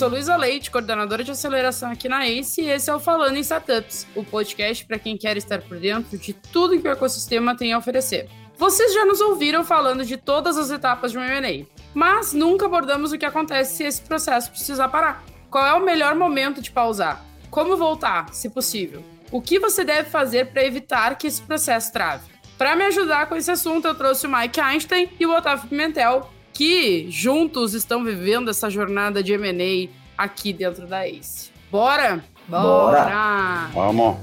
sou 0.00 0.08
Luísa 0.08 0.34
Leite, 0.34 0.70
coordenadora 0.70 1.22
de 1.22 1.30
aceleração 1.30 1.90
aqui 1.90 2.08
na 2.08 2.26
ACE, 2.26 2.62
e 2.62 2.70
esse 2.70 2.88
é 2.88 2.94
o 2.94 2.98
Falando 2.98 3.36
em 3.36 3.40
Startups, 3.40 4.06
o 4.14 4.24
podcast 4.24 4.86
para 4.86 4.98
quem 4.98 5.14
quer 5.14 5.36
estar 5.36 5.60
por 5.60 5.78
dentro 5.78 6.16
de 6.16 6.32
tudo 6.32 6.80
que 6.80 6.88
o 6.88 6.90
ecossistema 6.90 7.54
tem 7.54 7.74
a 7.74 7.78
oferecer. 7.78 8.26
Vocês 8.56 8.94
já 8.94 9.04
nos 9.04 9.20
ouviram 9.20 9.62
falando 9.62 10.02
de 10.02 10.16
todas 10.16 10.56
as 10.56 10.70
etapas 10.70 11.12
de 11.12 11.18
um 11.18 11.22
M&A, 11.22 11.66
mas 11.92 12.32
nunca 12.32 12.64
abordamos 12.64 13.12
o 13.12 13.18
que 13.18 13.26
acontece 13.26 13.76
se 13.76 13.84
esse 13.84 14.00
processo 14.00 14.50
precisar 14.50 14.88
parar. 14.88 15.22
Qual 15.50 15.66
é 15.66 15.74
o 15.74 15.84
melhor 15.84 16.14
momento 16.14 16.62
de 16.62 16.70
pausar? 16.70 17.22
Como 17.50 17.76
voltar, 17.76 18.32
se 18.32 18.48
possível? 18.48 19.04
O 19.30 19.42
que 19.42 19.58
você 19.58 19.84
deve 19.84 20.08
fazer 20.08 20.46
para 20.46 20.64
evitar 20.64 21.18
que 21.18 21.26
esse 21.26 21.42
processo 21.42 21.92
trave? 21.92 22.26
Para 22.56 22.74
me 22.74 22.84
ajudar 22.84 23.28
com 23.28 23.36
esse 23.36 23.50
assunto, 23.50 23.86
eu 23.86 23.94
trouxe 23.94 24.26
o 24.26 24.34
Mike 24.34 24.60
Einstein 24.62 25.10
e 25.20 25.26
o 25.26 25.36
Otávio 25.36 25.68
Pimentel, 25.68 26.32
que 26.60 27.10
juntos 27.10 27.72
estão 27.72 28.04
vivendo 28.04 28.50
essa 28.50 28.68
jornada 28.68 29.22
de 29.22 29.32
M&A 29.32 29.88
aqui 30.22 30.52
dentro 30.52 30.86
da 30.86 31.08
ACE. 31.08 31.50
Bora? 31.70 32.22
Bora! 32.46 33.04
Bora. 33.04 33.70
Vamos! 33.72 34.18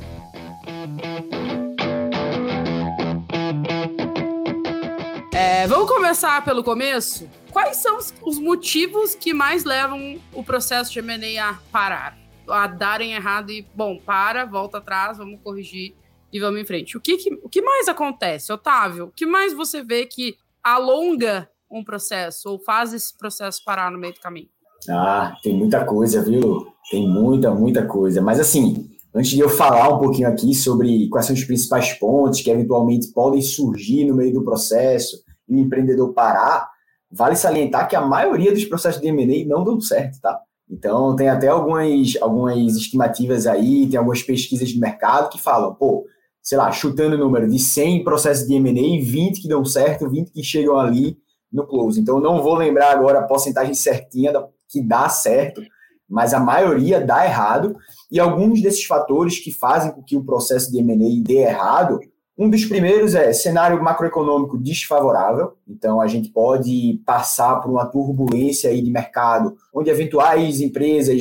É, 5.33 5.65
vamos 5.65 5.89
começar 5.89 6.45
pelo 6.45 6.63
começo? 6.63 7.27
Quais 7.49 7.77
são 7.77 7.97
os 8.21 8.37
motivos 8.37 9.15
que 9.15 9.33
mais 9.33 9.63
levam 9.63 10.21
o 10.31 10.43
processo 10.43 10.93
de 10.93 10.99
M&A 10.99 11.49
a 11.49 11.53
parar? 11.71 12.15
A 12.47 12.67
darem 12.67 13.13
errado 13.13 13.49
e, 13.51 13.65
bom, 13.73 13.97
para, 13.97 14.45
volta 14.45 14.77
atrás, 14.77 15.17
vamos 15.17 15.39
corrigir 15.43 15.95
e 16.31 16.39
vamos 16.39 16.61
em 16.61 16.65
frente. 16.65 16.97
O 16.97 17.01
que, 17.01 17.17
que, 17.17 17.33
o 17.41 17.49
que 17.49 17.63
mais 17.63 17.87
acontece, 17.87 18.53
Otávio? 18.53 19.05
O 19.05 19.11
que 19.11 19.25
mais 19.25 19.53
você 19.53 19.81
vê 19.81 20.05
que 20.05 20.37
alonga 20.63 21.49
um 21.69 21.83
processo 21.83 22.49
ou 22.49 22.59
faz 22.59 22.93
esse 22.93 23.15
processo 23.17 23.63
parar 23.63 23.91
no 23.91 23.97
meio 23.97 24.13
do 24.13 24.19
caminho? 24.19 24.49
Ah, 24.89 25.35
tem 25.41 25.55
muita 25.55 25.83
coisa, 25.85 26.21
viu? 26.21 26.67
Tem 26.89 27.07
muita, 27.07 27.51
muita 27.51 27.85
coisa. 27.85 28.21
Mas 28.21 28.39
assim, 28.39 28.89
antes 29.13 29.31
de 29.31 29.39
eu 29.39 29.49
falar 29.49 29.89
um 29.89 29.99
pouquinho 29.99 30.27
aqui 30.27 30.53
sobre 30.53 31.09
quais 31.09 31.25
são 31.25 31.35
os 31.35 31.43
principais 31.43 31.93
pontos 31.93 32.41
que 32.41 32.49
eventualmente 32.49 33.11
podem 33.11 33.41
surgir 33.41 34.05
no 34.05 34.15
meio 34.15 34.33
do 34.33 34.43
processo 34.43 35.17
e 35.47 35.55
o 35.55 35.59
empreendedor 35.59 36.13
parar, 36.13 36.69
vale 37.11 37.35
salientar 37.35 37.87
que 37.87 37.95
a 37.95 38.01
maioria 38.01 38.53
dos 38.53 38.65
processos 38.65 39.01
de 39.01 39.07
M&A 39.07 39.47
não 39.47 39.63
dão 39.63 39.79
certo, 39.79 40.19
tá? 40.21 40.39
Então, 40.69 41.15
tem 41.15 41.29
até 41.29 41.47
algumas, 41.47 42.17
algumas 42.21 42.75
estimativas 42.75 43.47
aí, 43.47 43.87
tem 43.87 43.97
algumas 43.97 44.21
pesquisas 44.21 44.67
de 44.69 44.79
mercado 44.79 45.29
que 45.29 45.39
falam, 45.39 45.73
pô, 45.73 46.05
sei 46.41 46.57
lá, 46.57 46.69
chutando 46.71 47.15
o 47.15 47.19
número 47.19 47.47
de 47.47 47.57
100 47.57 48.03
processos 48.03 48.45
de 48.45 48.53
M&A, 48.55 49.01
20 49.01 49.41
que 49.41 49.47
dão 49.47 49.63
certo, 49.63 50.09
20 50.09 50.31
que 50.31 50.43
chegam 50.43 50.77
ali 50.77 51.17
no 51.51 51.65
close. 51.65 51.99
Então, 51.99 52.19
não 52.19 52.41
vou 52.41 52.55
lembrar 52.55 52.91
agora 52.91 53.19
a 53.19 53.23
porcentagem 53.23 53.73
certinha 53.73 54.31
da, 54.31 54.47
que 54.69 54.81
dá 54.81 55.09
certo, 55.09 55.61
mas 56.09 56.33
a 56.33 56.39
maioria 56.39 56.99
dá 56.99 57.25
errado. 57.25 57.75
E 58.11 58.19
alguns 58.19 58.61
desses 58.61 58.85
fatores 58.85 59.39
que 59.39 59.51
fazem 59.51 59.91
com 59.91 60.01
que 60.01 60.15
o 60.15 60.23
processo 60.23 60.71
de 60.71 60.79
M&A 60.79 61.23
dê 61.23 61.39
errado, 61.39 61.99
um 62.37 62.51
dos 62.51 62.65
primeiros 62.65 63.15
é 63.15 63.33
cenário 63.33 63.81
macroeconômico 63.81 64.59
desfavorável. 64.59 65.53
Então, 65.67 65.99
a 65.99 66.05
gente 66.05 66.29
pode 66.29 67.01
passar 67.03 67.59
por 67.61 67.71
uma 67.71 67.87
turbulência 67.87 68.69
aí 68.69 68.79
de 68.81 68.91
mercado, 68.91 69.55
onde 69.73 69.89
eventuais 69.89 70.61
empresas, 70.61 71.19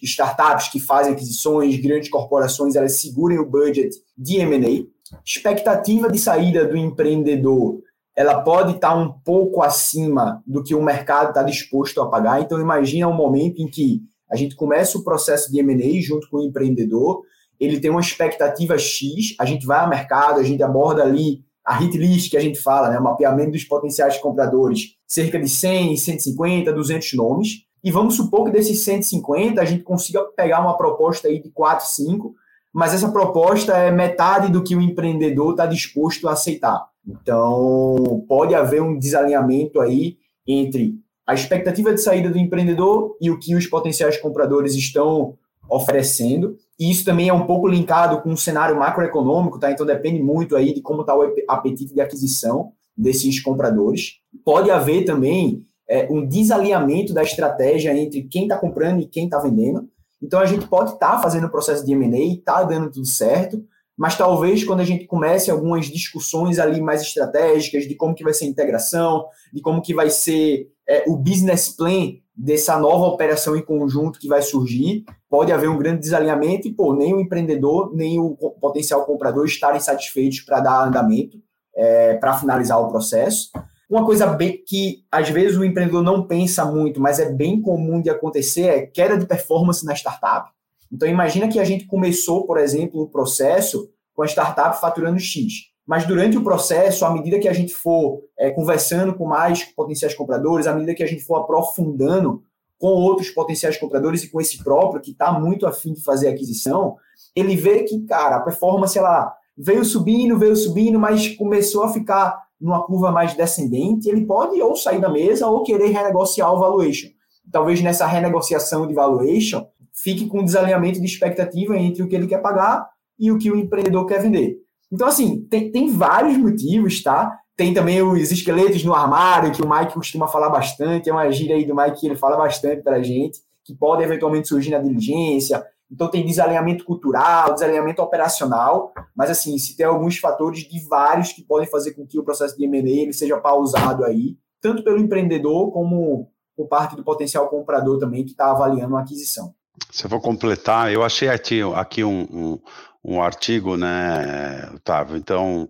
startups 0.00 0.68
que 0.68 0.78
fazem 0.78 1.12
aquisições, 1.12 1.76
grandes 1.80 2.08
corporações, 2.08 2.76
elas 2.76 3.00
segurem 3.00 3.38
o 3.38 3.50
budget 3.50 3.90
de 4.16 4.36
M&A. 4.36 4.86
Expectativa 5.24 6.08
de 6.10 6.18
saída 6.20 6.64
do 6.64 6.76
empreendedor 6.76 7.82
ela 8.16 8.40
pode 8.42 8.74
estar 8.74 8.94
um 8.94 9.12
pouco 9.24 9.62
acima 9.62 10.42
do 10.46 10.62
que 10.62 10.74
o 10.74 10.82
mercado 10.82 11.28
está 11.28 11.42
disposto 11.42 12.00
a 12.00 12.08
pagar. 12.08 12.40
Então, 12.40 12.60
imagina 12.60 13.08
um 13.08 13.14
momento 13.14 13.60
em 13.60 13.66
que 13.66 14.02
a 14.30 14.36
gente 14.36 14.54
começa 14.54 14.96
o 14.96 15.04
processo 15.04 15.50
de 15.50 15.58
M&A 15.58 16.00
junto 16.00 16.28
com 16.28 16.38
o 16.38 16.42
empreendedor, 16.42 17.22
ele 17.58 17.80
tem 17.80 17.90
uma 17.90 18.00
expectativa 18.00 18.76
X, 18.78 19.34
a 19.38 19.44
gente 19.44 19.66
vai 19.66 19.80
ao 19.80 19.88
mercado, 19.88 20.40
a 20.40 20.42
gente 20.42 20.62
aborda 20.62 21.02
ali 21.02 21.44
a 21.64 21.76
hit 21.76 21.96
list 21.96 22.30
que 22.30 22.36
a 22.36 22.40
gente 22.40 22.60
fala, 22.60 22.90
né, 22.90 22.98
o 22.98 23.02
mapeamento 23.02 23.52
dos 23.52 23.64
potenciais 23.64 24.18
compradores, 24.18 24.96
cerca 25.06 25.38
de 25.38 25.48
100, 25.48 25.96
150, 25.96 26.72
200 26.72 27.12
nomes, 27.14 27.64
e 27.82 27.90
vamos 27.90 28.16
supor 28.16 28.44
que 28.44 28.50
desses 28.50 28.82
150 28.82 29.60
a 29.60 29.64
gente 29.64 29.82
consiga 29.82 30.22
pegar 30.36 30.60
uma 30.60 30.76
proposta 30.76 31.28
aí 31.28 31.40
de 31.40 31.50
4, 31.50 31.86
5, 31.86 32.34
mas 32.72 32.92
essa 32.92 33.10
proposta 33.10 33.72
é 33.76 33.90
metade 33.90 34.50
do 34.50 34.62
que 34.62 34.74
o 34.74 34.80
empreendedor 34.80 35.52
está 35.52 35.64
disposto 35.64 36.28
a 36.28 36.32
aceitar. 36.32 36.84
Então, 37.06 38.24
pode 38.28 38.54
haver 38.54 38.82
um 38.82 38.98
desalinhamento 38.98 39.80
aí 39.80 40.16
entre 40.46 40.94
a 41.26 41.34
expectativa 41.34 41.92
de 41.92 42.00
saída 42.00 42.30
do 42.30 42.38
empreendedor 42.38 43.16
e 43.20 43.30
o 43.30 43.38
que 43.38 43.54
os 43.54 43.66
potenciais 43.66 44.16
compradores 44.18 44.74
estão 44.74 45.36
oferecendo. 45.68 46.56
E 46.78 46.90
isso 46.90 47.04
também 47.04 47.28
é 47.28 47.32
um 47.32 47.46
pouco 47.46 47.66
linkado 47.66 48.20
com 48.20 48.32
o 48.32 48.36
cenário 48.36 48.78
macroeconômico, 48.78 49.58
tá? 49.58 49.70
Então 49.70 49.86
depende 49.86 50.22
muito 50.22 50.56
aí 50.56 50.74
de 50.74 50.82
como 50.82 51.00
está 51.00 51.16
o 51.16 51.22
apetite 51.48 51.94
de 51.94 52.00
aquisição 52.00 52.72
desses 52.96 53.40
compradores. 53.40 54.18
Pode 54.44 54.70
haver 54.70 55.04
também 55.04 55.64
é, 55.88 56.06
um 56.10 56.26
desalinhamento 56.26 57.12
da 57.12 57.22
estratégia 57.22 57.96
entre 57.96 58.22
quem 58.22 58.44
está 58.44 58.56
comprando 58.58 59.00
e 59.00 59.06
quem 59.06 59.24
está 59.24 59.38
vendendo. 59.38 59.88
Então 60.22 60.40
a 60.40 60.46
gente 60.46 60.66
pode 60.66 60.92
estar 60.92 61.12
tá 61.12 61.22
fazendo 61.22 61.46
o 61.46 61.50
processo 61.50 61.84
de 61.84 61.92
M&A, 61.92 62.34
está 62.34 62.62
dando 62.62 62.90
tudo 62.90 63.06
certo, 63.06 63.62
mas 63.96 64.16
talvez 64.16 64.64
quando 64.64 64.80
a 64.80 64.84
gente 64.84 65.06
comece 65.06 65.50
algumas 65.50 65.86
discussões 65.86 66.58
ali 66.58 66.80
mais 66.80 67.02
estratégicas 67.02 67.84
de 67.84 67.94
como 67.94 68.14
que 68.14 68.24
vai 68.24 68.34
ser 68.34 68.46
a 68.46 68.48
integração, 68.48 69.26
de 69.52 69.60
como 69.60 69.80
que 69.80 69.94
vai 69.94 70.10
ser 70.10 70.68
é, 70.88 71.04
o 71.06 71.16
business 71.16 71.68
plan 71.68 72.14
dessa 72.36 72.76
nova 72.78 73.06
operação 73.06 73.56
em 73.56 73.62
conjunto 73.62 74.18
que 74.18 74.26
vai 74.26 74.42
surgir, 74.42 75.04
pode 75.30 75.52
haver 75.52 75.68
um 75.68 75.78
grande 75.78 76.00
desalinhamento 76.00 76.66
e, 76.66 76.72
pô, 76.72 76.94
nem 76.94 77.14
o 77.14 77.20
empreendedor, 77.20 77.94
nem 77.94 78.18
o 78.18 78.34
potencial 78.60 79.04
comprador 79.04 79.46
estarem 79.46 79.80
satisfeitos 79.80 80.40
para 80.40 80.60
dar 80.60 80.88
andamento, 80.88 81.38
é, 81.76 82.14
para 82.14 82.36
finalizar 82.36 82.80
o 82.80 82.88
processo. 82.88 83.50
Uma 83.88 84.04
coisa 84.04 84.26
bem 84.26 84.62
que 84.66 85.04
às 85.12 85.28
vezes 85.28 85.56
o 85.56 85.64
empreendedor 85.64 86.02
não 86.02 86.26
pensa 86.26 86.64
muito, 86.64 87.00
mas 87.00 87.20
é 87.20 87.30
bem 87.30 87.60
comum 87.60 88.00
de 88.00 88.10
acontecer 88.10 88.62
é 88.62 88.86
queda 88.86 89.16
de 89.16 89.26
performance 89.26 89.84
na 89.84 89.94
startup. 89.94 90.50
Então, 90.94 91.08
imagina 91.08 91.48
que 91.48 91.58
a 91.58 91.64
gente 91.64 91.86
começou, 91.86 92.46
por 92.46 92.56
exemplo, 92.56 93.02
o 93.02 93.08
processo 93.08 93.90
com 94.14 94.22
a 94.22 94.26
startup 94.26 94.80
faturando 94.80 95.18
X. 95.18 95.72
Mas 95.84 96.06
durante 96.06 96.38
o 96.38 96.44
processo, 96.44 97.04
à 97.04 97.12
medida 97.12 97.40
que 97.40 97.48
a 97.48 97.52
gente 97.52 97.74
for 97.74 98.22
é, 98.38 98.48
conversando 98.50 99.12
com 99.12 99.26
mais 99.26 99.64
potenciais 99.64 100.14
compradores, 100.14 100.68
à 100.68 100.72
medida 100.72 100.94
que 100.94 101.02
a 101.02 101.06
gente 101.06 101.24
for 101.24 101.34
aprofundando 101.34 102.44
com 102.78 102.88
outros 102.88 103.28
potenciais 103.30 103.76
compradores 103.76 104.22
e 104.22 104.30
com 104.30 104.40
esse 104.40 104.62
próprio 104.62 105.02
que 105.02 105.10
está 105.10 105.32
muito 105.32 105.66
afim 105.66 105.92
de 105.92 106.00
fazer 106.00 106.28
aquisição, 106.28 106.96
ele 107.34 107.56
vê 107.56 107.82
que, 107.82 108.00
cara, 108.02 108.36
a 108.36 108.40
performance 108.40 108.96
ela 108.96 109.34
veio 109.58 109.84
subindo, 109.84 110.38
veio 110.38 110.54
subindo, 110.54 110.98
mas 110.98 111.28
começou 111.36 111.82
a 111.82 111.92
ficar 111.92 112.40
numa 112.60 112.84
curva 112.84 113.10
mais 113.10 113.34
descendente, 113.34 114.08
ele 114.08 114.24
pode 114.24 114.62
ou 114.62 114.76
sair 114.76 115.00
da 115.00 115.08
mesa 115.08 115.48
ou 115.48 115.64
querer 115.64 115.88
renegociar 115.88 116.52
o 116.54 116.58
valuation. 116.58 117.08
Talvez 117.50 117.82
nessa 117.82 118.06
renegociação 118.06 118.86
de 118.86 118.94
valuation, 118.94 119.66
fique 120.04 120.26
com 120.26 120.40
um 120.40 120.44
desalinhamento 120.44 121.00
de 121.00 121.06
expectativa 121.06 121.76
entre 121.78 122.02
o 122.02 122.06
que 122.06 122.14
ele 122.14 122.26
quer 122.26 122.42
pagar 122.42 122.86
e 123.18 123.32
o 123.32 123.38
que 123.38 123.50
o 123.50 123.56
empreendedor 123.56 124.04
quer 124.04 124.20
vender. 124.20 124.58
Então, 124.92 125.08
assim, 125.08 125.46
tem, 125.46 125.72
tem 125.72 125.90
vários 125.90 126.36
motivos, 126.36 127.02
tá? 127.02 127.40
Tem 127.56 127.72
também 127.72 128.02
os 128.02 128.30
esqueletos 128.30 128.84
no 128.84 128.92
armário, 128.92 129.50
que 129.50 129.62
o 129.62 129.68
Mike 129.68 129.94
costuma 129.94 130.28
falar 130.28 130.50
bastante, 130.50 131.08
é 131.08 131.12
uma 131.12 131.30
gíria 131.30 131.56
aí 131.56 131.64
do 131.64 131.74
Mike 131.74 132.00
que 132.00 132.06
ele 132.06 132.16
fala 132.16 132.36
bastante 132.36 132.82
para 132.82 132.96
a 132.96 133.02
gente, 133.02 133.38
que 133.64 133.74
podem 133.74 134.04
eventualmente 134.04 134.46
surgir 134.46 134.72
na 134.72 134.78
diligência. 134.78 135.64
Então, 135.90 136.10
tem 136.10 136.26
desalinhamento 136.26 136.84
cultural, 136.84 137.54
desalinhamento 137.54 138.02
operacional, 138.02 138.92
mas, 139.16 139.30
assim, 139.30 139.56
se 139.56 139.74
tem 139.74 139.86
alguns 139.86 140.18
fatores 140.18 140.60
de 140.60 140.86
vários 140.86 141.32
que 141.32 141.42
podem 141.42 141.68
fazer 141.68 141.94
com 141.94 142.06
que 142.06 142.18
o 142.18 142.24
processo 142.24 142.56
de 142.58 142.64
M&A 142.64 143.10
seja 143.12 143.38
pausado 143.38 144.04
aí, 144.04 144.36
tanto 144.60 144.84
pelo 144.84 144.98
empreendedor 144.98 145.72
como 145.72 146.30
por 146.54 146.68
parte 146.68 146.94
do 146.94 147.02
potencial 147.02 147.48
comprador 147.48 147.98
também 147.98 148.24
que 148.24 148.32
está 148.32 148.50
avaliando 148.50 148.96
a 148.96 149.00
aquisição. 149.00 149.54
Se 149.90 150.04
eu 150.06 150.10
vou 150.10 150.20
completar, 150.20 150.92
eu 150.92 151.02
achei 151.02 151.28
aqui, 151.28 151.60
aqui 151.74 152.04
um, 152.04 152.22
um, 152.22 152.62
um 153.04 153.22
artigo, 153.22 153.76
né, 153.76 154.70
Otávio? 154.74 155.16
Então, 155.16 155.68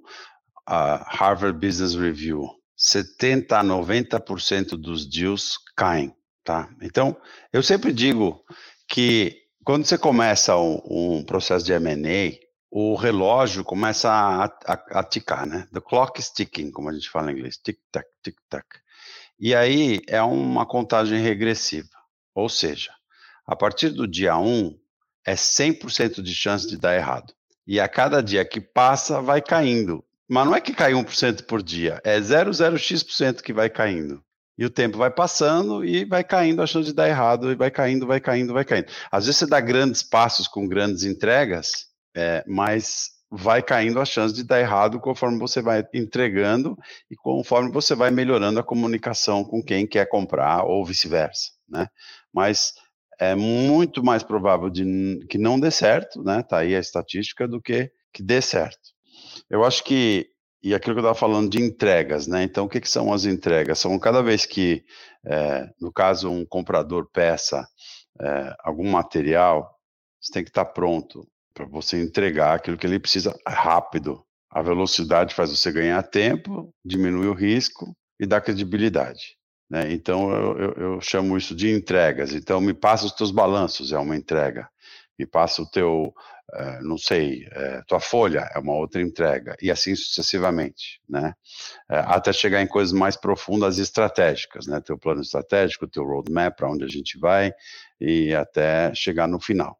Harvard 0.67 1.59
Business 1.59 1.95
Review, 1.95 2.49
70 2.77 3.59
a 3.59 3.65
90% 3.65 4.71
dos 4.77 5.07
deals 5.07 5.59
caem, 5.77 6.15
tá? 6.43 6.69
Então, 6.83 7.17
eu 7.53 7.63
sempre 7.63 7.93
digo 7.93 8.45
que 8.89 9.43
quando 9.65 9.87
você 9.87 9.97
começa 9.97 10.57
um, 10.57 10.81
um 10.85 11.25
processo 11.25 11.65
de 11.65 11.73
M&A, 11.73 12.39
o 12.71 12.97
relógio 12.97 13.65
começa 13.65 14.11
a, 14.11 14.45
a, 14.45 15.01
a, 15.01 15.05
ticar, 15.05 15.47
né? 15.47 15.67
The 15.73 15.81
clock 15.81 16.21
is 16.21 16.31
ticking, 16.31 16.71
como 16.71 16.91
a 16.91 16.93
gente 16.93 17.09
fala 17.09 17.31
em 17.31 17.37
inglês, 17.37 17.57
tic-tac, 17.57 18.07
tic-tac. 18.23 18.67
E 19.39 19.55
aí 19.55 20.01
é 20.09 20.21
uma 20.23 20.67
contagem 20.67 21.21
regressiva, 21.21 21.89
ou 22.35 22.49
seja, 22.49 22.93
a 23.47 23.55
partir 23.55 23.91
do 23.91 24.07
dia 24.07 24.37
1, 24.37 24.79
é 25.27 25.35
100% 25.35 26.23
de 26.23 26.35
chance 26.35 26.67
de 26.67 26.77
dar 26.77 26.95
errado. 26.95 27.33
E 27.67 27.81
a 27.81 27.89
cada 27.89 28.23
dia 28.23 28.45
que 28.45 28.61
passa, 28.61 29.21
vai 29.21 29.41
caindo. 29.41 30.05
Mas 30.29 30.47
não 30.47 30.55
é 30.55 30.61
que 30.61 30.75
cai 30.75 30.93
1% 30.93 31.45
por 31.47 31.63
dia, 31.63 32.01
é 32.05 32.19
0,0x% 32.19 33.43
que 33.43 33.53
vai 33.53 33.69
caindo. 33.69 34.23
E 34.57 34.65
o 34.65 34.71
tempo 34.71 34.97
vai 34.97 35.11
passando 35.11 35.85
e 35.85 36.05
vai 36.05 36.23
caindo 36.23 36.63
a 36.63 36.67
chance 36.67 36.87
de 36.87 36.95
dar 36.95 37.09
errado, 37.09 37.51
e 37.51 37.55
vai 37.55 37.71
caindo, 37.71 38.07
vai 38.07 38.21
caindo, 38.21 38.53
vai 38.53 38.65
caindo. 38.65 38.87
Às 39.11 39.27
vezes 39.27 39.41
você 39.41 39.47
dá 39.47 39.61
grandes 39.61 40.03
passos 40.03 40.47
com 40.47 40.67
grandes 40.67 41.03
entregas, 41.03 41.89
é, 42.17 42.45
mas 42.47 43.11
vai 43.31 43.61
caindo 43.61 44.01
a 44.01 44.05
chance 44.05 44.33
de 44.33 44.45
dar 44.45 44.61
errado 44.61 45.01
conforme 45.01 45.39
você 45.39 45.61
vai 45.61 45.85
entregando 45.93 46.79
e 47.11 47.17
conforme 47.17 47.73
você 47.73 47.95
vai 47.95 48.11
melhorando 48.11 48.61
a 48.61 48.65
comunicação 48.65 49.43
com 49.43 49.61
quem 49.61 49.87
quer 49.87 50.09
comprar 50.09 50.63
ou 50.63 50.85
vice-versa, 50.85 51.51
né? 51.69 51.89
Mas 52.33 52.75
é 53.31 53.35
muito 53.35 54.03
mais 54.03 54.23
provável 54.23 54.71
de 54.71 55.21
que 55.29 55.39
não 55.39 55.59
dê 55.59 55.71
certo, 55.71 56.23
né? 56.23 56.43
Tá 56.43 56.59
aí 56.59 56.75
a 56.75 56.81
estatística 56.81 57.47
do 57.49 57.61
que 57.61 57.91
que 58.13 58.23
dê 58.23 58.41
certo. 58.41 58.95
Eu 59.51 59.65
acho 59.65 59.83
que 59.85 60.29
e 60.63 60.75
aquilo 60.75 60.95
que 60.95 61.01
eu 61.01 61.03
estava 61.03 61.15
falando 61.15 61.51
de 61.51 61.61
entregas, 61.61 62.27
né? 62.27 62.43
Então, 62.43 62.65
o 62.65 62.69
que, 62.69 62.81
que, 62.81 62.89
são 62.89 63.13
as 63.13 63.27
entregas? 63.27 63.79
São 63.79 63.99
cada 63.99 64.23
vez 64.23 64.47
que, 64.47 64.83
é, 65.27 65.69
no 65.79 65.93
caso, 65.93 66.31
um 66.31 66.47
comprador 66.47 67.07
peça 67.13 67.69
é, 68.19 68.55
algum 68.61 68.91
material, 68.91 69.71
você 70.19 70.33
tem 70.33 70.43
que 70.43 70.49
estar 70.49 70.65
pronto 70.65 71.29
para 71.53 71.67
você 71.67 72.03
entregar 72.03 72.55
aquilo 72.55 72.79
que 72.79 72.87
ele 72.87 72.99
precisa 72.99 73.39
rápido. 73.47 74.25
A 74.51 74.63
velocidade 74.63 75.35
faz 75.35 75.51
você 75.51 75.71
ganhar 75.71 76.03
tempo, 76.05 76.73
diminui 76.83 77.27
o 77.27 77.35
risco 77.35 77.95
e 78.19 78.25
dá 78.25 78.41
credibilidade. 78.41 79.37
Né? 79.71 79.93
Então, 79.93 80.31
eu, 80.31 80.59
eu, 80.59 80.73
eu 80.73 81.01
chamo 81.01 81.37
isso 81.37 81.55
de 81.55 81.71
entregas. 81.71 82.35
Então, 82.35 82.61
me 82.61 82.75
passa 82.75 83.07
os 83.07 83.13
teus 83.13 83.31
balanços, 83.31 83.93
é 83.93 83.99
uma 83.99 84.17
entrega. 84.17 84.69
Me 85.19 85.27
passa 85.27 85.63
o 85.63 85.71
teu 85.71 86.15
eh, 86.53 86.81
não 86.83 86.99
sei, 86.99 87.47
uh, 87.47 87.85
tua 87.87 87.99
folha 87.99 88.49
é 88.55 88.59
uma 88.59 88.75
outra 88.75 89.01
entrega, 89.01 89.57
e 89.63 89.71
assim 89.71 89.97
sucessivamente, 89.97 91.01
né? 91.09 91.35
Uh, 91.91 92.05
até 92.07 92.33
chegar 92.33 92.63
em 92.63 92.67
coisas 92.67 92.93
mais 92.93 93.17
profundas 93.17 93.79
e 93.79 93.83
estratégicas, 93.83 94.67
né? 94.67 94.81
Teu 94.81 94.99
plano 94.99 95.23
estratégico, 95.23 95.89
teu 95.89 96.05
roadmap, 96.05 96.55
para 96.57 96.71
onde 96.71 96.85
a 96.85 96.89
gente 96.89 97.19
vai, 97.19 97.53
e 98.01 98.35
até 98.35 98.95
chegar 98.95 99.27
no 99.27 99.41
final. 99.41 99.79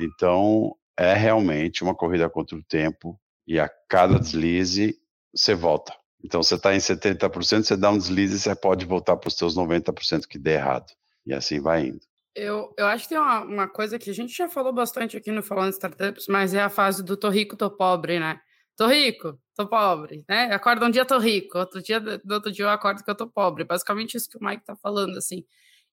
então, 0.00 0.76
é 0.98 1.14
realmente 1.14 1.82
uma 1.84 1.94
corrida 1.94 2.28
contra 2.28 2.56
o 2.56 2.64
tempo, 2.64 3.18
e 3.46 3.58
a 3.60 3.70
cada 3.88 4.18
deslize, 4.18 4.96
você 5.34 5.54
volta. 5.54 5.94
Então, 6.24 6.42
você 6.42 6.54
está 6.54 6.74
em 6.74 6.78
70%, 6.78 7.64
você 7.64 7.76
dá 7.76 7.90
um 7.90 7.98
deslize, 7.98 8.38
você 8.38 8.54
pode 8.54 8.86
voltar 8.86 9.16
para 9.16 9.28
os 9.28 9.34
seus 9.34 9.56
90% 9.56 10.26
que 10.26 10.38
der 10.38 10.60
errado. 10.60 10.92
E 11.26 11.32
assim 11.32 11.60
vai 11.60 11.86
indo. 11.86 12.00
Eu, 12.34 12.72
eu 12.78 12.86
acho 12.86 13.04
que 13.04 13.10
tem 13.10 13.18
uma, 13.18 13.40
uma 13.40 13.68
coisa 13.68 13.98
que 13.98 14.08
a 14.08 14.14
gente 14.14 14.34
já 14.34 14.48
falou 14.48 14.72
bastante 14.72 15.16
aqui 15.16 15.30
no 15.30 15.42
Falando 15.42 15.72
Startups, 15.72 16.26
mas 16.28 16.54
é 16.54 16.62
a 16.62 16.70
fase 16.70 17.02
do 17.02 17.16
tô 17.16 17.28
rico, 17.28 17.56
tô 17.56 17.70
pobre, 17.70 18.18
né? 18.18 18.40
Tô 18.76 18.86
rico, 18.86 19.38
tô 19.54 19.66
pobre, 19.66 20.24
né? 20.26 20.44
Acordo 20.52 20.86
um 20.86 20.90
dia 20.90 21.04
tô 21.04 21.18
rico, 21.18 21.58
outro 21.58 21.82
dia, 21.82 22.00
do 22.00 22.34
outro 22.34 22.50
dia 22.50 22.64
eu 22.64 22.70
acordo 22.70 23.04
que 23.04 23.10
eu 23.10 23.14
tô 23.14 23.26
pobre. 23.26 23.64
Basicamente 23.64 24.16
isso 24.16 24.30
que 24.30 24.38
o 24.38 24.44
Mike 24.44 24.64
tá 24.64 24.74
falando, 24.76 25.18
assim. 25.18 25.44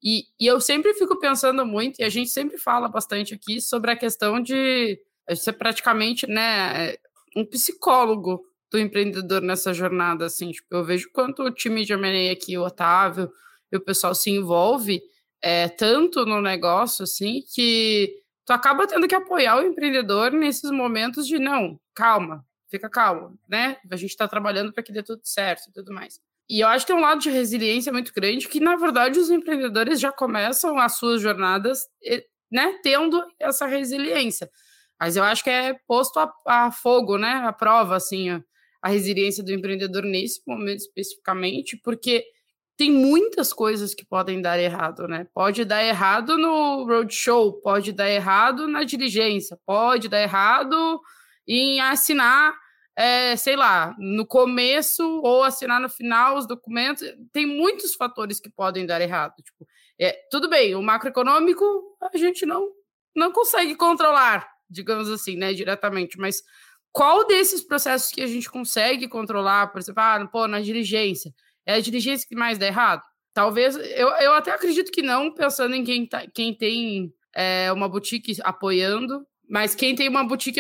E, 0.02 0.24
e 0.40 0.48
eu 0.48 0.62
sempre 0.62 0.94
fico 0.94 1.20
pensando 1.20 1.66
muito, 1.66 2.00
e 2.00 2.04
a 2.06 2.10
gente 2.10 2.30
sempre 2.30 2.58
fala 2.58 2.88
bastante 2.88 3.34
aqui 3.34 3.60
sobre 3.60 3.92
a 3.92 3.98
questão 3.98 4.42
de 4.42 4.98
ser 5.36 5.54
praticamente, 5.54 6.26
né, 6.26 6.96
um 7.36 7.46
psicólogo 7.46 8.42
do 8.72 8.80
empreendedor 8.80 9.42
nessa 9.42 9.74
jornada, 9.74 10.26
assim. 10.26 10.52
Tipo, 10.52 10.68
eu 10.76 10.84
vejo 10.84 11.10
quanto 11.12 11.44
o 11.44 11.52
time 11.52 11.84
de 11.84 11.94
M&A 11.94 12.32
aqui, 12.32 12.58
o 12.58 12.64
Otávio 12.64 13.32
e 13.72 13.78
o 13.78 13.82
pessoal 13.82 14.14
se 14.14 14.30
envolve 14.30 15.02
é, 15.42 15.68
tanto 15.70 16.26
no 16.26 16.42
negócio, 16.42 17.04
assim, 17.04 17.44
que 17.54 18.14
tu 18.46 18.52
acaba 18.52 18.88
tendo 18.88 19.08
que 19.08 19.16
apoiar 19.16 19.58
o 19.58 19.64
empreendedor 19.64 20.32
nesses 20.32 20.72
momentos 20.72 21.28
de 21.28 21.40
não, 21.40 21.80
calma, 21.94 22.46
fica 22.70 22.90
calmo, 22.90 23.38
né? 23.48 23.78
A 23.90 23.96
gente 23.96 24.12
está 24.12 24.28
trabalhando 24.28 24.74
para 24.74 24.84
que 24.84 24.92
dê 24.92 25.04
tudo 25.04 25.22
certo 25.24 25.70
e 25.70 25.74
tudo 25.74 25.94
mais. 25.94 26.20
E 26.50 26.62
eu 26.62 26.68
acho 26.68 26.86
que 26.86 26.92
tem 26.92 27.00
um 27.00 27.06
lado 27.06 27.22
de 27.22 27.30
resiliência 27.30 27.92
muito 27.94 28.12
grande 28.12 28.48
que, 28.48 28.60
na 28.60 28.76
verdade, 28.76 29.20
os 29.20 29.30
empreendedores 29.30 30.00
já 30.00 30.12
começam 30.12 30.80
as 30.80 30.96
suas 30.98 31.22
jornadas, 31.22 31.88
né, 32.52 32.80
tendo 32.82 33.24
essa 33.40 33.68
resiliência. 33.68 34.50
Mas 35.00 35.16
eu 35.16 35.24
acho 35.24 35.44
que 35.44 35.50
é 35.50 35.76
posto 35.88 36.20
a, 36.20 36.34
a 36.48 36.72
fogo, 36.72 37.18
né, 37.20 37.34
a 37.46 37.54
prova, 37.54 37.96
assim, 37.96 38.32
a, 38.32 38.44
a 38.82 38.90
resiliência 38.90 39.44
do 39.44 39.54
empreendedor 39.54 40.04
nesse 40.04 40.42
momento 40.48 40.80
especificamente, 40.80 41.78
porque 41.78 42.26
tem 42.80 42.90
muitas 42.90 43.52
coisas 43.52 43.94
que 43.94 44.06
podem 44.06 44.42
dar 44.42 44.58
errado, 44.58 45.06
né? 45.06 45.28
Pode 45.34 45.66
dar 45.66 45.84
errado 45.84 46.38
no 46.38 46.86
roadshow, 46.86 47.60
pode 47.60 47.92
dar 47.92 48.10
errado 48.10 48.70
na 48.70 48.86
diligência, 48.86 49.60
pode 49.66 50.08
dar 50.08 50.22
errado 50.22 51.02
em 51.46 51.82
assinar, 51.82 52.58
é, 52.96 53.36
sei 53.36 53.58
lá, 53.58 53.94
no 54.00 54.26
começo 54.26 55.04
ou 55.22 55.44
assinar 55.44 55.82
no 55.82 55.90
final 55.90 56.38
os 56.38 56.48
documentos. 56.48 57.04
Tem 57.34 57.46
muitos 57.46 57.96
fatores 57.96 58.40
que 58.40 58.50
podem 58.50 58.86
dar 58.86 59.02
errado. 59.02 59.34
Tipo, 59.44 59.68
é, 60.00 60.18
tudo 60.32 60.50
bem, 60.50 60.74
o 60.74 60.82
macroeconômico 60.82 61.66
a 62.02 62.18
gente 62.18 62.46
não, 62.46 62.66
não 63.14 63.34
consegue 63.34 63.76
controlar, 63.76 64.50
digamos 64.70 65.10
assim, 65.10 65.36
né, 65.36 65.54
diretamente, 65.54 66.18
mas 66.18 66.42
qual 66.92 67.26
desses 67.28 67.62
processos 67.62 68.12
que 68.12 68.22
a 68.22 68.28
gente 68.28 68.50
consegue 68.50 69.08
controlar, 69.08 69.68
por 69.68 69.80
exemplo, 69.80 70.02
ah, 70.02 70.28
pô, 70.32 70.48
na 70.48 70.60
diligência, 70.60 71.34
é 71.66 71.76
a 71.76 71.80
diligência 71.80 72.28
que 72.28 72.36
mais 72.36 72.58
dá 72.58 72.68
errado? 72.68 73.04
Talvez, 73.34 73.76
eu, 73.76 74.10
eu 74.10 74.34
até 74.34 74.52
acredito 74.52 74.92
que 74.92 75.02
não, 75.02 75.34
pensando 75.34 75.76
em 75.76 75.84
quem, 75.84 76.06
tá, 76.06 76.26
quem 76.34 76.54
tem 76.54 77.14
é, 77.36 77.72
uma 77.72 77.88
boutique 77.88 78.36
apoiando, 78.44 79.26
mas 79.48 79.74
quem 79.74 79.96
tem 79.96 80.10
uma 80.10 80.24
boutique 80.24 80.60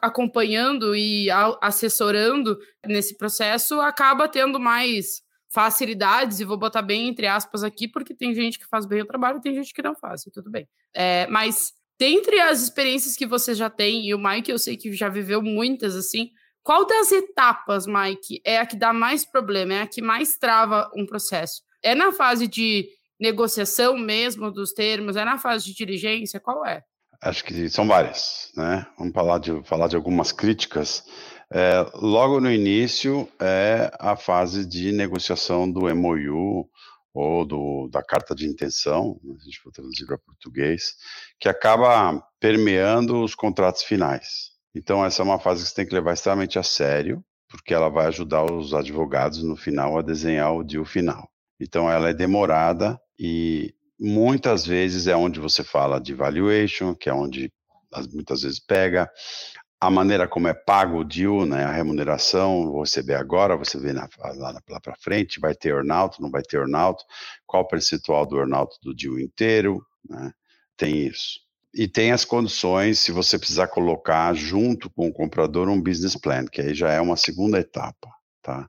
acompanhando 0.00 0.94
e 0.94 1.28
assessorando 1.60 2.58
nesse 2.86 3.16
processo 3.16 3.80
acaba 3.80 4.28
tendo 4.28 4.58
mais 4.58 5.22
facilidades, 5.52 6.38
e 6.38 6.44
vou 6.44 6.56
botar 6.56 6.80
bem 6.80 7.08
entre 7.08 7.26
aspas 7.26 7.64
aqui, 7.64 7.88
porque 7.88 8.14
tem 8.14 8.32
gente 8.32 8.58
que 8.58 8.66
faz 8.66 8.86
bem 8.86 9.02
o 9.02 9.06
trabalho 9.06 9.38
e 9.38 9.40
tem 9.40 9.54
gente 9.54 9.74
que 9.74 9.82
não 9.82 9.96
faz, 9.96 10.24
e 10.24 10.30
tudo 10.30 10.50
bem. 10.50 10.68
É, 10.94 11.26
mas 11.26 11.72
dentre 12.00 12.40
as 12.40 12.62
experiências 12.62 13.14
que 13.14 13.26
você 13.26 13.54
já 13.54 13.68
tem, 13.68 14.06
e 14.06 14.14
o 14.14 14.18
Mike 14.18 14.50
eu 14.50 14.58
sei 14.58 14.74
que 14.74 14.90
já 14.94 15.10
viveu 15.10 15.42
muitas 15.42 15.94
assim, 15.94 16.30
qual 16.62 16.86
das 16.86 17.12
etapas, 17.12 17.86
Mike, 17.86 18.40
é 18.42 18.56
a 18.56 18.64
que 18.64 18.74
dá 18.76 18.90
mais 18.90 19.22
problema, 19.24 19.74
é 19.74 19.82
a 19.82 19.86
que 19.86 20.00
mais 20.00 20.38
trava 20.38 20.90
um 20.96 21.04
processo? 21.04 21.60
É 21.82 21.94
na 21.94 22.10
fase 22.10 22.46
de 22.46 22.88
negociação 23.20 23.98
mesmo 23.98 24.50
dos 24.50 24.72
termos? 24.72 25.14
É 25.14 25.24
na 25.26 25.36
fase 25.36 25.66
de 25.66 25.74
diligência? 25.74 26.40
Qual 26.40 26.64
é? 26.64 26.82
Acho 27.22 27.44
que 27.44 27.68
são 27.68 27.86
várias, 27.86 28.50
né? 28.56 28.86
Vamos 28.98 29.12
falar 29.12 29.38
de, 29.38 29.62
falar 29.64 29.88
de 29.88 29.96
algumas 29.96 30.32
críticas. 30.32 31.04
É, 31.52 31.84
logo 31.94 32.40
no 32.40 32.50
início 32.50 33.28
é 33.38 33.90
a 33.98 34.16
fase 34.16 34.64
de 34.64 34.90
negociação 34.92 35.70
do 35.70 35.94
MOU 35.94 36.66
ou 37.12 37.44
do, 37.44 37.88
da 37.88 38.02
carta 38.02 38.34
de 38.34 38.46
intenção, 38.46 39.20
né, 39.22 39.34
a 39.40 39.44
gente 39.44 39.60
for 39.60 39.72
traduzir 39.72 40.06
para 40.06 40.18
português, 40.18 40.94
que 41.38 41.48
acaba 41.48 42.22
permeando 42.38 43.22
os 43.22 43.34
contratos 43.34 43.82
finais. 43.82 44.50
Então, 44.74 45.04
essa 45.04 45.22
é 45.22 45.24
uma 45.24 45.38
fase 45.38 45.62
que 45.62 45.68
você 45.68 45.74
tem 45.74 45.86
que 45.86 45.94
levar 45.94 46.12
extremamente 46.12 46.58
a 46.58 46.62
sério, 46.62 47.24
porque 47.48 47.74
ela 47.74 47.88
vai 47.88 48.06
ajudar 48.06 48.44
os 48.44 48.72
advogados 48.72 49.42
no 49.42 49.56
final 49.56 49.98
a 49.98 50.02
desenhar 50.02 50.54
o 50.54 50.62
deal 50.62 50.84
final. 50.84 51.28
Então, 51.60 51.90
ela 51.90 52.10
é 52.10 52.14
demorada 52.14 53.00
e 53.18 53.74
muitas 53.98 54.64
vezes 54.64 55.06
é 55.06 55.16
onde 55.16 55.40
você 55.40 55.64
fala 55.64 56.00
de 56.00 56.14
valuation, 56.14 56.94
que 56.94 57.10
é 57.10 57.12
onde 57.12 57.52
muitas 58.12 58.42
vezes 58.42 58.60
pega, 58.60 59.10
a 59.80 59.90
maneira 59.90 60.28
como 60.28 60.48
é 60.48 60.54
pago 60.54 60.98
o 60.98 61.04
deal, 61.04 61.46
né, 61.46 61.64
a 61.64 61.72
remuneração, 61.72 62.70
vou 62.70 62.82
receber 62.82 63.14
agora, 63.14 63.56
você 63.56 63.78
vê 63.78 63.92
na, 63.92 64.08
lá, 64.18 64.60
lá 64.68 64.80
para 64.80 64.96
frente, 65.00 65.40
vai 65.40 65.54
ter 65.54 65.70
earnout, 65.70 66.20
não 66.20 66.30
vai 66.30 66.42
ter 66.42 66.58
earnout, 66.58 67.02
qual 67.46 67.62
o 67.62 67.68
percentual 67.68 68.26
do 68.26 68.38
earnout 68.38 68.76
do 68.82 68.94
deal 68.94 69.18
inteiro, 69.18 69.82
né, 70.08 70.32
tem 70.76 71.06
isso 71.06 71.40
e 71.74 71.86
tem 71.86 72.10
as 72.12 72.24
condições, 72.24 72.98
se 72.98 73.12
você 73.12 73.38
precisar 73.38 73.68
colocar 73.68 74.34
junto 74.34 74.90
com 74.90 75.08
o 75.08 75.12
comprador 75.12 75.68
um 75.68 75.80
business 75.80 76.16
plan, 76.16 76.46
que 76.46 76.60
aí 76.60 76.74
já 76.74 76.90
é 76.90 77.00
uma 77.00 77.16
segunda 77.16 77.58
etapa, 77.60 78.08
tá? 78.42 78.68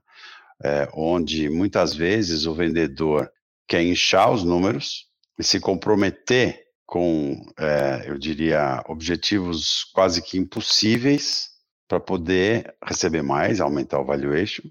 É, 0.64 0.88
onde 0.94 1.50
muitas 1.50 1.92
vezes 1.94 2.46
o 2.46 2.54
vendedor 2.54 3.30
quer 3.66 3.82
inchar 3.82 4.30
os 4.30 4.44
números 4.44 5.08
e 5.36 5.42
se 5.42 5.58
comprometer 5.58 6.61
com, 6.92 7.42
é, 7.58 8.04
eu 8.06 8.18
diria, 8.18 8.82
objetivos 8.86 9.82
quase 9.94 10.20
que 10.20 10.36
impossíveis 10.36 11.48
para 11.88 11.98
poder 11.98 12.76
receber 12.84 13.22
mais, 13.22 13.62
aumentar 13.62 13.98
o 13.98 14.04
valuation. 14.04 14.64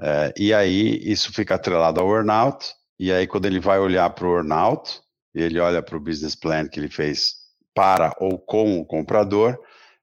É, 0.00 0.32
e 0.36 0.54
aí 0.54 0.96
isso 1.02 1.32
fica 1.32 1.56
atrelado 1.56 2.00
ao 2.00 2.08
earnout, 2.14 2.72
e 3.00 3.10
aí 3.10 3.26
quando 3.26 3.46
ele 3.46 3.58
vai 3.58 3.80
olhar 3.80 4.08
para 4.10 4.28
o 4.28 4.36
earnout, 4.36 5.00
ele 5.34 5.58
olha 5.58 5.82
para 5.82 5.96
o 5.96 6.00
business 6.00 6.36
plan 6.36 6.68
que 6.68 6.78
ele 6.78 6.88
fez 6.88 7.34
para 7.74 8.14
ou 8.20 8.38
com 8.38 8.78
o 8.78 8.86
comprador, 8.86 9.58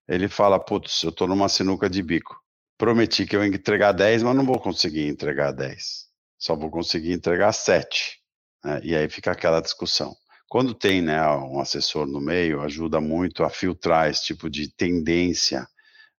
ele 0.05 0.27
fala: 0.27 0.59
Putz, 0.59 1.01
eu 1.03 1.11
estou 1.11 1.29
numa 1.29 1.47
sinuca 1.47 1.89
de 1.89 2.03
bico. 2.03 2.35
Prometi 2.77 3.25
que 3.25 3.37
eu 3.37 3.41
ia 3.41 3.47
entregar 3.47 3.93
10, 3.93 4.23
mas 4.23 4.35
não 4.35 4.45
vou 4.45 4.59
conseguir 4.59 5.07
entregar 5.07 5.53
10. 5.53 6.07
Só 6.37 6.57
vou 6.57 6.69
conseguir 6.69 7.13
entregar 7.13 7.53
7. 7.53 8.19
Né? 8.65 8.81
E 8.83 8.95
aí 8.97 9.07
fica 9.07 9.31
aquela 9.31 9.61
discussão. 9.61 10.13
Quando 10.53 10.75
tem 10.75 11.01
né, 11.01 11.19
um 11.31 11.59
assessor 11.59 12.05
no 12.05 12.21
meio, 12.21 12.61
ajuda 12.61 13.01
muito 13.01 13.43
a 13.43 13.49
filtrar 13.49 14.07
esse 14.07 14.25
tipo 14.25 14.47
de 14.51 14.71
tendência 14.71 15.67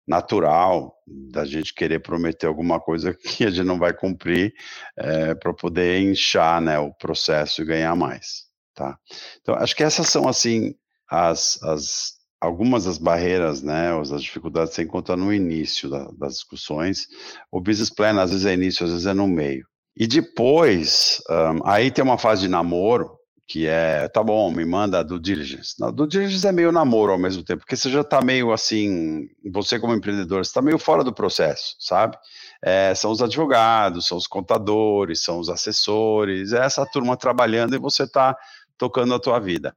natural 0.04 0.92
da 1.06 1.44
gente 1.44 1.72
querer 1.72 2.00
prometer 2.00 2.48
alguma 2.48 2.80
coisa 2.80 3.14
que 3.14 3.44
a 3.44 3.50
gente 3.50 3.64
não 3.64 3.78
vai 3.78 3.94
cumprir 3.94 4.52
é, 4.98 5.36
para 5.36 5.54
poder 5.54 6.00
inchar 6.00 6.60
né, 6.60 6.76
o 6.80 6.92
processo 6.92 7.62
e 7.62 7.64
ganhar 7.64 7.94
mais. 7.94 8.46
Tá? 8.74 8.98
Então, 9.40 9.54
acho 9.54 9.76
que 9.76 9.84
essas 9.84 10.08
são, 10.08 10.26
assim, 10.26 10.74
as, 11.08 11.62
as 11.62 12.14
algumas 12.40 12.86
das 12.86 12.98
barreiras, 12.98 13.62
né, 13.62 13.96
as 14.00 14.20
dificuldades 14.20 14.70
que 14.70 14.74
você 14.74 14.82
encontra 14.82 15.16
no 15.16 15.32
início 15.32 15.88
da, 15.88 16.10
das 16.18 16.34
discussões. 16.34 17.06
O 17.52 17.60
business 17.60 17.88
plan, 17.88 18.20
às 18.20 18.32
vezes 18.32 18.46
é 18.46 18.54
início, 18.54 18.84
às 18.84 18.90
vezes 18.90 19.06
é 19.06 19.14
no 19.14 19.28
meio. 19.28 19.64
E 19.96 20.08
depois, 20.08 21.22
um, 21.30 21.64
aí 21.64 21.88
tem 21.88 22.02
uma 22.02 22.18
fase 22.18 22.42
de 22.42 22.48
namoro, 22.48 23.16
que 23.46 23.66
é, 23.66 24.08
tá 24.08 24.22
bom, 24.22 24.50
me 24.50 24.64
manda 24.64 25.04
do 25.04 25.20
diligence. 25.20 25.74
Não, 25.78 25.92
do 25.92 26.06
diligence 26.06 26.46
é 26.46 26.52
meio 26.52 26.72
namoro 26.72 27.12
ao 27.12 27.18
mesmo 27.18 27.44
tempo, 27.44 27.60
porque 27.60 27.76
você 27.76 27.90
já 27.90 28.00
está 28.00 28.22
meio 28.22 28.52
assim, 28.52 29.28
você 29.52 29.78
como 29.78 29.94
empreendedor, 29.94 30.40
está 30.40 30.62
meio 30.62 30.78
fora 30.78 31.04
do 31.04 31.12
processo, 31.12 31.76
sabe? 31.78 32.16
É, 32.62 32.94
são 32.94 33.10
os 33.10 33.20
advogados, 33.20 34.06
são 34.06 34.16
os 34.16 34.26
contadores, 34.26 35.22
são 35.22 35.38
os 35.38 35.50
assessores, 35.50 36.52
é 36.52 36.64
essa 36.64 36.86
turma 36.86 37.16
trabalhando 37.16 37.74
e 37.74 37.78
você 37.78 38.04
está 38.04 38.36
tocando 38.78 39.14
a 39.14 39.20
tua 39.20 39.38
vida. 39.38 39.76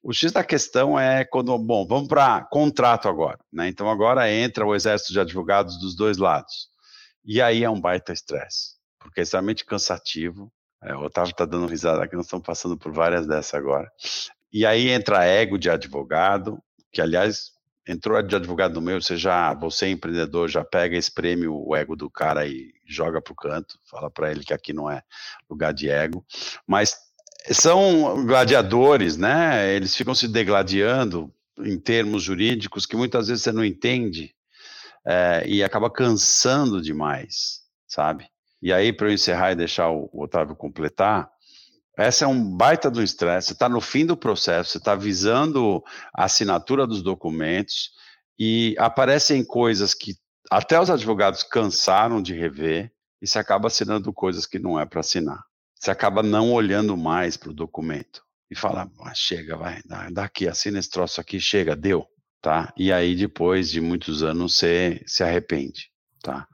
O 0.00 0.12
X 0.12 0.30
da 0.30 0.44
questão 0.44 0.98
é 0.98 1.24
quando, 1.24 1.58
bom, 1.58 1.84
vamos 1.86 2.06
para 2.06 2.44
contrato 2.44 3.08
agora, 3.08 3.38
né? 3.52 3.68
Então 3.68 3.90
agora 3.90 4.30
entra 4.30 4.64
o 4.64 4.74
exército 4.74 5.12
de 5.12 5.18
advogados 5.18 5.78
dos 5.78 5.96
dois 5.96 6.18
lados. 6.18 6.68
E 7.24 7.42
aí 7.42 7.64
é 7.64 7.70
um 7.70 7.80
baita 7.80 8.12
estresse, 8.12 8.76
porque 9.00 9.20
é 9.20 9.22
extremamente 9.24 9.64
cansativo, 9.64 10.52
é, 10.82 10.94
o 10.94 11.02
Otávio 11.02 11.32
está 11.32 11.44
dando 11.44 11.66
risada 11.66 12.02
aqui, 12.02 12.14
nós 12.14 12.26
estamos 12.26 12.46
passando 12.46 12.76
por 12.76 12.92
várias 12.92 13.26
dessas 13.26 13.54
agora. 13.54 13.90
E 14.52 14.64
aí 14.64 14.88
entra 14.88 15.24
ego 15.24 15.58
de 15.58 15.68
advogado, 15.68 16.62
que 16.92 17.00
aliás 17.00 17.52
entrou 17.86 18.22
de 18.22 18.36
advogado 18.36 18.74
no 18.74 18.82
meio, 18.82 19.00
você 19.00 19.16
já, 19.16 19.54
você 19.54 19.86
é 19.86 19.90
empreendedor, 19.90 20.48
já 20.48 20.62
pega, 20.62 20.96
espreme 20.96 21.48
o 21.48 21.74
ego 21.74 21.96
do 21.96 22.10
cara 22.10 22.46
e 22.46 22.72
joga 22.86 23.20
para 23.20 23.32
o 23.32 23.36
canto, 23.36 23.78
fala 23.90 24.10
para 24.10 24.30
ele 24.30 24.44
que 24.44 24.52
aqui 24.52 24.72
não 24.74 24.90
é 24.90 25.02
lugar 25.48 25.72
de 25.72 25.88
ego. 25.88 26.24
Mas 26.66 26.94
são 27.50 28.26
gladiadores, 28.26 29.16
né? 29.16 29.74
Eles 29.74 29.96
ficam 29.96 30.14
se 30.14 30.28
degladiando 30.28 31.32
em 31.60 31.78
termos 31.78 32.22
jurídicos 32.22 32.84
que 32.84 32.96
muitas 32.96 33.28
vezes 33.28 33.42
você 33.42 33.52
não 33.52 33.64
entende 33.64 34.34
é, 35.04 35.44
e 35.46 35.64
acaba 35.64 35.90
cansando 35.90 36.82
demais, 36.82 37.62
sabe? 37.86 38.28
E 38.60 38.72
aí, 38.72 38.92
para 38.92 39.08
eu 39.08 39.12
encerrar 39.12 39.52
e 39.52 39.56
deixar 39.56 39.90
o, 39.90 40.10
Otávio 40.12 40.56
completar, 40.56 41.30
essa 41.96 42.24
é 42.24 42.28
um 42.28 42.56
baita 42.56 42.90
do 42.90 43.02
estresse, 43.02 43.48
você 43.48 43.52
está 43.54 43.68
no 43.68 43.80
fim 43.80 44.06
do 44.06 44.16
processo, 44.16 44.70
você 44.70 44.78
está 44.78 44.94
visando 44.94 45.82
a 46.14 46.24
assinatura 46.24 46.86
dos 46.86 47.02
documentos 47.02 47.90
e 48.38 48.76
aparecem 48.78 49.44
coisas 49.44 49.94
que 49.94 50.14
até 50.50 50.80
os 50.80 50.90
advogados 50.90 51.42
cansaram 51.42 52.22
de 52.22 52.34
rever 52.34 52.92
e 53.20 53.26
você 53.26 53.38
acaba 53.38 53.66
assinando 53.66 54.12
coisas 54.12 54.46
que 54.46 54.58
não 54.58 54.78
é 54.78 54.86
para 54.86 55.00
assinar. 55.00 55.42
Você 55.74 55.90
acaba 55.90 56.22
não 56.22 56.52
olhando 56.52 56.96
mais 56.96 57.36
para 57.36 57.50
o 57.50 57.54
documento 57.54 58.22
e 58.50 58.54
fala, 58.54 58.90
ah, 59.00 59.14
chega, 59.14 59.56
vai, 59.56 59.82
daqui, 60.12 60.48
assina 60.48 60.78
esse 60.78 60.90
troço 60.90 61.20
aqui, 61.20 61.38
chega, 61.38 61.76
deu, 61.76 62.06
tá? 62.40 62.72
E 62.76 62.92
aí 62.92 63.14
depois 63.14 63.70
de 63.70 63.80
muitos 63.80 64.22
anos 64.22 64.56
você 64.56 65.02
se 65.06 65.22
arrepende, 65.22 65.90
tá? 66.22 66.46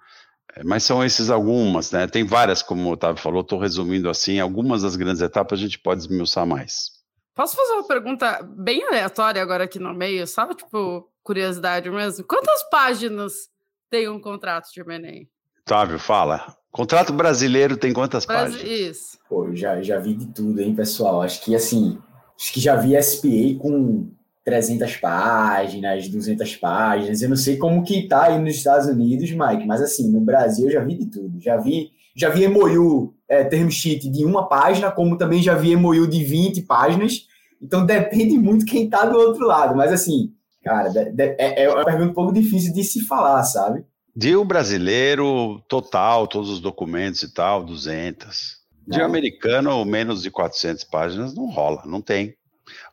É, 0.57 0.63
mas 0.65 0.85
são 0.85 1.05
esses 1.05 1.31
algumas, 1.31 1.91
né? 1.91 2.07
Tem 2.07 2.25
várias, 2.25 2.63
como 2.63 2.89
o 2.89 2.93
Otávio 2.93 3.21
falou, 3.21 3.41
estou 3.41 3.59
resumindo 3.59 4.09
assim, 4.09 4.39
algumas 4.39 4.83
das 4.83 4.97
grandes 4.97 5.21
etapas 5.21 5.59
a 5.59 5.63
gente 5.63 5.79
pode 5.79 6.03
esmiuçar 6.03 6.47
mais. 6.47 6.93
Posso 7.35 7.57
fazer 7.57 7.73
uma 7.73 7.87
pergunta 7.87 8.43
bem 8.57 8.85
aleatória 8.85 9.43
agora 9.43 9.65
aqui 9.65 9.81
no 9.81 9.93
meio, 9.93 10.27
só 10.27 10.47
tipo 10.55 11.11
curiosidade 11.23 11.91
mesmo? 11.91 12.25
Quantas 12.25 12.63
páginas 12.71 13.33
tem 13.91 14.09
um 14.09 14.21
contrato 14.21 14.71
de 14.73 14.81
M&A? 14.81 15.27
Otávio, 15.63 15.99
fala. 15.99 16.55
Contrato 16.71 17.13
brasileiro 17.13 17.77
tem 17.77 17.93
quantas 17.93 18.27
páginas? 18.27 18.63
Isso. 18.63 19.19
Pô, 19.29 19.55
já, 19.55 19.81
já 19.81 19.99
vi 19.99 20.15
de 20.15 20.27
tudo, 20.27 20.61
hein, 20.61 20.75
pessoal? 20.75 21.23
Acho 21.23 21.43
que, 21.43 21.55
assim, 21.55 21.99
acho 22.39 22.53
que 22.53 22.61
já 22.61 22.77
vi 22.77 23.01
SPA 23.03 23.59
com 23.61 24.11
300 24.45 24.97
páginas, 24.99 26.09
200 26.09 26.57
páginas. 26.57 27.23
Eu 27.23 27.31
não 27.31 27.37
sei 27.37 27.57
como 27.57 27.83
que 27.83 28.07
tá 28.07 28.25
aí 28.25 28.39
nos 28.39 28.57
Estados 28.57 28.87
Unidos, 28.87 29.31
Mike, 29.31 29.67
mas 29.67 29.81
assim, 29.81 30.11
no 30.11 30.21
Brasil 30.21 30.67
eu 30.67 30.73
já 30.73 30.85
vi 30.85 30.95
de 30.97 31.07
tudo. 31.07 31.41
Já 31.41 31.57
vi, 31.57 31.91
já 32.15 32.29
vi 32.29 32.47
MOU, 32.47 33.15
é, 33.29 33.43
term 33.43 33.71
sheet 33.71 34.09
de 34.11 34.25
uma 34.25 34.47
página, 34.47 34.91
como 34.91 35.17
também 35.17 35.43
já 35.43 35.55
vi 35.55 35.75
MOU 35.75 36.07
de 36.07 36.23
20 36.23 36.63
páginas. 36.63 37.27
Então 37.61 37.87
depende 37.87 38.39
muito 38.39 38.67
quem 38.67 38.89
tá 38.89 39.07
do 39.07 39.17
outro 39.17 39.47
lado. 39.47 39.75
Mas 39.75 39.91
assim, 39.91 40.33
cara, 40.63 40.93
é, 41.19 41.65
é 41.65 41.71
uma 41.71 41.85
pergunta 41.85 42.11
um 42.11 42.15
pouco 42.15 42.33
difícil 42.33 42.75
de 42.75 42.85
se 42.85 43.01
falar, 43.07 43.43
sabe? 43.45 43.85
De 44.15 44.37
brasileiro, 44.45 45.61
total, 45.69 46.29
todos 46.29 46.51
os 46.51 46.61
documentos 46.61 47.23
e 47.23 47.33
tal, 47.33 47.65
200. 47.65 48.63
De 48.87 49.01
é. 49.01 49.03
americano, 49.03 49.83
menos 49.85 50.23
de 50.23 50.31
400 50.31 50.85
páginas 50.85 51.35
não 51.35 51.47
rola, 51.51 51.83
não 51.87 52.03
tem. 52.03 52.35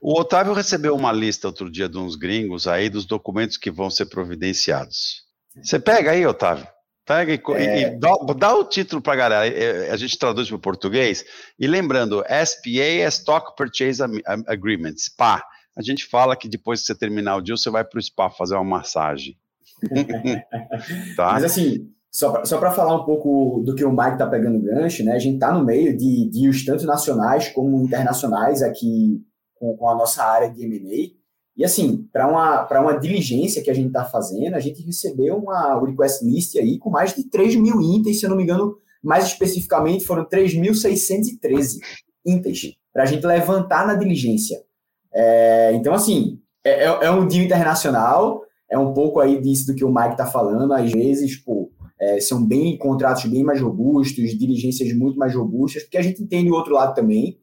O 0.01 0.20
Otávio 0.20 0.54
recebeu 0.54 0.96
uma 0.96 1.12
lista 1.12 1.48
outro 1.48 1.70
dia 1.70 1.88
de 1.88 1.98
uns 1.98 2.16
gringos 2.16 2.68
aí 2.68 2.90
dos 2.90 3.06
documentos 3.06 3.58
que 3.58 3.72
vão 3.72 3.90
ser 3.90 4.08
providenciados. 4.08 5.24
Você 5.62 5.80
pega 5.80 6.12
aí, 6.12 6.25
Otávio. 6.25 6.68
Pega 7.06 7.34
e, 7.34 7.42
é... 7.56 7.82
e 7.82 8.00
dá, 8.00 8.13
dá, 8.38 8.56
o 8.56 8.63
título 8.63 9.01
para 9.01 9.13
a 9.13 9.16
galera. 9.16 9.48
É, 9.48 9.92
a 9.92 9.98
gente 9.98 10.18
traduz 10.18 10.48
para 10.48 10.58
o 10.58 10.60
português. 10.60 11.25
E 11.60 11.68
lembrando, 11.68 12.24
SPA 12.46 12.80
é 12.80 13.08
Stock 13.08 13.56
Purchase 13.56 14.01
Agreement, 14.48 14.96
SPA. 14.98 15.44
A 15.75 15.82
gente 15.82 16.06
fala 16.06 16.36
que 16.36 16.50
depois 16.50 16.82
que 16.82 16.88
você 16.88 16.96
terminar 16.96 17.38
o 17.38 17.42
dia, 17.42 17.56
você 17.56 17.70
vai 17.70 17.84
para 17.84 17.98
o 17.98 18.01
SPA 18.01 18.30
fazer 18.30 18.56
uma 18.56 18.63
massagem. 18.63 19.36
tá? 21.16 21.34
Mas 21.34 21.44
assim, 21.44 21.90
só 22.12 22.60
para 22.60 22.72
falar 22.72 22.96
um 22.96 23.06
pouco 23.06 23.63
do 23.66 23.74
que 23.74 23.86
o 23.86 23.92
Mike 23.92 24.13
está 24.13 24.28
pegando 24.28 24.62
gancho, 24.62 25.04
né? 25.04 25.13
A 25.13 25.20
gente 25.20 25.36
está 25.36 25.51
no 25.51 25.66
meio 25.66 25.96
de 25.96 26.30
deals 26.30 26.66
tanto 26.66 26.86
nacionais 26.86 27.48
como 27.50 27.82
internacionais 27.82 28.62
aqui 28.62 29.24
com, 29.62 29.77
com 29.77 29.88
a 29.88 29.96
nossa 29.96 30.24
área 30.24 30.50
de 30.50 30.65
M&A. 30.65 31.12
E 31.56 31.63
assim, 31.63 32.08
para 32.12 32.27
uma, 32.27 32.68
uma 32.82 33.00
diligência 33.00 33.62
que 33.62 33.70
a 33.70 33.74
gente 33.74 33.88
está 33.88 34.03
fazendo, 34.03 34.56
a 34.56 34.60
gente 34.60 34.82
recebeu 34.82 35.38
uma 35.38 35.80
request 35.80 36.25
list 36.25 36.56
aí 36.58 36.80
com 36.80 36.89
mais 36.89 37.13
de 37.13 37.30
3 37.30 37.56
mil 37.58 37.80
itens, 37.80 38.20
se 38.20 38.25
eu 38.25 38.32
não 38.32 38.38
me 38.38 38.44
engano, 38.44 38.75
mais 39.03 39.25
especificamente 39.25 40.06
foram 40.06 40.25
3.613 40.25 41.77
itens 42.25 42.75
para 42.91 43.03
a 43.03 43.06
gente 43.06 43.25
levantar 43.25 43.86
na 43.86 43.94
diligência. 43.94 44.63
É, 45.13 45.72
então, 45.74 45.94
assim, 45.94 46.39
é, 46.63 46.86
é, 46.86 47.06
é 47.06 47.12
um 47.12 47.27
deal 47.27 47.46
internacional, 47.46 48.41
é 48.70 48.77
um 48.77 48.94
pouco 48.94 49.20
aí 49.20 49.39
disso 49.39 49.68
do 49.68 49.75
que 49.75 49.86
o 49.86 49.94
Mike 49.94 50.12
está 50.12 50.25
falando, 50.25 50.74
às 50.74 50.91
vezes, 50.91 51.36
pô, 51.36 51.72
é, 52.00 52.20
são 52.20 52.44
bem 52.44 52.77
contratos 52.77 53.25
bem 53.25 53.44
mais 53.44 53.62
robustos, 53.62 54.38
diligências 54.38 54.91
muito 54.96 55.18
mais 55.20 55.36
robustas, 55.36 55.84
porque 55.84 55.98
a 55.98 56.01
gente 56.01 56.24
entende 56.24 56.50
o 56.50 56.56
outro 56.56 56.74
lado 56.74 56.96
também, 56.96 57.38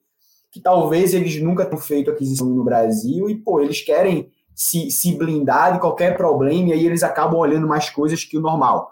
que 0.50 0.61
talvez 0.61 1.14
eles 1.14 1.40
nunca 1.43 1.64
tenham 1.64 1.81
feito 1.81 2.11
aquisição 2.11 2.49
no 2.49 2.64
Brasil 2.64 3.28
e, 3.28 3.37
pô, 3.37 3.61
eles 3.61 3.81
querem 3.81 4.31
se, 4.55 4.90
se 4.90 5.17
blindar 5.17 5.75
de 5.75 5.81
qualquer 5.81 6.17
problema 6.17 6.71
e 6.71 6.73
aí 6.73 6.87
eles 6.87 7.02
acabam 7.02 7.38
olhando 7.38 7.69
mais 7.69 7.90
coisas 7.90 8.25
que 8.25 8.37
o 8.37 8.40
normal. 8.40 8.90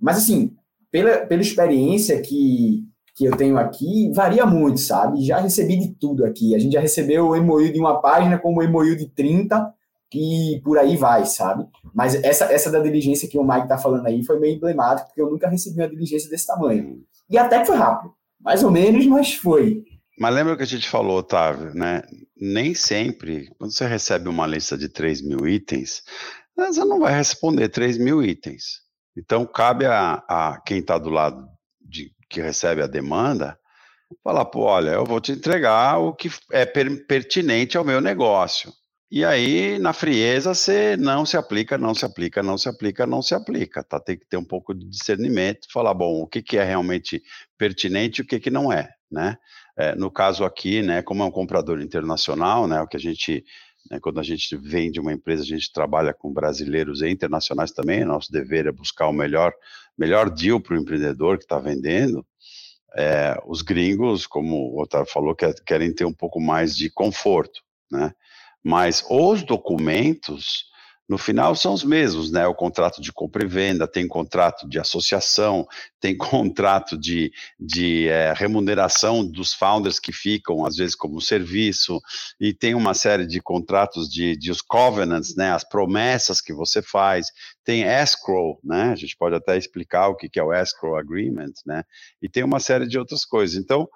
Mas, 0.00 0.16
assim, 0.18 0.54
pela, 0.90 1.18
pela 1.26 1.42
experiência 1.42 2.20
que, 2.20 2.84
que 3.14 3.24
eu 3.24 3.36
tenho 3.36 3.58
aqui, 3.58 4.10
varia 4.14 4.46
muito, 4.46 4.80
sabe? 4.80 5.24
Já 5.24 5.38
recebi 5.38 5.76
de 5.76 5.88
tudo 5.88 6.24
aqui. 6.24 6.54
A 6.54 6.58
gente 6.58 6.72
já 6.72 6.80
recebeu 6.80 7.28
o 7.28 7.36
emoil 7.36 7.72
de 7.72 7.78
uma 7.78 8.00
página 8.00 8.38
como 8.38 8.60
o 8.60 8.62
emoil 8.62 8.96
de 8.96 9.08
30 9.08 9.72
e 10.14 10.60
por 10.62 10.78
aí 10.78 10.96
vai, 10.96 11.24
sabe? 11.24 11.66
Mas 11.94 12.14
essa, 12.22 12.44
essa 12.52 12.70
da 12.70 12.80
diligência 12.80 13.28
que 13.28 13.38
o 13.38 13.44
Mike 13.44 13.68
tá 13.68 13.78
falando 13.78 14.06
aí 14.06 14.22
foi 14.22 14.38
meio 14.38 14.56
emblemática, 14.56 15.06
porque 15.06 15.20
eu 15.22 15.30
nunca 15.30 15.48
recebi 15.48 15.80
uma 15.80 15.88
diligência 15.88 16.28
desse 16.28 16.46
tamanho. 16.46 17.02
E 17.28 17.38
até 17.38 17.60
que 17.60 17.66
foi 17.66 17.76
rápido. 17.76 18.12
Mais 18.40 18.62
ou 18.62 18.70
menos, 18.70 19.06
mas 19.06 19.34
foi. 19.34 19.84
Mas 20.18 20.34
lembra 20.34 20.56
que 20.56 20.62
a 20.62 20.66
gente 20.66 20.88
falou, 20.88 21.18
Otávio, 21.18 21.74
né? 21.74 22.02
Nem 22.36 22.74
sempre, 22.74 23.48
quando 23.58 23.72
você 23.72 23.86
recebe 23.86 24.28
uma 24.28 24.46
lista 24.46 24.76
de 24.76 24.88
3 24.88 25.22
mil 25.22 25.48
itens, 25.48 26.02
você 26.56 26.84
não 26.84 27.00
vai 27.00 27.14
responder 27.14 27.68
3 27.68 27.98
mil 27.98 28.22
itens. 28.22 28.82
Então, 29.16 29.46
cabe 29.46 29.86
a, 29.86 30.22
a 30.28 30.60
quem 30.64 30.78
está 30.78 30.98
do 30.98 31.10
lado 31.10 31.46
de, 31.80 32.12
que 32.28 32.40
recebe 32.40 32.82
a 32.82 32.86
demanda 32.86 33.58
falar, 34.22 34.44
pô, 34.44 34.60
olha, 34.60 34.90
eu 34.90 35.04
vou 35.04 35.20
te 35.20 35.32
entregar 35.32 35.98
o 35.98 36.14
que 36.14 36.30
é 36.50 36.66
per, 36.66 37.06
pertinente 37.06 37.76
ao 37.76 37.84
meu 37.84 38.00
negócio. 38.00 38.72
E 39.10 39.24
aí, 39.24 39.78
na 39.78 39.92
frieza, 39.92 40.54
você 40.54 40.96
não 40.96 41.26
se 41.26 41.36
aplica, 41.36 41.76
não 41.76 41.94
se 41.94 42.04
aplica, 42.04 42.42
não 42.42 42.56
se 42.56 42.68
aplica, 42.68 43.06
não 43.06 43.20
se 43.20 43.34
aplica. 43.34 43.84
Tá? 43.84 44.00
Tem 44.00 44.18
que 44.18 44.26
ter 44.26 44.38
um 44.38 44.44
pouco 44.44 44.74
de 44.74 44.88
discernimento, 44.88 45.70
falar, 45.70 45.92
bom, 45.92 46.22
o 46.22 46.26
que, 46.26 46.40
que 46.42 46.56
é 46.56 46.64
realmente 46.64 47.22
pertinente 47.58 48.20
e 48.20 48.24
o 48.24 48.26
que, 48.26 48.40
que 48.40 48.50
não 48.50 48.72
é, 48.72 48.88
né? 49.10 49.36
É, 49.76 49.94
no 49.94 50.10
caso 50.10 50.44
aqui, 50.44 50.82
né, 50.82 51.02
como 51.02 51.22
é 51.22 51.26
um 51.26 51.30
comprador 51.30 51.80
internacional, 51.80 52.66
né, 52.66 52.80
o 52.82 52.86
que 52.86 52.96
a 52.96 53.00
gente, 53.00 53.44
né, 53.90 53.98
quando 54.00 54.20
a 54.20 54.22
gente 54.22 54.54
vende 54.56 55.00
uma 55.00 55.12
empresa, 55.12 55.42
a 55.42 55.46
gente 55.46 55.72
trabalha 55.72 56.12
com 56.12 56.32
brasileiros 56.32 57.00
e 57.00 57.08
internacionais 57.08 57.72
também, 57.72 58.04
nosso 58.04 58.30
dever 58.30 58.66
é 58.66 58.72
buscar 58.72 59.08
o 59.08 59.12
melhor, 59.12 59.52
melhor 59.96 60.28
deal 60.28 60.60
para 60.60 60.74
o 60.74 60.78
empreendedor 60.78 61.38
que 61.38 61.44
está 61.44 61.58
vendendo, 61.58 62.26
é, 62.94 63.34
os 63.46 63.62
gringos, 63.62 64.26
como 64.26 64.74
o 64.74 64.82
Otávio 64.82 65.10
falou, 65.10 65.34
quer, 65.34 65.54
querem 65.64 65.94
ter 65.94 66.04
um 66.04 66.12
pouco 66.12 66.38
mais 66.38 66.76
de 66.76 66.90
conforto, 66.90 67.62
né, 67.90 68.12
mas 68.62 69.02
os 69.08 69.42
documentos, 69.42 70.66
no 71.08 71.18
final 71.18 71.54
são 71.54 71.74
os 71.74 71.82
mesmos, 71.82 72.30
né? 72.30 72.46
O 72.46 72.54
contrato 72.54 73.00
de 73.00 73.12
compra 73.12 73.44
e 73.44 73.46
venda, 73.46 73.88
tem 73.88 74.06
contrato 74.06 74.68
de 74.68 74.78
associação, 74.78 75.66
tem 76.00 76.16
contrato 76.16 76.96
de, 76.96 77.32
de 77.58 78.08
é, 78.08 78.32
remuneração 78.32 79.26
dos 79.26 79.52
founders 79.52 79.98
que 79.98 80.12
ficam, 80.12 80.64
às 80.64 80.76
vezes, 80.76 80.94
como 80.94 81.20
serviço, 81.20 82.00
e 82.40 82.54
tem 82.54 82.74
uma 82.74 82.94
série 82.94 83.26
de 83.26 83.40
contratos 83.40 84.08
de, 84.08 84.36
de 84.36 84.50
os 84.50 84.62
covenants, 84.62 85.34
né? 85.36 85.52
As 85.52 85.64
promessas 85.68 86.40
que 86.40 86.52
você 86.52 86.80
faz, 86.80 87.26
tem 87.64 87.82
escrow, 87.82 88.60
né? 88.62 88.92
A 88.92 88.96
gente 88.96 89.16
pode 89.16 89.34
até 89.34 89.56
explicar 89.56 90.08
o 90.08 90.16
que 90.16 90.38
é 90.38 90.42
o 90.42 90.52
escrow 90.52 90.96
agreement, 90.96 91.52
né? 91.66 91.82
E 92.22 92.28
tem 92.28 92.44
uma 92.44 92.60
série 92.60 92.86
de 92.86 92.98
outras 92.98 93.24
coisas. 93.24 93.56
Então, 93.56 93.88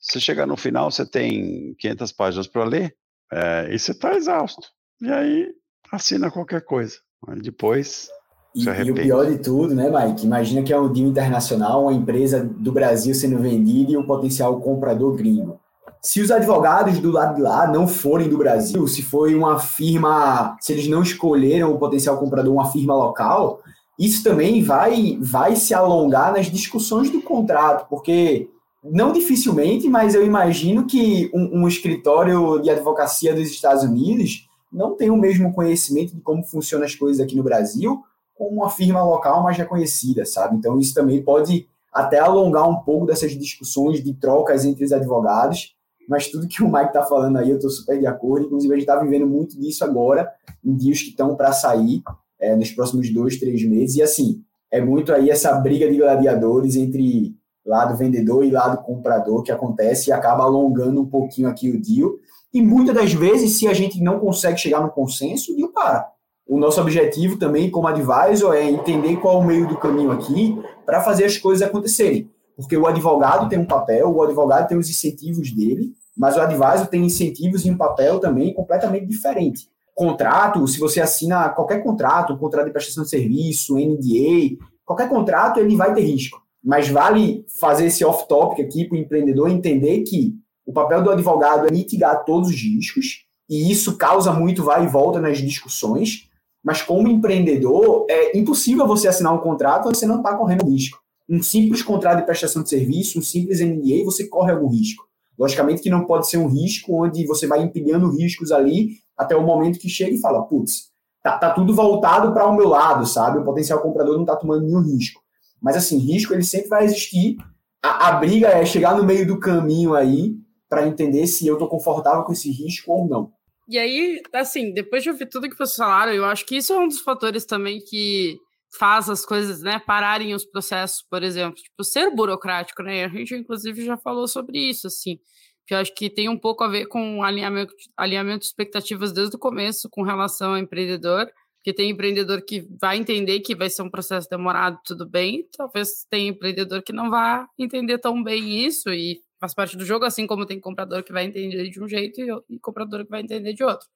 você 0.00 0.18
chega 0.18 0.46
no 0.46 0.56
final, 0.56 0.90
você 0.90 1.08
tem 1.08 1.74
500 1.78 2.12
páginas 2.12 2.46
para 2.46 2.64
ler, 2.64 2.96
é, 3.32 3.68
e 3.70 3.78
você 3.78 3.92
está 3.92 4.14
exausto. 4.14 4.68
E 5.00 5.10
aí 5.10 5.63
assina 5.94 6.30
qualquer 6.30 6.62
coisa. 6.62 6.96
Depois. 7.42 8.08
E, 8.54 8.64
e, 8.64 8.90
o 8.90 8.94
pior 8.94 9.26
de 9.26 9.38
tudo, 9.38 9.74
né, 9.74 9.90
Mike? 9.90 10.24
Imagina 10.24 10.62
que 10.62 10.72
é 10.72 10.78
um 10.78 10.92
deal 10.92 11.08
internacional, 11.08 11.82
uma 11.82 11.92
empresa 11.92 12.44
do 12.44 12.70
Brasil 12.70 13.14
sendo 13.14 13.38
vendida 13.38 13.92
e 13.92 13.96
um 13.96 14.06
potencial 14.06 14.60
comprador 14.60 15.16
gringo. 15.16 15.58
Se 16.00 16.20
os 16.20 16.30
advogados 16.30 16.98
do 16.98 17.10
lado 17.10 17.36
de 17.36 17.42
lá 17.42 17.66
não 17.66 17.88
forem 17.88 18.28
do 18.28 18.36
Brasil, 18.36 18.86
se 18.86 19.02
foi 19.02 19.34
uma 19.34 19.58
firma, 19.58 20.56
se 20.60 20.72
eles 20.72 20.86
não 20.86 21.02
escolheram 21.02 21.72
o 21.72 21.78
potencial 21.78 22.18
comprador 22.18 22.52
uma 22.52 22.70
firma 22.70 22.94
local, 22.94 23.60
isso 23.98 24.22
também 24.22 24.62
vai, 24.62 25.18
vai 25.20 25.56
se 25.56 25.72
alongar 25.72 26.32
nas 26.32 26.46
discussões 26.46 27.10
do 27.10 27.22
contrato, 27.22 27.88
porque 27.88 28.50
não 28.84 29.12
dificilmente, 29.12 29.88
mas 29.88 30.14
eu 30.14 30.24
imagino 30.24 30.86
que 30.86 31.30
um, 31.32 31.62
um 31.62 31.68
escritório 31.68 32.60
de 32.60 32.68
advocacia 32.68 33.34
dos 33.34 33.48
Estados 33.48 33.82
Unidos 33.82 34.46
não 34.74 34.96
tem 34.96 35.10
o 35.10 35.16
mesmo 35.16 35.52
conhecimento 35.52 36.14
de 36.14 36.20
como 36.20 36.42
funcionam 36.42 36.84
as 36.84 36.94
coisas 36.94 37.24
aqui 37.24 37.36
no 37.36 37.42
Brasil, 37.42 38.02
como 38.34 38.50
uma 38.50 38.68
firma 38.68 39.02
local 39.02 39.42
mais 39.42 39.56
reconhecida, 39.56 40.26
sabe? 40.26 40.56
Então, 40.56 40.78
isso 40.78 40.92
também 40.92 41.22
pode 41.22 41.68
até 41.92 42.18
alongar 42.18 42.68
um 42.68 42.76
pouco 42.76 43.06
dessas 43.06 43.32
discussões 43.32 44.02
de 44.02 44.12
trocas 44.14 44.64
entre 44.64 44.84
os 44.84 44.92
advogados, 44.92 45.76
mas 46.08 46.28
tudo 46.28 46.48
que 46.48 46.62
o 46.62 46.70
Mike 46.70 46.88
está 46.88 47.02
falando 47.02 47.38
aí, 47.38 47.50
eu 47.50 47.56
estou 47.56 47.70
super 47.70 47.98
de 47.98 48.06
acordo. 48.06 48.46
Inclusive, 48.46 48.74
a 48.74 48.76
gente 48.76 48.88
está 48.88 49.00
vivendo 49.00 49.26
muito 49.26 49.58
disso 49.58 49.84
agora, 49.84 50.30
em 50.62 50.74
dias 50.74 51.00
que 51.00 51.10
estão 51.10 51.36
para 51.36 51.52
sair, 51.52 52.02
é, 52.38 52.54
nos 52.56 52.70
próximos 52.72 53.10
dois, 53.12 53.38
três 53.38 53.64
meses. 53.64 53.96
E, 53.96 54.02
assim, 54.02 54.42
é 54.70 54.80
muito 54.80 55.12
aí 55.14 55.30
essa 55.30 55.52
briga 55.54 55.88
de 55.88 55.96
gladiadores 55.96 56.74
entre 56.74 57.34
lado 57.64 57.96
vendedor 57.96 58.44
e 58.44 58.50
lado 58.50 58.82
comprador 58.82 59.42
que 59.42 59.52
acontece 59.52 60.10
e 60.10 60.12
acaba 60.12 60.42
alongando 60.42 61.00
um 61.00 61.06
pouquinho 61.06 61.48
aqui 61.48 61.70
o 61.70 61.80
deal. 61.80 62.16
E 62.54 62.62
muitas 62.62 62.94
das 62.94 63.12
vezes, 63.12 63.58
se 63.58 63.66
a 63.66 63.74
gente 63.74 64.00
não 64.00 64.20
consegue 64.20 64.56
chegar 64.58 64.80
no 64.80 64.88
consenso, 64.88 65.52
o 65.52 65.72
para. 65.72 66.08
O 66.46 66.56
nosso 66.56 66.80
objetivo 66.80 67.36
também, 67.36 67.68
como 67.68 67.88
advisor, 67.88 68.54
é 68.54 68.62
entender 68.70 69.16
qual 69.16 69.38
é 69.38 69.44
o 69.44 69.44
meio 69.44 69.66
do 69.66 69.76
caminho 69.76 70.12
aqui 70.12 70.56
para 70.86 71.00
fazer 71.00 71.24
as 71.24 71.36
coisas 71.36 71.66
acontecerem. 71.66 72.30
Porque 72.56 72.76
o 72.76 72.86
advogado 72.86 73.48
tem 73.48 73.58
um 73.58 73.64
papel, 73.64 74.08
o 74.14 74.22
advogado 74.22 74.68
tem 74.68 74.78
os 74.78 74.88
incentivos 74.88 75.50
dele, 75.50 75.92
mas 76.16 76.36
o 76.36 76.40
advisor 76.40 76.86
tem 76.86 77.04
incentivos 77.04 77.64
e 77.64 77.70
um 77.70 77.76
papel 77.76 78.20
também 78.20 78.54
completamente 78.54 79.06
diferente. 79.06 79.66
Contrato, 79.92 80.64
se 80.68 80.78
você 80.78 81.00
assina 81.00 81.48
qualquer 81.48 81.82
contrato, 81.82 82.36
contrato 82.38 82.66
de 82.66 82.72
prestação 82.72 83.02
de 83.02 83.10
serviço, 83.10 83.74
NDA, 83.74 84.56
qualquer 84.84 85.08
contrato, 85.08 85.58
ele 85.58 85.76
vai 85.76 85.92
ter 85.92 86.02
risco. 86.02 86.40
Mas 86.62 86.88
vale 86.88 87.44
fazer 87.58 87.86
esse 87.86 88.04
off-topic 88.04 88.64
aqui 88.64 88.84
para 88.84 88.96
o 88.96 89.00
empreendedor 89.00 89.50
entender 89.50 90.02
que 90.02 90.34
o 90.66 90.72
papel 90.72 91.02
do 91.02 91.10
advogado 91.10 91.66
é 91.66 91.70
mitigar 91.70 92.24
todos 92.24 92.48
os 92.48 92.60
riscos, 92.60 93.24
e 93.48 93.70
isso 93.70 93.96
causa 93.96 94.32
muito 94.32 94.62
vai 94.62 94.84
e 94.84 94.88
volta 94.88 95.20
nas 95.20 95.38
discussões, 95.38 96.28
mas 96.62 96.80
como 96.80 97.08
empreendedor, 97.08 98.06
é 98.08 98.36
impossível 98.36 98.86
você 98.86 99.06
assinar 99.06 99.34
um 99.34 99.38
contrato 99.38 99.88
você 99.88 100.06
não 100.06 100.16
está 100.16 100.34
correndo 100.34 100.68
risco. 100.68 100.98
Um 101.28 101.42
simples 101.42 101.82
contrato 101.82 102.18
de 102.18 102.26
prestação 102.26 102.62
de 102.62 102.70
serviço, 102.70 103.18
um 103.18 103.22
simples 103.22 103.60
NDA, 103.60 104.04
você 104.04 104.26
corre 104.26 104.52
algum 104.52 104.68
risco. 104.68 105.04
Logicamente 105.38 105.82
que 105.82 105.90
não 105.90 106.06
pode 106.06 106.28
ser 106.28 106.38
um 106.38 106.48
risco 106.48 107.04
onde 107.04 107.26
você 107.26 107.46
vai 107.46 107.62
empilhando 107.62 108.10
riscos 108.10 108.50
ali 108.50 108.98
até 109.16 109.36
o 109.36 109.44
momento 109.44 109.78
que 109.78 109.88
chega 109.88 110.14
e 110.14 110.20
fala, 110.20 110.42
putz, 110.42 110.90
tá, 111.22 111.36
tá 111.36 111.50
tudo 111.50 111.74
voltado 111.74 112.32
para 112.32 112.46
o 112.46 112.56
meu 112.56 112.68
lado, 112.68 113.06
sabe? 113.06 113.38
O 113.38 113.44
potencial 113.44 113.80
comprador 113.80 114.14
não 114.14 114.22
está 114.22 114.36
tomando 114.36 114.64
nenhum 114.64 114.80
risco. 114.80 115.20
Mas 115.60 115.76
assim, 115.76 115.98
risco 115.98 116.32
ele 116.32 116.44
sempre 116.44 116.68
vai 116.68 116.84
existir. 116.84 117.36
A, 117.82 118.08
a 118.08 118.12
briga 118.12 118.48
é 118.48 118.64
chegar 118.64 118.96
no 118.96 119.04
meio 119.04 119.26
do 119.26 119.38
caminho 119.38 119.94
aí 119.94 120.34
para 120.68 120.86
entender 120.86 121.26
se 121.26 121.46
eu 121.46 121.54
estou 121.54 121.68
confortável 121.68 122.24
com 122.24 122.32
esse 122.32 122.50
risco 122.50 122.92
ou 122.92 123.08
não. 123.08 123.32
E 123.68 123.78
aí, 123.78 124.20
assim, 124.32 124.72
depois 124.72 125.02
de 125.02 125.10
ouvir 125.10 125.26
tudo 125.26 125.48
que 125.48 125.56
vocês 125.56 125.76
falaram, 125.76 126.12
eu 126.12 126.24
acho 126.24 126.44
que 126.44 126.56
isso 126.56 126.72
é 126.72 126.78
um 126.78 126.88
dos 126.88 127.00
fatores 127.00 127.46
também 127.46 127.80
que 127.80 128.36
faz 128.78 129.08
as 129.08 129.24
coisas, 129.24 129.62
né, 129.62 129.78
pararem 129.78 130.34
os 130.34 130.44
processos, 130.44 131.02
por 131.08 131.22
exemplo, 131.22 131.54
tipo, 131.54 131.84
ser 131.84 132.10
burocrático, 132.10 132.82
né? 132.82 133.04
A 133.04 133.08
gente, 133.08 133.34
inclusive, 133.34 133.84
já 133.84 133.96
falou 133.96 134.26
sobre 134.26 134.58
isso, 134.58 134.86
assim, 134.88 135.18
que 135.66 135.74
eu 135.74 135.78
acho 135.78 135.94
que 135.94 136.10
tem 136.10 136.28
um 136.28 136.38
pouco 136.38 136.64
a 136.64 136.68
ver 136.68 136.86
com 136.86 137.22
alinhamento, 137.22 137.72
alinhamento 137.96 138.40
de 138.40 138.46
expectativas 138.46 139.12
desde 139.12 139.36
o 139.36 139.38
começo 139.38 139.88
com 139.90 140.02
relação 140.02 140.52
ao 140.52 140.58
empreendedor, 140.58 141.26
porque 141.56 141.72
tem 141.72 141.90
empreendedor 141.90 142.42
que 142.44 142.66
vai 142.78 142.98
entender 142.98 143.40
que 143.40 143.54
vai 143.54 143.70
ser 143.70 143.82
um 143.82 143.90
processo 143.90 144.28
demorado, 144.28 144.78
tudo 144.84 145.08
bem, 145.08 145.48
talvez 145.56 146.04
tenha 146.10 146.28
empreendedor 146.28 146.82
que 146.82 146.92
não 146.92 147.08
vá 147.08 147.46
entender 147.58 147.98
tão 147.98 148.22
bem 148.22 148.66
isso 148.66 148.90
e 148.90 149.18
faz 149.44 149.54
parte 149.54 149.76
do 149.76 149.84
jogo, 149.84 150.06
assim 150.06 150.26
como 150.26 150.46
tem 150.46 150.58
comprador 150.58 151.02
que 151.02 151.12
vai 151.12 151.24
entender 151.24 151.68
de 151.68 151.82
um 151.82 151.86
jeito 151.86 152.20
e, 152.20 152.54
e 152.54 152.58
comprador 152.58 153.04
que 153.04 153.10
vai 153.10 153.20
entender 153.20 153.52
de 153.52 153.62
outro. 153.62 153.86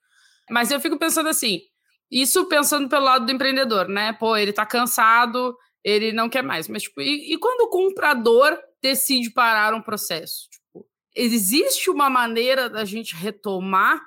Mas 0.51 0.71
eu 0.71 0.79
fico 0.79 0.99
pensando 0.99 1.29
assim, 1.29 1.63
isso 2.11 2.47
pensando 2.47 2.89
pelo 2.89 3.05
lado 3.05 3.25
do 3.25 3.33
empreendedor, 3.33 3.89
né? 3.89 4.13
Pô, 4.13 4.37
ele 4.37 4.53
tá 4.53 4.67
cansado, 4.67 5.57
ele 5.83 6.13
não 6.13 6.29
quer 6.29 6.43
mais. 6.43 6.69
Mas, 6.69 6.83
tipo, 6.83 7.01
e, 7.01 7.33
e 7.33 7.39
quando 7.39 7.63
o 7.63 7.71
comprador 7.71 8.59
decide 8.83 9.31
parar 9.31 9.75
um 9.75 9.83
processo? 9.83 10.49
Tipo, 10.51 10.87
existe 11.15 11.91
uma 11.91 12.11
maneira 12.11 12.69
da 12.69 12.85
gente 12.85 13.15
retomar 13.15 14.01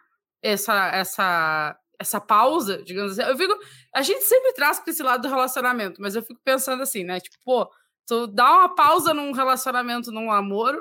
essa, 0.44 0.88
essa, 0.94 1.76
essa 2.00 2.22
pausa, 2.22 2.84
digamos 2.84 3.18
assim? 3.18 3.30
Eu 3.30 3.38
fico, 3.38 3.58
a 3.96 4.02
gente 4.04 4.24
sempre 4.24 4.54
traz 4.54 4.80
para 4.80 4.92
esse 4.92 5.02
lado 5.02 5.24
do 5.24 5.30
relacionamento, 5.30 6.02
mas 6.02 6.16
eu 6.16 6.22
fico 6.22 6.40
pensando 6.44 6.84
assim, 6.84 7.04
né? 7.04 7.20
Tipo, 7.20 7.38
pô, 7.44 7.72
tu 8.08 8.28
dá 8.28 8.52
uma 8.52 8.76
pausa 8.76 9.14
num 9.14 9.32
relacionamento, 9.32 10.12
num 10.12 10.32
amor, 10.32 10.76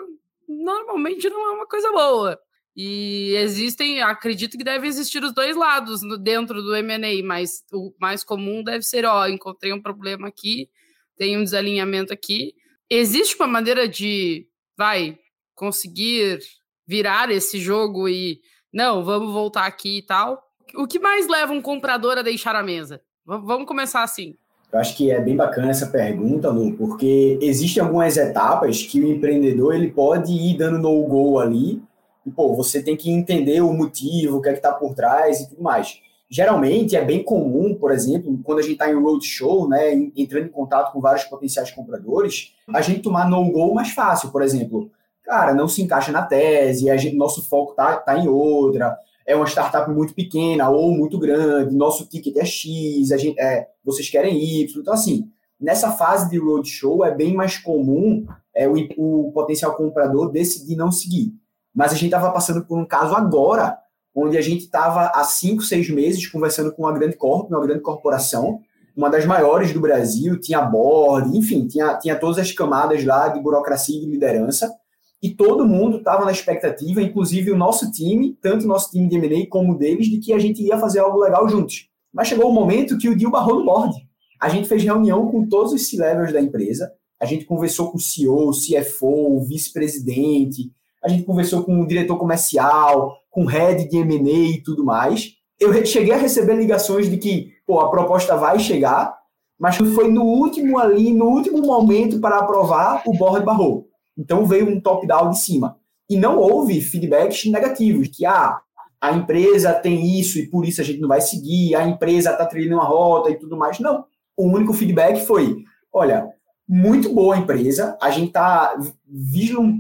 normalmente 0.50 1.28
não 1.28 1.48
é 1.48 1.52
uma 1.52 1.66
coisa 1.66 1.90
boa. 1.92 2.38
E 2.76 3.34
existem, 3.36 4.00
acredito 4.00 4.56
que 4.56 4.64
deve 4.64 4.86
existir 4.86 5.22
os 5.22 5.34
dois 5.34 5.56
lados 5.56 6.02
no, 6.02 6.16
dentro 6.16 6.62
do 6.62 6.74
M&A, 6.74 7.22
mas 7.24 7.64
o 7.72 7.92
mais 8.00 8.22
comum 8.22 8.62
deve 8.62 8.82
ser, 8.82 9.04
ó, 9.04 9.26
encontrei 9.26 9.72
um 9.72 9.82
problema 9.82 10.28
aqui, 10.28 10.68
tem 11.16 11.36
um 11.36 11.44
desalinhamento 11.44 12.12
aqui. 12.12 12.54
Existe 12.88 13.36
uma 13.36 13.46
maneira 13.46 13.88
de, 13.88 14.46
vai, 14.76 15.18
conseguir 15.54 16.40
virar 16.86 17.30
esse 17.30 17.58
jogo 17.58 18.08
e, 18.08 18.40
não, 18.72 19.04
vamos 19.04 19.32
voltar 19.32 19.66
aqui 19.66 19.98
e 19.98 20.02
tal? 20.02 20.42
O 20.74 20.86
que 20.86 20.98
mais 20.98 21.26
leva 21.28 21.52
um 21.52 21.60
comprador 21.60 22.18
a 22.18 22.22
deixar 22.22 22.56
a 22.56 22.62
mesa? 22.62 23.02
V 23.26 23.38
vamos 23.44 23.66
começar 23.66 24.02
assim. 24.02 24.36
Eu 24.72 24.78
acho 24.78 24.96
que 24.96 25.11
é 25.11 25.20
bem 25.20 25.35
bacana 25.35 25.70
essa 25.70 25.87
pergunta, 25.87 26.48
Lu, 26.48 26.72
porque 26.74 27.38
existem 27.42 27.83
algumas 27.83 28.16
etapas 28.16 28.83
que 28.83 29.00
o 29.00 29.09
empreendedor 29.09 29.74
ele 29.74 29.90
pode 29.90 30.33
ir 30.33 30.56
dando 30.56 30.78
no-go 30.78 31.40
ali, 31.40 31.83
e 32.24 32.30
pô, 32.30 32.54
você 32.54 32.83
tem 32.83 32.96
que 32.96 33.11
entender 33.11 33.61
o 33.62 33.72
motivo, 33.72 34.38
o 34.38 34.42
que 34.42 34.48
é 34.48 34.52
que 34.52 34.59
está 34.59 34.72
por 34.72 34.94
trás 34.94 35.40
e 35.40 35.48
tudo 35.48 35.62
mais. 35.62 36.00
Geralmente 36.28 36.94
é 36.94 37.04
bem 37.04 37.24
comum, 37.24 37.74
por 37.74 37.90
exemplo, 37.90 38.38
quando 38.44 38.61
a 38.61 38.62
gente 38.62 38.74
está 38.74 38.88
em 38.88 38.94
roadshow, 38.94 39.68
né, 39.68 39.92
entrando 40.16 40.46
em 40.46 40.50
contato 40.50 40.92
com 40.92 41.00
vários 41.00 41.24
potenciais 41.24 41.72
compradores, 41.72 42.54
a 42.72 42.80
gente 42.80 43.00
tomar 43.00 43.28
no-go 43.28 43.74
mais 43.74 43.90
fácil, 43.90 44.30
por 44.30 44.40
exemplo. 44.40 44.88
Cara, 45.24 45.52
não 45.52 45.66
se 45.66 45.83
encaixa 45.83 46.12
na 46.12 46.22
tese, 46.22 46.88
a 46.88 46.96
gente, 46.96 47.16
nosso 47.16 47.48
foco 47.48 47.74
tá, 47.74 47.96
tá 47.96 48.16
em 48.16 48.28
outra, 48.28 48.96
é 49.31 49.37
uma 49.37 49.47
startup 49.47 49.88
muito 49.90 50.12
pequena 50.12 50.69
ou 50.69 50.90
muito 50.90 51.16
grande, 51.19 51.75
nosso 51.75 52.05
ticket 52.07 52.37
é 52.37 52.45
X, 52.45 53.12
a 53.12 53.16
gente, 53.16 53.38
é, 53.40 53.69
vocês 53.85 54.11
querem 54.11 54.37
Y. 54.62 54.81
Então, 54.81 54.93
assim, 54.93 55.31
nessa 55.59 55.93
fase 55.93 56.29
de 56.29 56.37
roadshow 56.37 57.05
é 57.05 57.14
bem 57.14 57.33
mais 57.33 57.57
comum 57.57 58.27
é, 58.55 58.69
o, 58.69 58.75
o 58.97 59.33
potencial 59.33 59.77
comprador 59.77 60.33
decidir 60.33 60.75
não 60.75 60.90
seguir. 60.90 61.33
Mas 61.73 61.93
a 61.93 61.95
gente 61.95 62.07
estava 62.07 62.33
passando 62.33 62.64
por 62.64 62.77
um 62.77 62.85
caso 62.85 63.14
agora, 63.14 63.79
onde 64.12 64.37
a 64.37 64.43
gente 64.43 64.64
estava 64.64 65.12
há 65.14 65.23
cinco, 65.23 65.62
seis 65.62 65.88
meses 65.88 66.27
conversando 66.27 66.73
com 66.73 66.83
uma 66.83 66.93
grande 66.93 67.16
corp, 67.16 67.49
uma 67.49 67.61
grande 67.61 67.83
corporação, 67.83 68.61
uma 68.97 69.09
das 69.09 69.25
maiores 69.25 69.73
do 69.73 69.81
Brasil, 69.81 70.40
tinha 70.40 70.61
board, 70.61 71.38
enfim, 71.38 71.69
tinha, 71.69 71.95
tinha 71.95 72.16
todas 72.16 72.38
as 72.38 72.51
camadas 72.51 73.05
lá 73.05 73.29
de 73.29 73.40
burocracia 73.40 73.97
e 73.97 74.01
de 74.01 74.07
liderança 74.07 74.75
e 75.22 75.30
todo 75.30 75.66
mundo 75.66 75.98
estava 75.98 76.24
na 76.24 76.33
expectativa, 76.33 77.02
inclusive 77.02 77.50
o 77.50 77.56
nosso 77.56 77.90
time, 77.90 78.37
tanto 78.40 78.64
o 78.64 78.68
nosso 78.68 78.90
time 78.90 79.06
de 79.06 79.16
M&A 79.16 79.46
como 79.48 79.72
o 79.72 79.78
deles, 79.78 80.06
de 80.06 80.18
que 80.18 80.33
a 80.33 80.38
gente 80.38 80.62
ia 80.62 80.78
fazer 80.78 81.00
algo 81.00 81.18
legal 81.18 81.48
juntos. 81.48 81.88
Mas 82.12 82.28
chegou 82.28 82.46
o 82.46 82.50
um 82.50 82.54
momento 82.54 82.96
que 82.98 83.09
o 83.09 83.16
deal 83.16 83.30
barrou 83.30 83.59
no 83.59 83.64
board. 83.64 83.94
A 84.40 84.48
gente 84.48 84.68
fez 84.68 84.83
reunião 84.83 85.30
com 85.30 85.46
todos 85.46 85.72
os 85.72 85.87
C-levels 85.88 86.33
da 86.33 86.40
empresa, 86.40 86.90
a 87.20 87.26
gente 87.26 87.44
conversou 87.44 87.90
com 87.90 87.98
o 87.98 88.00
CEO, 88.00 88.50
CFO, 88.52 89.37
o 89.37 89.44
vice-presidente, 89.44 90.72
a 91.04 91.09
gente 91.09 91.24
conversou 91.24 91.62
com 91.62 91.80
o 91.80 91.87
diretor 91.87 92.16
comercial, 92.16 93.14
com 93.30 93.44
o 93.44 93.46
head 93.46 93.88
de 93.88 93.98
M&A 93.98 94.56
e 94.56 94.62
tudo 94.62 94.83
mais. 94.85 95.35
Eu 95.59 95.85
cheguei 95.85 96.14
a 96.14 96.18
receber 96.18 96.54
ligações 96.54 97.11
de 97.11 97.18
que, 97.18 97.52
pô, 97.66 97.80
a 97.80 97.90
proposta 97.90 98.37
vai 98.37 98.59
chegar, 98.59 99.14
mas 99.59 99.76
foi 99.76 100.11
no 100.11 100.22
último 100.22 100.78
ali, 100.78 101.12
no 101.12 101.26
último 101.26 101.59
momento 101.59 102.18
para 102.18 102.38
aprovar, 102.38 103.02
o 103.06 103.12
board 103.12 103.44
barrou. 103.44 103.89
Então 104.16 104.46
veio 104.46 104.68
um 104.68 104.81
top-down 104.81 105.31
de 105.31 105.40
cima. 105.40 105.79
E 106.09 106.16
não 106.16 106.38
houve 106.38 106.81
feedbacks 106.81 107.44
negativos, 107.46 108.09
que 108.09 108.27
ah, 108.27 108.61
a 109.01 109.12
empresa 109.12 109.73
tem 109.73 110.18
isso 110.18 110.38
e 110.38 110.46
por 110.46 110.66
isso 110.66 110.81
a 110.81 110.85
gente 110.85 111.01
não 111.01 111.09
vai 111.09 111.20
seguir, 111.20 111.75
a 111.75 111.87
empresa 111.87 112.33
está 112.33 112.44
trilhando 112.44 112.75
uma 112.75 112.85
rota 112.85 113.31
e 113.31 113.38
tudo 113.38 113.57
mais. 113.57 113.79
Não. 113.79 114.05
O 114.37 114.46
único 114.46 114.73
feedback 114.73 115.25
foi: 115.25 115.64
olha, 115.92 116.29
muito 116.68 117.12
boa 117.12 117.37
empresa, 117.37 117.99
a 118.01 118.11
gente 118.11 118.29
está 118.29 118.77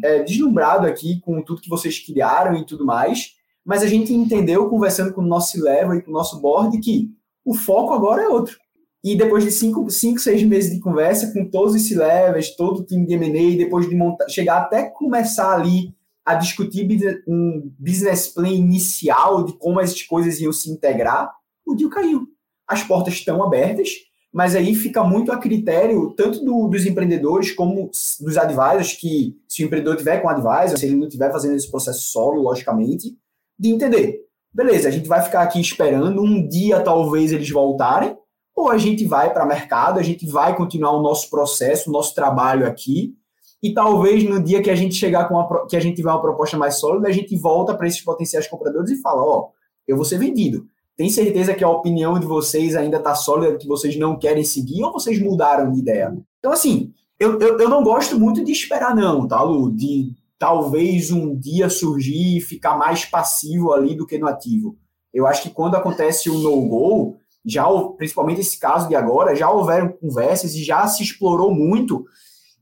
é, 0.02 0.22
deslumbrado 0.24 0.86
aqui 0.86 1.20
com 1.20 1.40
tudo 1.42 1.60
que 1.60 1.68
vocês 1.68 1.98
criaram 1.98 2.56
e 2.56 2.66
tudo 2.66 2.84
mais, 2.84 3.36
mas 3.64 3.82
a 3.82 3.86
gente 3.86 4.12
entendeu, 4.12 4.68
conversando 4.68 5.12
com 5.12 5.20
o 5.20 5.26
nosso 5.26 5.62
level 5.62 5.94
e 5.94 6.02
com 6.02 6.10
o 6.10 6.14
nosso 6.14 6.40
board, 6.40 6.76
que 6.80 7.10
o 7.44 7.54
foco 7.54 7.92
agora 7.92 8.22
é 8.22 8.28
outro. 8.28 8.58
E 9.02 9.16
depois 9.16 9.44
de 9.44 9.50
cinco, 9.50 9.88
cinco 9.90 10.20
seis 10.20 10.42
meses 10.42 10.70
de 10.70 10.78
conversa 10.78 11.32
com 11.32 11.48
todos 11.48 11.74
esses 11.74 11.96
levels, 11.96 12.54
todo 12.54 12.80
o 12.80 12.84
time 12.84 13.06
de 13.06 13.14
M&A, 13.14 13.56
depois 13.56 13.88
de 13.88 13.94
montar, 13.94 14.28
chegar 14.28 14.58
até 14.58 14.84
começar 14.90 15.54
ali 15.54 15.94
a 16.24 16.34
discutir 16.34 16.86
um 17.26 17.72
business 17.78 18.28
plan 18.28 18.48
inicial 18.48 19.44
de 19.44 19.54
como 19.54 19.80
as 19.80 20.02
coisas 20.02 20.38
iam 20.40 20.52
se 20.52 20.70
integrar, 20.70 21.32
o 21.66 21.74
deal 21.74 21.90
caiu. 21.90 22.26
As 22.68 22.82
portas 22.82 23.14
estão 23.14 23.42
abertas, 23.42 23.88
mas 24.32 24.54
aí 24.54 24.74
fica 24.74 25.02
muito 25.02 25.32
a 25.32 25.38
critério 25.38 26.12
tanto 26.16 26.44
do, 26.44 26.68
dos 26.68 26.86
empreendedores 26.86 27.52
como 27.52 27.90
dos 28.20 28.36
advisors, 28.36 28.92
que 28.92 29.36
se 29.48 29.64
o 29.64 29.66
empreendedor 29.66 29.96
tiver 29.96 30.18
com 30.18 30.28
advisor, 30.28 30.78
se 30.78 30.86
ele 30.86 30.96
não 30.96 31.08
estiver 31.08 31.32
fazendo 31.32 31.56
esse 31.56 31.70
processo 31.70 32.02
solo, 32.02 32.40
logicamente, 32.42 33.16
de 33.58 33.70
entender. 33.70 34.20
Beleza, 34.52 34.88
a 34.88 34.90
gente 34.90 35.08
vai 35.08 35.22
ficar 35.22 35.42
aqui 35.42 35.60
esperando, 35.60 36.22
um 36.22 36.46
dia 36.46 36.80
talvez 36.80 37.32
eles 37.32 37.50
voltarem, 37.50 38.16
ou 38.60 38.70
a 38.70 38.78
gente 38.78 39.04
vai 39.04 39.32
para 39.32 39.44
o 39.44 39.48
mercado, 39.48 39.98
a 39.98 40.02
gente 40.02 40.26
vai 40.26 40.56
continuar 40.56 40.92
o 40.92 41.02
nosso 41.02 41.30
processo, 41.30 41.88
o 41.88 41.92
nosso 41.92 42.14
trabalho 42.14 42.66
aqui, 42.66 43.14
e 43.62 43.72
talvez 43.72 44.24
no 44.24 44.42
dia 44.42 44.62
que 44.62 44.70
a 44.70 44.74
gente 44.74 44.94
chegar 44.94 45.28
com 45.28 45.34
uma, 45.34 45.66
que 45.66 45.76
a 45.76 45.80
gente 45.80 45.96
tiver 45.96 46.10
uma 46.10 46.20
proposta 46.20 46.56
mais 46.56 46.76
sólida, 46.76 47.08
a 47.08 47.12
gente 47.12 47.36
volta 47.36 47.74
para 47.74 47.86
esses 47.86 48.00
potenciais 48.00 48.46
compradores 48.46 48.90
e 48.90 49.00
fala, 49.00 49.22
ó, 49.22 49.48
eu 49.86 49.96
vou 49.96 50.04
ser 50.04 50.18
vendido. 50.18 50.64
Tem 50.96 51.08
certeza 51.08 51.54
que 51.54 51.64
a 51.64 51.68
opinião 51.68 52.18
de 52.18 52.26
vocês 52.26 52.76
ainda 52.76 52.98
está 52.98 53.14
sólida, 53.14 53.56
que 53.56 53.66
vocês 53.66 53.96
não 53.96 54.18
querem 54.18 54.44
seguir, 54.44 54.82
ou 54.82 54.92
vocês 54.92 55.20
mudaram 55.20 55.70
de 55.72 55.78
ideia? 55.78 56.14
Então, 56.38 56.52
assim, 56.52 56.92
eu, 57.18 57.38
eu, 57.38 57.58
eu 57.58 57.68
não 57.68 57.82
gosto 57.82 58.18
muito 58.18 58.44
de 58.44 58.52
esperar, 58.52 58.94
não, 58.94 59.26
tá, 59.26 59.42
Lu? 59.42 59.70
De 59.70 60.14
talvez 60.38 61.10
um 61.10 61.34
dia 61.34 61.68
surgir 61.68 62.38
e 62.38 62.40
ficar 62.40 62.76
mais 62.76 63.04
passivo 63.04 63.72
ali 63.72 63.94
do 63.94 64.06
que 64.06 64.18
no 64.18 64.26
ativo. 64.26 64.76
Eu 65.12 65.26
acho 65.26 65.42
que 65.42 65.50
quando 65.50 65.74
acontece 65.74 66.30
o 66.30 66.38
no-go, 66.38 67.18
já 67.44 67.66
principalmente 67.96 68.40
esse 68.40 68.58
caso 68.58 68.88
de 68.88 68.94
agora, 68.94 69.34
já 69.34 69.50
houveram 69.50 69.88
conversas 69.88 70.54
e 70.54 70.62
já 70.62 70.86
se 70.86 71.02
explorou 71.02 71.54
muito 71.54 72.04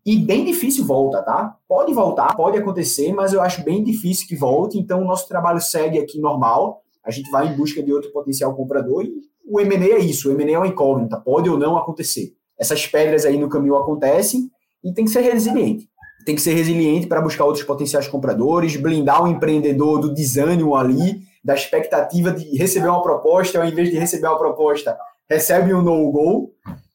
e 0.07 0.17
bem 0.17 0.45
difícil 0.45 0.87
volta, 0.87 1.23
tá? 1.23 1.55
Pode 1.69 1.93
voltar, 1.93 2.35
pode 2.35 2.57
acontecer, 2.57 3.13
mas 3.13 3.35
eu 3.35 3.43
acho 3.43 3.63
bem 3.63 3.85
difícil 3.85 4.27
que 4.27 4.35
volte. 4.35 4.79
Então, 4.79 5.03
o 5.03 5.05
nosso 5.05 5.29
trabalho 5.29 5.61
segue 5.61 5.99
aqui 5.99 6.19
normal. 6.19 6.83
A 7.05 7.11
gente 7.11 7.31
vai 7.31 7.49
em 7.49 7.57
busca 7.57 7.83
de 7.83 7.93
outro 7.93 8.11
potencial 8.11 8.55
comprador 8.55 9.05
e 9.05 9.13
o 9.45 9.61
M&A 9.61 9.97
é 9.97 9.99
isso. 9.99 10.31
O 10.31 10.33
M&A 10.33 10.55
é 10.55 10.59
uma 10.59 10.67
incógnita, 10.67 11.21
pode 11.21 11.51
ou 11.51 11.59
não 11.59 11.77
acontecer. 11.77 12.33
Essas 12.59 12.87
pedras 12.87 13.27
aí 13.27 13.37
no 13.37 13.51
caminho 13.51 13.77
acontecem 13.77 14.51
e 14.83 14.95
tem 14.95 15.05
que 15.05 15.11
ser 15.11 15.21
resiliente. 15.21 15.89
Tem 16.25 16.35
que 16.35 16.41
ser 16.41 16.55
resiliente 16.55 17.07
para 17.07 17.21
buscar 17.21 17.45
outros 17.45 17.65
potenciais 17.65 18.09
compradores, 18.09 18.77
blindar 18.77 19.23
o 19.23 19.29
empreendedor 19.29 20.01
do 20.01 20.15
desânimo 20.15 20.75
ali, 20.75 21.21
da 21.45 21.55
expectativa 21.55 22.33
de 22.33 22.57
receber 22.57 22.89
uma 22.89 23.03
proposta, 23.03 23.59
ao 23.59 23.67
invés 23.67 23.91
de 23.91 23.99
receber 23.99 24.27
uma 24.27 24.39
proposta, 24.39 24.97
recebe 25.29 25.73
um 25.75 25.83
no-go 25.83 26.53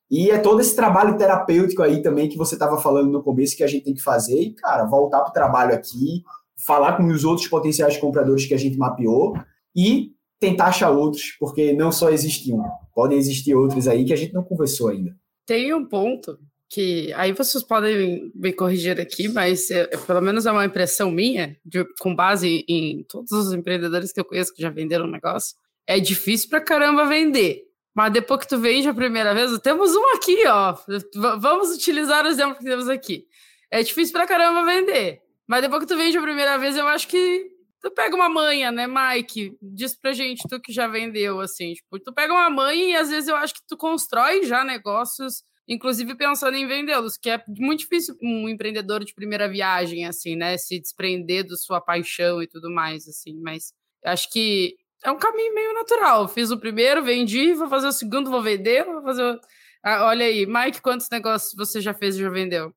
e 0.09 0.29
é 0.29 0.37
todo 0.37 0.61
esse 0.61 0.75
trabalho 0.75 1.17
terapêutico 1.17 1.81
aí 1.81 2.01
também 2.01 2.29
que 2.29 2.37
você 2.37 2.55
estava 2.55 2.77
falando 2.77 3.11
no 3.11 3.23
começo 3.23 3.57
que 3.57 3.63
a 3.63 3.67
gente 3.67 3.85
tem 3.85 3.93
que 3.93 4.01
fazer. 4.01 4.39
E, 4.39 4.53
cara, 4.53 4.85
voltar 4.85 5.21
para 5.21 5.29
o 5.31 5.33
trabalho 5.33 5.73
aqui, 5.73 6.23
falar 6.65 6.97
com 6.97 7.07
os 7.07 7.23
outros 7.23 7.47
potenciais 7.47 7.97
compradores 7.97 8.45
que 8.45 8.53
a 8.53 8.57
gente 8.57 8.77
mapeou 8.77 9.35
e 9.75 10.11
tentar 10.39 10.65
achar 10.65 10.91
outros, 10.91 11.35
porque 11.39 11.73
não 11.73 11.91
só 11.91 12.09
existe 12.09 12.53
um, 12.53 12.61
podem 12.93 13.17
existir 13.17 13.55
outros 13.55 13.87
aí 13.87 14.05
que 14.05 14.13
a 14.13 14.15
gente 14.15 14.33
não 14.33 14.43
conversou 14.43 14.89
ainda. 14.89 15.15
Tem 15.47 15.73
um 15.73 15.85
ponto 15.85 16.37
que 16.73 17.13
aí 17.13 17.31
vocês 17.31 17.63
podem 17.63 18.31
me 18.33 18.51
corrigir 18.51 18.99
aqui, 18.99 19.27
mas 19.27 19.69
é, 19.69 19.85
pelo 19.85 20.21
menos 20.21 20.47
é 20.47 20.51
uma 20.51 20.65
impressão 20.65 21.11
minha, 21.11 21.55
de, 21.63 21.85
com 21.99 22.15
base 22.15 22.65
em 22.67 23.03
todos 23.03 23.31
os 23.31 23.53
empreendedores 23.53 24.11
que 24.11 24.19
eu 24.19 24.25
conheço 24.25 24.51
que 24.51 24.61
já 24.61 24.71
venderam 24.71 25.05
um 25.05 25.11
negócio. 25.11 25.55
É 25.85 25.99
difícil 25.99 26.49
pra 26.49 26.59
caramba 26.59 27.05
vender. 27.05 27.61
Mas 27.93 28.11
depois 28.11 28.39
que 28.39 28.47
tu 28.47 28.57
vende 28.57 28.87
a 28.87 28.93
primeira 28.93 29.35
vez, 29.35 29.55
temos 29.59 29.95
um 29.95 30.15
aqui, 30.15 30.47
ó. 30.47 30.75
Vamos 31.37 31.75
utilizar 31.75 32.25
o 32.25 32.27
exemplo 32.27 32.57
que 32.57 32.63
temos 32.63 32.89
aqui. 32.89 33.27
É 33.69 33.83
difícil 33.83 34.11
pra 34.11 34.25
caramba 34.25 34.65
vender. 34.65 35.21
Mas 35.45 35.61
depois 35.61 35.81
que 35.81 35.87
tu 35.87 35.95
vende 35.95 36.17
a 36.17 36.21
primeira 36.21 36.57
vez, 36.57 36.75
eu 36.75 36.87
acho 36.87 37.07
que 37.07 37.51
tu 37.83 37.91
pega 37.91 38.15
uma 38.15 38.29
manha, 38.29 38.71
né, 38.71 38.87
Mike? 38.87 39.55
Diz 39.61 39.93
pra 39.93 40.11
gente, 40.11 40.47
tu 40.49 40.59
que 40.59 40.73
já 40.73 40.87
vendeu, 40.87 41.39
assim. 41.39 41.73
Tipo, 41.73 41.99
tu 41.99 42.11
pega 42.11 42.33
uma 42.33 42.49
manha 42.49 42.83
e 42.83 42.95
às 42.95 43.09
vezes 43.09 43.29
eu 43.29 43.35
acho 43.35 43.53
que 43.53 43.61
tu 43.67 43.77
constrói 43.77 44.43
já 44.43 44.63
negócios, 44.63 45.43
inclusive 45.67 46.15
pensando 46.15 46.55
em 46.55 46.67
vendê-los, 46.67 47.17
que 47.17 47.29
é 47.29 47.41
muito 47.47 47.79
difícil 47.79 48.15
um 48.21 48.49
empreendedor 48.49 49.03
de 49.03 49.13
primeira 49.13 49.49
viagem, 49.49 50.05
assim, 50.05 50.35
né? 50.35 50.57
Se 50.57 50.79
desprender 50.79 51.47
da 51.47 51.55
sua 51.55 51.79
paixão 51.79 52.41
e 52.41 52.47
tudo 52.47 52.69
mais, 52.69 53.07
assim. 53.07 53.39
Mas 53.41 53.73
acho 54.05 54.29
que 54.31 54.75
é 55.03 55.11
um 55.11 55.17
caminho 55.17 55.53
meio 55.53 55.73
natural. 55.73 56.27
Fiz 56.27 56.51
o 56.51 56.59
primeiro, 56.59 57.03
vendi, 57.03 57.53
vou 57.53 57.69
fazer 57.69 57.87
o 57.87 57.91
segundo, 57.91 58.29
vou 58.29 58.41
vender, 58.41 58.85
vou 58.85 59.01
fazer. 59.01 59.23
O... 59.23 59.39
Ah, 59.83 60.05
olha 60.07 60.25
aí, 60.25 60.45
Mike, 60.45 60.81
quantos 60.81 61.09
negócios 61.11 61.53
você 61.55 61.81
já 61.81 61.93
fez 61.93 62.15
e 62.15 62.21
já 62.21 62.29
vendeu? 62.29 62.73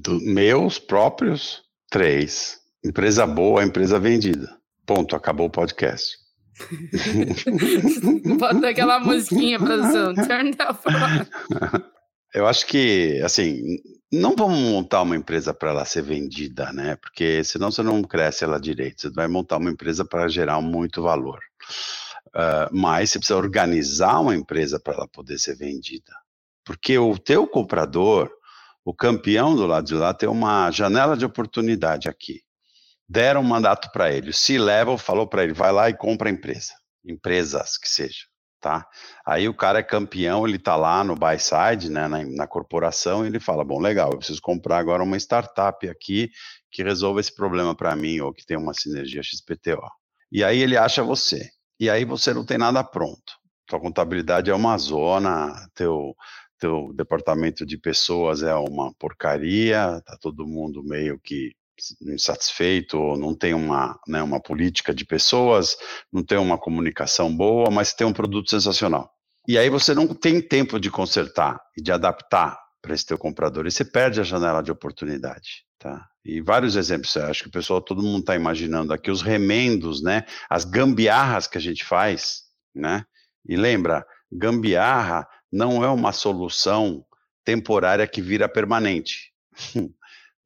Do, 0.00 0.18
meus 0.20 0.78
próprios, 0.78 1.62
três. 1.90 2.58
Empresa 2.84 3.26
boa, 3.26 3.64
empresa 3.64 3.98
vendida. 3.98 4.56
Ponto, 4.86 5.16
acabou 5.16 5.46
o 5.46 5.50
podcast. 5.50 6.16
Bota 8.38 8.68
aquela 8.68 8.98
musiquinha, 9.00 9.58
produção. 9.58 10.14
Turn 10.14 10.52
down 10.52 11.92
Eu 12.36 12.46
acho 12.46 12.66
que, 12.66 13.18
assim, 13.24 13.78
não 14.12 14.36
vamos 14.36 14.58
montar 14.58 15.00
uma 15.00 15.16
empresa 15.16 15.54
para 15.54 15.70
ela 15.70 15.86
ser 15.86 16.02
vendida, 16.02 16.70
né? 16.70 16.94
Porque 16.96 17.42
senão 17.42 17.70
você 17.70 17.82
não 17.82 18.02
cresce 18.02 18.44
ela 18.44 18.60
direito. 18.60 19.00
Você 19.00 19.10
vai 19.10 19.26
montar 19.26 19.56
uma 19.56 19.70
empresa 19.70 20.04
para 20.04 20.28
gerar 20.28 20.60
muito 20.60 21.00
valor. 21.00 21.40
Uh, 22.26 22.68
mas 22.70 23.10
você 23.10 23.18
precisa 23.18 23.38
organizar 23.38 24.20
uma 24.20 24.36
empresa 24.36 24.78
para 24.78 24.92
ela 24.92 25.08
poder 25.08 25.38
ser 25.38 25.56
vendida. 25.56 26.12
Porque 26.62 26.98
o 26.98 27.16
teu 27.18 27.46
comprador, 27.46 28.30
o 28.84 28.92
campeão 28.92 29.56
do 29.56 29.64
lado 29.64 29.86
de 29.86 29.94
lá, 29.94 30.12
tem 30.12 30.28
uma 30.28 30.70
janela 30.70 31.16
de 31.16 31.24
oportunidade 31.24 32.06
aqui. 32.06 32.42
Deram 33.08 33.40
um 33.40 33.44
mandato 33.44 33.90
para 33.92 34.12
ele. 34.12 34.28
O 34.28 34.34
C-Level 34.34 34.98
falou 34.98 35.26
para 35.26 35.42
ele: 35.42 35.54
vai 35.54 35.72
lá 35.72 35.88
e 35.88 35.96
compra 35.96 36.28
a 36.28 36.32
empresa. 36.32 36.74
Empresas 37.02 37.78
que 37.78 37.88
seja 37.88 38.26
tá? 38.60 38.86
Aí 39.24 39.48
o 39.48 39.54
cara 39.54 39.78
é 39.80 39.82
campeão, 39.82 40.46
ele 40.46 40.58
tá 40.58 40.76
lá 40.76 41.04
no 41.04 41.14
buy 41.14 41.38
side, 41.38 41.90
né, 41.90 42.08
na, 42.08 42.24
na 42.24 42.46
corporação, 42.46 43.24
e 43.24 43.28
ele 43.28 43.40
fala, 43.40 43.64
bom, 43.64 43.80
legal, 43.80 44.12
eu 44.12 44.18
preciso 44.18 44.40
comprar 44.40 44.78
agora 44.78 45.02
uma 45.02 45.16
startup 45.16 45.88
aqui 45.88 46.30
que 46.70 46.82
resolva 46.82 47.20
esse 47.20 47.34
problema 47.34 47.74
para 47.74 47.94
mim, 47.96 48.20
ou 48.20 48.32
que 48.32 48.44
tem 48.44 48.56
uma 48.56 48.74
sinergia 48.74 49.22
XPTO. 49.22 49.80
E 50.30 50.42
aí 50.44 50.60
ele 50.60 50.76
acha 50.76 51.02
você. 51.02 51.48
E 51.78 51.88
aí 51.90 52.04
você 52.04 52.32
não 52.34 52.44
tem 52.44 52.58
nada 52.58 52.82
pronto. 52.82 53.34
Tua 53.66 53.80
contabilidade 53.80 54.50
é 54.50 54.54
uma 54.54 54.76
zona, 54.78 55.68
teu, 55.74 56.14
teu 56.58 56.92
departamento 56.94 57.66
de 57.66 57.78
pessoas 57.78 58.42
é 58.42 58.54
uma 58.54 58.92
porcaria, 58.94 60.00
tá 60.04 60.16
todo 60.20 60.46
mundo 60.46 60.82
meio 60.82 61.18
que 61.20 61.52
insatisfeito, 62.02 62.98
não 63.16 63.34
tem 63.34 63.54
uma, 63.54 63.98
né, 64.06 64.22
uma 64.22 64.40
política 64.40 64.94
de 64.94 65.04
pessoas, 65.04 65.76
não 66.12 66.22
tem 66.22 66.38
uma 66.38 66.58
comunicação 66.58 67.34
boa, 67.34 67.70
mas 67.70 67.92
tem 67.92 68.06
um 68.06 68.12
produto 68.12 68.50
sensacional. 68.50 69.10
E 69.46 69.56
aí 69.58 69.70
você 69.70 69.94
não 69.94 70.08
tem 70.08 70.40
tempo 70.40 70.80
de 70.80 70.90
consertar 70.90 71.60
e 71.76 71.82
de 71.82 71.92
adaptar 71.92 72.58
para 72.82 72.94
esse 72.94 73.06
teu 73.06 73.18
comprador, 73.18 73.66
e 73.66 73.70
você 73.70 73.84
perde 73.84 74.20
a 74.20 74.24
janela 74.24 74.62
de 74.62 74.70
oportunidade. 74.70 75.64
Tá? 75.78 76.06
E 76.24 76.40
vários 76.40 76.74
exemplos, 76.74 77.16
acho 77.16 77.42
que 77.42 77.48
o 77.48 77.52
pessoal, 77.52 77.80
todo 77.80 78.02
mundo 78.02 78.20
está 78.20 78.34
imaginando 78.34 78.92
aqui 78.92 79.10
os 79.10 79.22
remendos, 79.22 80.02
né? 80.02 80.24
As 80.48 80.64
gambiarras 80.64 81.46
que 81.46 81.58
a 81.58 81.60
gente 81.60 81.84
faz, 81.84 82.44
né? 82.74 83.04
E 83.46 83.56
lembra, 83.56 84.04
gambiarra 84.32 85.28
não 85.52 85.84
é 85.84 85.88
uma 85.88 86.12
solução 86.12 87.04
temporária 87.44 88.06
que 88.06 88.20
vira 88.20 88.48
permanente. 88.48 89.32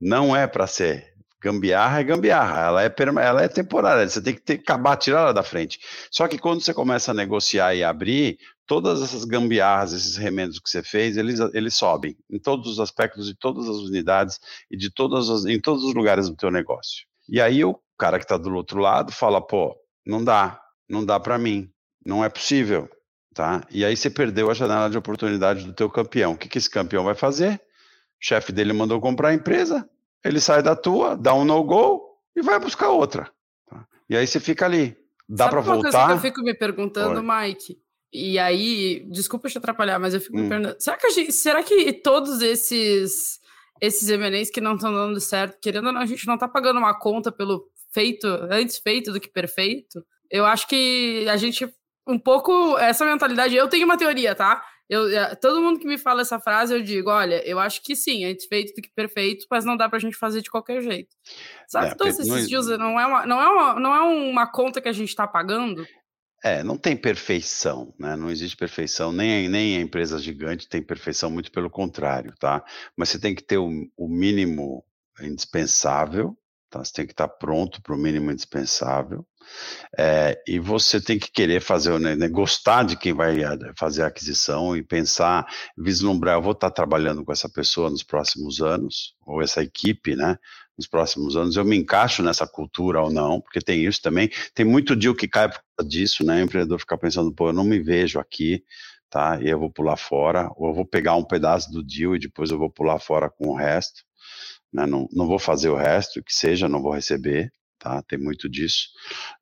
Não 0.03 0.35
é 0.35 0.47
para 0.47 0.66
ser 0.66 1.12
gambiarra 1.40 2.00
é 2.00 2.05
gambiarra, 2.05 2.61
ela 2.61 2.85
é, 2.85 2.94
ela 3.22 3.42
é 3.42 3.48
temporária, 3.48 4.09
você 4.09 4.20
tem 4.20 4.35
que 4.35 4.40
ter, 4.42 4.55
acabar, 4.55 4.96
tirar 4.96 5.20
ela 5.20 5.33
da 5.33 5.42
frente. 5.42 5.81
Só 6.11 6.29
que 6.29 6.38
quando 6.38 6.61
você 6.61 6.74
começa 6.74 7.11
a 7.11 7.14
negociar 7.14 7.74
e 7.74 7.83
abrir, 7.83 8.38
todas 8.66 9.03
essas 9.03 9.24
gambiarras, 9.24 9.92
esses 9.92 10.16
remendos 10.16 10.61
que 10.61 10.70
você 10.70 10.81
fez, 10.81 11.16
eles, 11.16 11.40
eles 11.53 11.74
sobem 11.74 12.16
em 12.31 12.38
todos 12.38 12.68
os 12.68 12.79
aspectos 12.79 13.26
de 13.26 13.35
todas 13.35 13.68
as 13.68 13.79
unidades 13.79 14.38
e 14.70 14.76
de 14.76 14.88
todas 14.94 15.29
as, 15.29 15.44
em 15.44 15.61
todos 15.61 15.83
os 15.83 15.92
lugares 15.92 16.29
do 16.29 16.37
teu 16.37 16.53
negócio. 16.53 17.05
E 17.29 17.40
aí 17.40 17.64
o 17.64 17.76
cara 17.98 18.18
que 18.18 18.24
está 18.24 18.37
do 18.37 18.55
outro 18.55 18.79
lado 18.79 19.11
fala, 19.11 19.40
pô, 19.44 19.76
não 20.07 20.22
dá, 20.22 20.61
não 20.88 21.05
dá 21.05 21.18
para 21.18 21.37
mim, 21.37 21.68
não 22.07 22.24
é 22.24 22.29
possível. 22.29 22.88
tá? 23.35 23.62
E 23.70 23.85
aí 23.85 23.96
você 23.96 24.09
perdeu 24.09 24.50
a 24.50 24.55
janela 24.55 24.88
de 24.88 24.96
oportunidade 24.96 25.64
do 25.64 25.72
teu 25.72 25.90
campeão. 25.90 26.33
O 26.33 26.37
que, 26.37 26.48
que 26.48 26.59
esse 26.59 26.70
campeão 26.70 27.03
vai 27.03 27.16
fazer? 27.16 27.55
O 27.55 28.24
chefe 28.24 28.53
dele 28.53 28.72
mandou 28.72 29.00
comprar 29.00 29.31
a 29.31 29.35
empresa, 29.35 29.88
ele 30.25 30.41
sai 30.41 30.63
da 30.63 30.77
tua, 30.77 31.17
dá 31.17 31.35
um 31.35 31.45
no-go 31.45 32.03
e 32.35 32.43
vai 32.43 32.59
buscar 32.59 32.91
outra. 32.91 33.31
Tá? 33.69 33.87
E 34.09 34.17
aí 34.17 34.27
você 34.27 34.41
fica 34.41 34.65
ali. 34.65 34.97
Dá 35.29 35.49
para 35.49 35.61
voltar? 35.61 35.91
Coisa 35.91 36.07
que 36.07 36.13
eu 36.13 36.19
fico 36.19 36.43
me 36.43 36.55
perguntando, 36.55 37.21
Oi. 37.21 37.49
Mike. 37.49 37.79
E 38.13 38.39
aí, 38.39 39.07
desculpa 39.11 39.49
te 39.49 39.59
atrapalhar, 39.59 39.99
mas 39.99 40.15
eu 40.15 40.21
fico 40.21 40.37
hum. 40.37 40.43
me 40.43 40.49
perguntando, 40.49 40.77
será 40.81 40.97
que, 40.97 41.11
gente, 41.11 41.33
será 41.33 41.63
que 41.63 41.93
todos 41.93 42.43
esses 42.43 43.39
esses 43.81 44.11
M&As 44.11 44.51
que 44.51 44.61
não 44.61 44.75
estão 44.75 44.93
dando 44.93 45.19
certo, 45.21 45.59
querendo 45.61 45.87
ou 45.87 45.93
não, 45.93 46.03
a 46.03 46.07
gente 46.07 46.27
não 46.27 46.35
está 46.35 46.47
pagando 46.47 46.79
uma 46.79 46.93
conta 46.99 47.33
pelo 47.33 47.65
feito, 47.95 48.27
antes 48.51 48.79
feito 48.79 49.11
do 49.11 49.19
que 49.19 49.29
perfeito? 49.29 50.05
Eu 50.31 50.45
acho 50.45 50.69
que 50.69 51.27
a 51.29 51.37
gente 51.37 51.67
um 52.07 52.19
pouco 52.19 52.77
essa 52.79 53.05
mentalidade. 53.05 53.55
Eu 53.55 53.69
tenho 53.69 53.85
uma 53.85 53.97
teoria, 53.97 54.35
tá? 54.35 54.63
Eu, 54.90 55.09
é, 55.16 55.37
todo 55.37 55.62
mundo 55.62 55.79
que 55.79 55.87
me 55.87 55.96
fala 55.96 56.22
essa 56.22 56.40
frase, 56.40 56.74
eu 56.74 56.83
digo: 56.83 57.11
olha, 57.11 57.40
eu 57.48 57.61
acho 57.61 57.81
que 57.81 57.94
sim, 57.94 58.24
antes 58.24 58.46
feito 58.46 58.74
do 58.74 58.83
que 58.83 58.90
perfeito, 58.92 59.46
mas 59.48 59.64
não 59.64 59.76
dá 59.76 59.88
pra 59.88 60.00
gente 60.00 60.16
fazer 60.16 60.42
de 60.42 60.50
qualquer 60.50 60.83
jeito. 60.83 61.16
Sabe, 61.68 61.92
é, 61.92 61.94
todos 61.94 62.18
esses 62.18 62.48
dias 62.48 62.66
não 62.66 62.98
é, 62.98 63.07
uma, 63.07 63.24
não, 63.24 63.40
é 63.40 63.48
uma, 63.48 63.81
não 63.81 63.94
é 63.94 64.03
uma 64.03 64.50
conta 64.50 64.81
que 64.81 64.88
a 64.88 64.92
gente 64.92 65.14
tá 65.14 65.29
pagando. 65.29 65.87
É, 66.42 66.64
não 66.64 66.76
tem 66.76 66.96
perfeição, 66.96 67.94
né? 67.96 68.16
Não 68.16 68.31
existe 68.31 68.57
perfeição, 68.57 69.12
nem, 69.12 69.48
nem 69.48 69.76
a 69.76 69.81
empresa 69.81 70.18
gigante 70.18 70.68
tem 70.68 70.83
perfeição, 70.83 71.31
muito 71.31 71.53
pelo 71.53 71.70
contrário, 71.70 72.35
tá? 72.40 72.64
Mas 72.96 73.11
você 73.11 73.20
tem 73.20 73.33
que 73.33 73.44
ter 73.44 73.59
o, 73.59 73.70
o 73.96 74.09
mínimo 74.09 74.85
indispensável, 75.20 76.37
tá? 76.68 76.83
Você 76.83 76.92
tem 76.94 77.07
que 77.07 77.12
estar 77.12 77.29
pronto 77.29 77.81
para 77.81 77.94
o 77.94 77.98
mínimo 77.98 78.33
indispensável. 78.33 79.24
É, 79.99 80.41
e 80.47 80.59
você 80.59 81.01
tem 81.01 81.19
que 81.19 81.31
querer 81.31 81.61
fazer, 81.61 81.99
né, 81.99 82.29
gostar 82.29 82.85
de 82.85 82.97
quem 82.97 83.13
vai 83.13 83.43
eh, 83.43 83.73
fazer 83.77 84.03
a 84.03 84.07
aquisição 84.07 84.77
e 84.77 84.83
pensar, 84.83 85.47
vislumbrar, 85.77 86.37
eu 86.37 86.43
vou 86.43 86.53
estar 86.53 86.71
trabalhando 86.71 87.25
com 87.25 87.33
essa 87.33 87.49
pessoa 87.49 87.91
nos 87.91 88.03
próximos 88.03 88.61
anos, 88.61 89.15
ou 89.27 89.43
essa 89.43 89.63
equipe, 89.63 90.15
né, 90.15 90.37
nos 90.79 90.87
próximos 90.87 91.37
anos, 91.37 91.57
eu 91.57 91.65
me 91.65 91.77
encaixo 91.77 92.23
nessa 92.23 92.47
cultura 92.47 93.03
ou 93.03 93.11
não, 93.11 93.41
porque 93.41 93.61
tem 93.61 93.85
isso 93.85 94.01
também, 94.01 94.31
tem 94.55 94.65
muito 94.65 94.95
deal 94.97 95.15
que 95.15 95.29
cai 95.29 95.49
por 95.49 95.61
causa 95.77 95.91
disso, 95.91 96.25
né, 96.25 96.41
o 96.41 96.45
empreendedor 96.45 96.79
fica 96.79 96.97
pensando, 96.97 97.33
pô, 97.35 97.49
eu 97.49 97.53
não 97.53 97.65
me 97.65 97.81
vejo 97.81 98.19
aqui, 98.21 98.63
tá, 99.11 99.41
e 99.43 99.49
eu 99.49 99.59
vou 99.59 99.71
pular 99.73 99.97
fora, 99.97 100.49
ou 100.57 100.69
eu 100.69 100.75
vou 100.75 100.87
pegar 100.87 101.17
um 101.17 101.25
pedaço 101.25 101.71
do 101.73 101.83
deal 101.83 102.15
e 102.15 102.21
depois 102.21 102.51
eu 102.51 102.59
vou 102.59 102.71
pular 102.71 102.99
fora 103.01 103.29
com 103.29 103.49
o 103.49 103.57
resto, 103.57 104.03
né, 104.73 104.87
não, 104.87 105.09
não 105.13 105.27
vou 105.27 105.39
fazer 105.39 105.69
o 105.69 105.77
resto, 105.77 106.23
que 106.23 106.33
seja, 106.33 106.69
não 106.69 106.81
vou 106.81 106.93
receber, 106.93 107.53
tá? 107.81 108.03
Tem 108.03 108.19
muito 108.19 108.49
disso. 108.49 108.90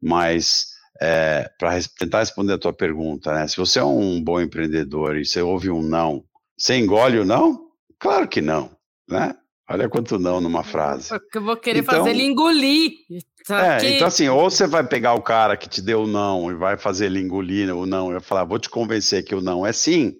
Mas 0.00 0.68
é, 1.00 1.44
eh, 1.44 1.50
para 1.58 1.78
tentar 1.98 2.20
responder 2.20 2.54
a 2.54 2.58
tua 2.58 2.72
pergunta, 2.72 3.34
né? 3.34 3.46
Se 3.46 3.56
você 3.56 3.78
é 3.78 3.84
um 3.84 4.22
bom 4.22 4.40
empreendedor 4.40 5.16
e 5.16 5.26
você 5.26 5.42
ouve 5.42 5.70
um 5.70 5.82
não, 5.82 6.24
você 6.56 6.76
engole 6.76 7.18
o 7.18 7.24
não? 7.24 7.68
Claro 7.98 8.26
que 8.28 8.40
não, 8.40 8.70
né? 9.08 9.34
Olha 9.70 9.88
quanto 9.88 10.18
não 10.18 10.40
numa 10.40 10.64
frase. 10.64 11.10
Eu 11.34 11.42
vou 11.42 11.56
querer 11.56 11.80
então, 11.80 11.96
fazer 11.96 12.10
ele 12.10 12.24
engolir. 12.24 12.92
Tá 13.46 13.76
é, 13.76 13.96
então 13.96 14.08
assim, 14.08 14.28
ou 14.28 14.50
você 14.50 14.66
vai 14.66 14.86
pegar 14.86 15.14
o 15.14 15.22
cara 15.22 15.56
que 15.56 15.68
te 15.68 15.82
deu 15.82 16.02
o 16.02 16.06
não 16.06 16.50
e 16.50 16.54
vai 16.54 16.78
fazer 16.78 17.06
ele 17.06 17.20
engolir 17.20 17.74
o 17.74 17.84
não, 17.84 18.08
e 18.10 18.12
vai 18.12 18.20
falar, 18.20 18.44
vou 18.44 18.58
te 18.58 18.68
convencer 18.68 19.24
que 19.24 19.34
o 19.34 19.40
não 19.40 19.66
é 19.66 19.72
sim, 19.72 20.14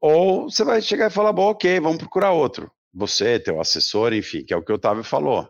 ou 0.00 0.50
você 0.50 0.64
vai 0.64 0.80
chegar 0.82 1.08
e 1.08 1.14
falar, 1.14 1.32
bom, 1.32 1.50
ok, 1.50 1.78
vamos 1.80 1.98
procurar 1.98 2.32
outro. 2.32 2.70
Você, 2.92 3.38
teu 3.38 3.60
assessor, 3.60 4.12
enfim, 4.12 4.44
que 4.44 4.52
é 4.52 4.56
o 4.56 4.62
que 4.62 4.72
o 4.72 4.74
Otávio 4.76 5.04
falou 5.04 5.48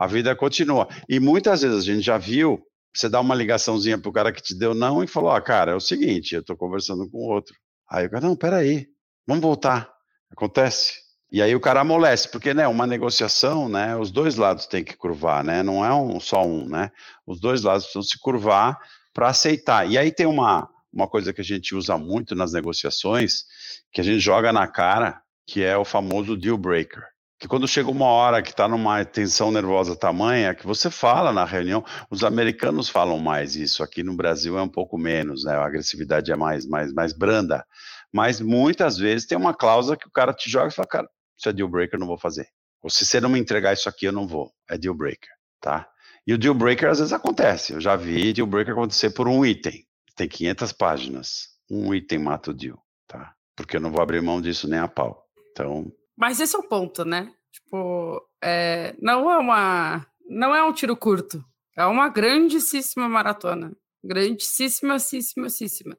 a 0.00 0.06
vida 0.06 0.34
continua. 0.34 0.88
E 1.06 1.20
muitas 1.20 1.60
vezes 1.60 1.80
a 1.80 1.82
gente 1.82 2.00
já 2.00 2.16
viu, 2.16 2.58
você 2.90 3.06
dá 3.06 3.20
uma 3.20 3.34
ligaçãozinha 3.34 3.98
pro 3.98 4.10
cara 4.10 4.32
que 4.32 4.40
te 4.40 4.58
deu 4.58 4.72
não 4.72 5.04
e 5.04 5.06
falou, 5.06 5.30
ah, 5.30 5.42
cara, 5.42 5.72
é 5.72 5.74
o 5.74 5.80
seguinte, 5.80 6.34
eu 6.34 6.42
tô 6.42 6.56
conversando 6.56 7.08
com 7.10 7.18
outro. 7.18 7.54
Aí 7.86 8.06
o 8.06 8.10
cara, 8.10 8.26
não, 8.26 8.34
peraí, 8.34 8.86
vamos 9.26 9.42
voltar. 9.42 9.92
Acontece. 10.32 10.94
E 11.30 11.42
aí 11.42 11.54
o 11.54 11.60
cara 11.60 11.82
amolece, 11.82 12.30
porque, 12.30 12.54
né, 12.54 12.66
uma 12.66 12.86
negociação, 12.86 13.68
né, 13.68 13.94
os 13.94 14.10
dois 14.10 14.36
lados 14.36 14.66
têm 14.66 14.82
que 14.82 14.96
curvar, 14.96 15.44
né, 15.44 15.62
não 15.62 15.84
é 15.84 15.92
um, 15.92 16.18
só 16.18 16.46
um, 16.46 16.66
né, 16.66 16.90
os 17.26 17.38
dois 17.38 17.62
lados 17.62 17.84
precisam 17.84 18.02
se 18.02 18.18
curvar 18.18 18.78
para 19.12 19.28
aceitar. 19.28 19.86
E 19.86 19.98
aí 19.98 20.10
tem 20.10 20.24
uma, 20.24 20.66
uma 20.90 21.06
coisa 21.06 21.30
que 21.30 21.42
a 21.42 21.44
gente 21.44 21.74
usa 21.74 21.98
muito 21.98 22.34
nas 22.34 22.54
negociações, 22.54 23.44
que 23.92 24.00
a 24.00 24.04
gente 24.04 24.18
joga 24.18 24.50
na 24.50 24.66
cara, 24.66 25.20
que 25.46 25.62
é 25.62 25.76
o 25.76 25.84
famoso 25.84 26.38
deal 26.38 26.56
breaker 26.56 27.04
que 27.40 27.48
quando 27.48 27.66
chega 27.66 27.90
uma 27.90 28.04
hora 28.04 28.42
que 28.42 28.50
está 28.50 28.68
numa 28.68 29.02
tensão 29.02 29.50
nervosa 29.50 29.96
tamanha, 29.96 30.54
que 30.54 30.66
você 30.66 30.90
fala 30.90 31.32
na 31.32 31.46
reunião, 31.46 31.82
os 32.10 32.22
americanos 32.22 32.90
falam 32.90 33.18
mais 33.18 33.56
isso, 33.56 33.82
aqui 33.82 34.02
no 34.02 34.14
Brasil 34.14 34.58
é 34.58 34.62
um 34.62 34.68
pouco 34.68 34.98
menos, 34.98 35.44
né? 35.44 35.54
A 35.54 35.64
agressividade 35.64 36.30
é 36.30 36.36
mais, 36.36 36.66
mais, 36.66 36.92
mais 36.92 37.14
branda. 37.14 37.66
Mas 38.12 38.42
muitas 38.42 38.98
vezes 38.98 39.26
tem 39.26 39.38
uma 39.38 39.54
cláusula 39.54 39.96
que 39.96 40.06
o 40.06 40.10
cara 40.10 40.34
te 40.34 40.50
joga 40.50 40.68
e 40.68 40.74
fala, 40.74 40.86
cara, 40.86 41.08
isso 41.34 41.48
é 41.48 41.52
deal 41.52 41.66
breaker, 41.66 41.96
eu 41.96 42.00
não 42.00 42.06
vou 42.06 42.18
fazer. 42.18 42.46
Ou 42.82 42.90
se 42.90 43.06
você 43.06 43.18
não 43.18 43.30
me 43.30 43.38
entregar 43.38 43.72
isso 43.72 43.88
aqui, 43.88 44.04
eu 44.04 44.12
não 44.12 44.28
vou. 44.28 44.52
É 44.68 44.76
deal 44.76 44.94
breaker, 44.94 45.30
tá? 45.62 45.88
E 46.26 46.34
o 46.34 46.38
deal 46.38 46.54
breaker 46.54 46.90
às 46.90 46.98
vezes 46.98 47.12
acontece. 47.14 47.72
Eu 47.72 47.80
já 47.80 47.96
vi 47.96 48.34
deal 48.34 48.46
breaker 48.46 48.74
acontecer 48.74 49.10
por 49.10 49.26
um 49.26 49.46
item. 49.46 49.82
Tem 50.14 50.28
500 50.28 50.72
páginas. 50.72 51.48
Um 51.70 51.94
item 51.94 52.18
mata 52.18 52.50
o 52.50 52.54
deal, 52.54 52.78
tá? 53.08 53.32
Porque 53.56 53.78
eu 53.78 53.80
não 53.80 53.90
vou 53.90 54.02
abrir 54.02 54.20
mão 54.20 54.42
disso 54.42 54.68
nem 54.68 54.78
a 54.78 54.88
pau. 54.88 55.24
Então, 55.52 55.90
mas 56.20 56.38
esse 56.38 56.54
é 56.54 56.58
o 56.58 56.62
ponto, 56.62 57.02
né? 57.02 57.32
Tipo, 57.50 58.22
é, 58.42 58.94
não 59.00 59.30
é 59.30 59.38
uma. 59.38 60.06
Não 60.28 60.54
é 60.54 60.62
um 60.62 60.72
tiro 60.72 60.94
curto. 60.94 61.42
É 61.76 61.84
uma 61.86 62.10
grandíssima 62.10 63.08
maratona. 63.08 63.72
Grandíssima, 64.04 64.96
grandíssima. 64.98 65.96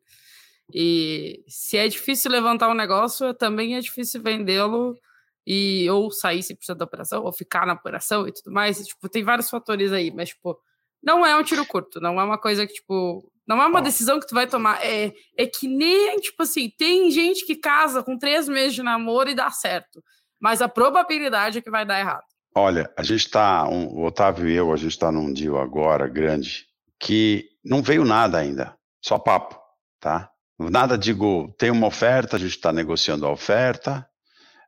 E 0.74 1.44
se 1.48 1.76
é 1.76 1.88
difícil 1.88 2.30
levantar 2.32 2.70
um 2.70 2.76
negócio, 2.76 3.34
também 3.34 3.76
é 3.76 3.80
difícil 3.80 4.22
vendê-lo 4.22 4.96
e 5.46 5.90
ou 5.90 6.12
sair 6.12 6.40
100% 6.40 6.76
da 6.76 6.86
operação, 6.86 7.24
ou 7.24 7.34
ficar 7.34 7.66
na 7.66 7.74
operação 7.74 8.28
e 8.28 8.32
tudo 8.32 8.52
mais. 8.54 8.80
E, 8.80 8.86
tipo, 8.86 9.10
tem 9.10 9.24
vários 9.24 9.50
fatores 9.50 9.92
aí, 9.92 10.12
mas, 10.12 10.30
tipo, 10.30 10.58
não 11.04 11.26
é 11.26 11.36
um 11.36 11.44
tiro 11.44 11.66
curto, 11.66 12.00
não 12.00 12.22
é 12.22 12.24
uma 12.24 12.38
coisa 12.38 12.66
que, 12.68 12.74
tipo, 12.74 13.32
não 13.48 13.62
é 13.62 13.68
uma 13.68 13.82
decisão 13.82 14.20
que 14.20 14.28
tu 14.28 14.36
vai 14.36 14.48
tomar. 14.48 14.84
É, 14.86 15.12
é 15.38 15.46
que 15.46 15.68
nem, 15.68 16.18
tipo 16.20 16.44
assim, 16.44 16.70
tem 16.78 17.10
gente 17.12 17.46
que 17.46 17.56
casa 17.56 18.04
com 18.04 18.18
três 18.18 18.48
meses 18.48 18.74
de 18.74 18.84
namoro 18.84 19.30
e 19.30 19.36
dá 19.36 19.50
certo. 19.50 20.02
Mas 20.40 20.62
a 20.62 20.70
probabilidade 20.70 21.60
é 21.60 21.62
que 21.62 21.72
vai 21.72 21.86
dar 21.86 22.00
errado. 22.00 22.24
Olha, 22.56 22.92
a 22.98 23.04
gente 23.04 23.26
está, 23.26 23.68
um, 23.68 23.88
o 23.88 24.06
Otávio 24.06 24.50
e 24.50 24.54
eu, 24.54 24.74
a 24.74 24.78
gente 24.78 24.92
está 24.92 25.12
num 25.12 25.32
deal 25.32 25.58
agora 25.58 26.08
grande 26.08 26.66
que 27.00 27.48
não 27.64 27.82
veio 27.82 28.04
nada 28.04 28.38
ainda, 28.38 28.76
só 29.02 29.18
papo, 29.18 29.60
tá? 30.00 30.30
Nada, 30.60 30.98
digo, 30.98 31.54
tem 31.58 31.72
uma 31.72 31.88
oferta, 31.88 32.36
a 32.36 32.40
gente 32.40 32.52
está 32.52 32.72
negociando 32.74 33.26
a 33.26 33.32
oferta 33.32 34.06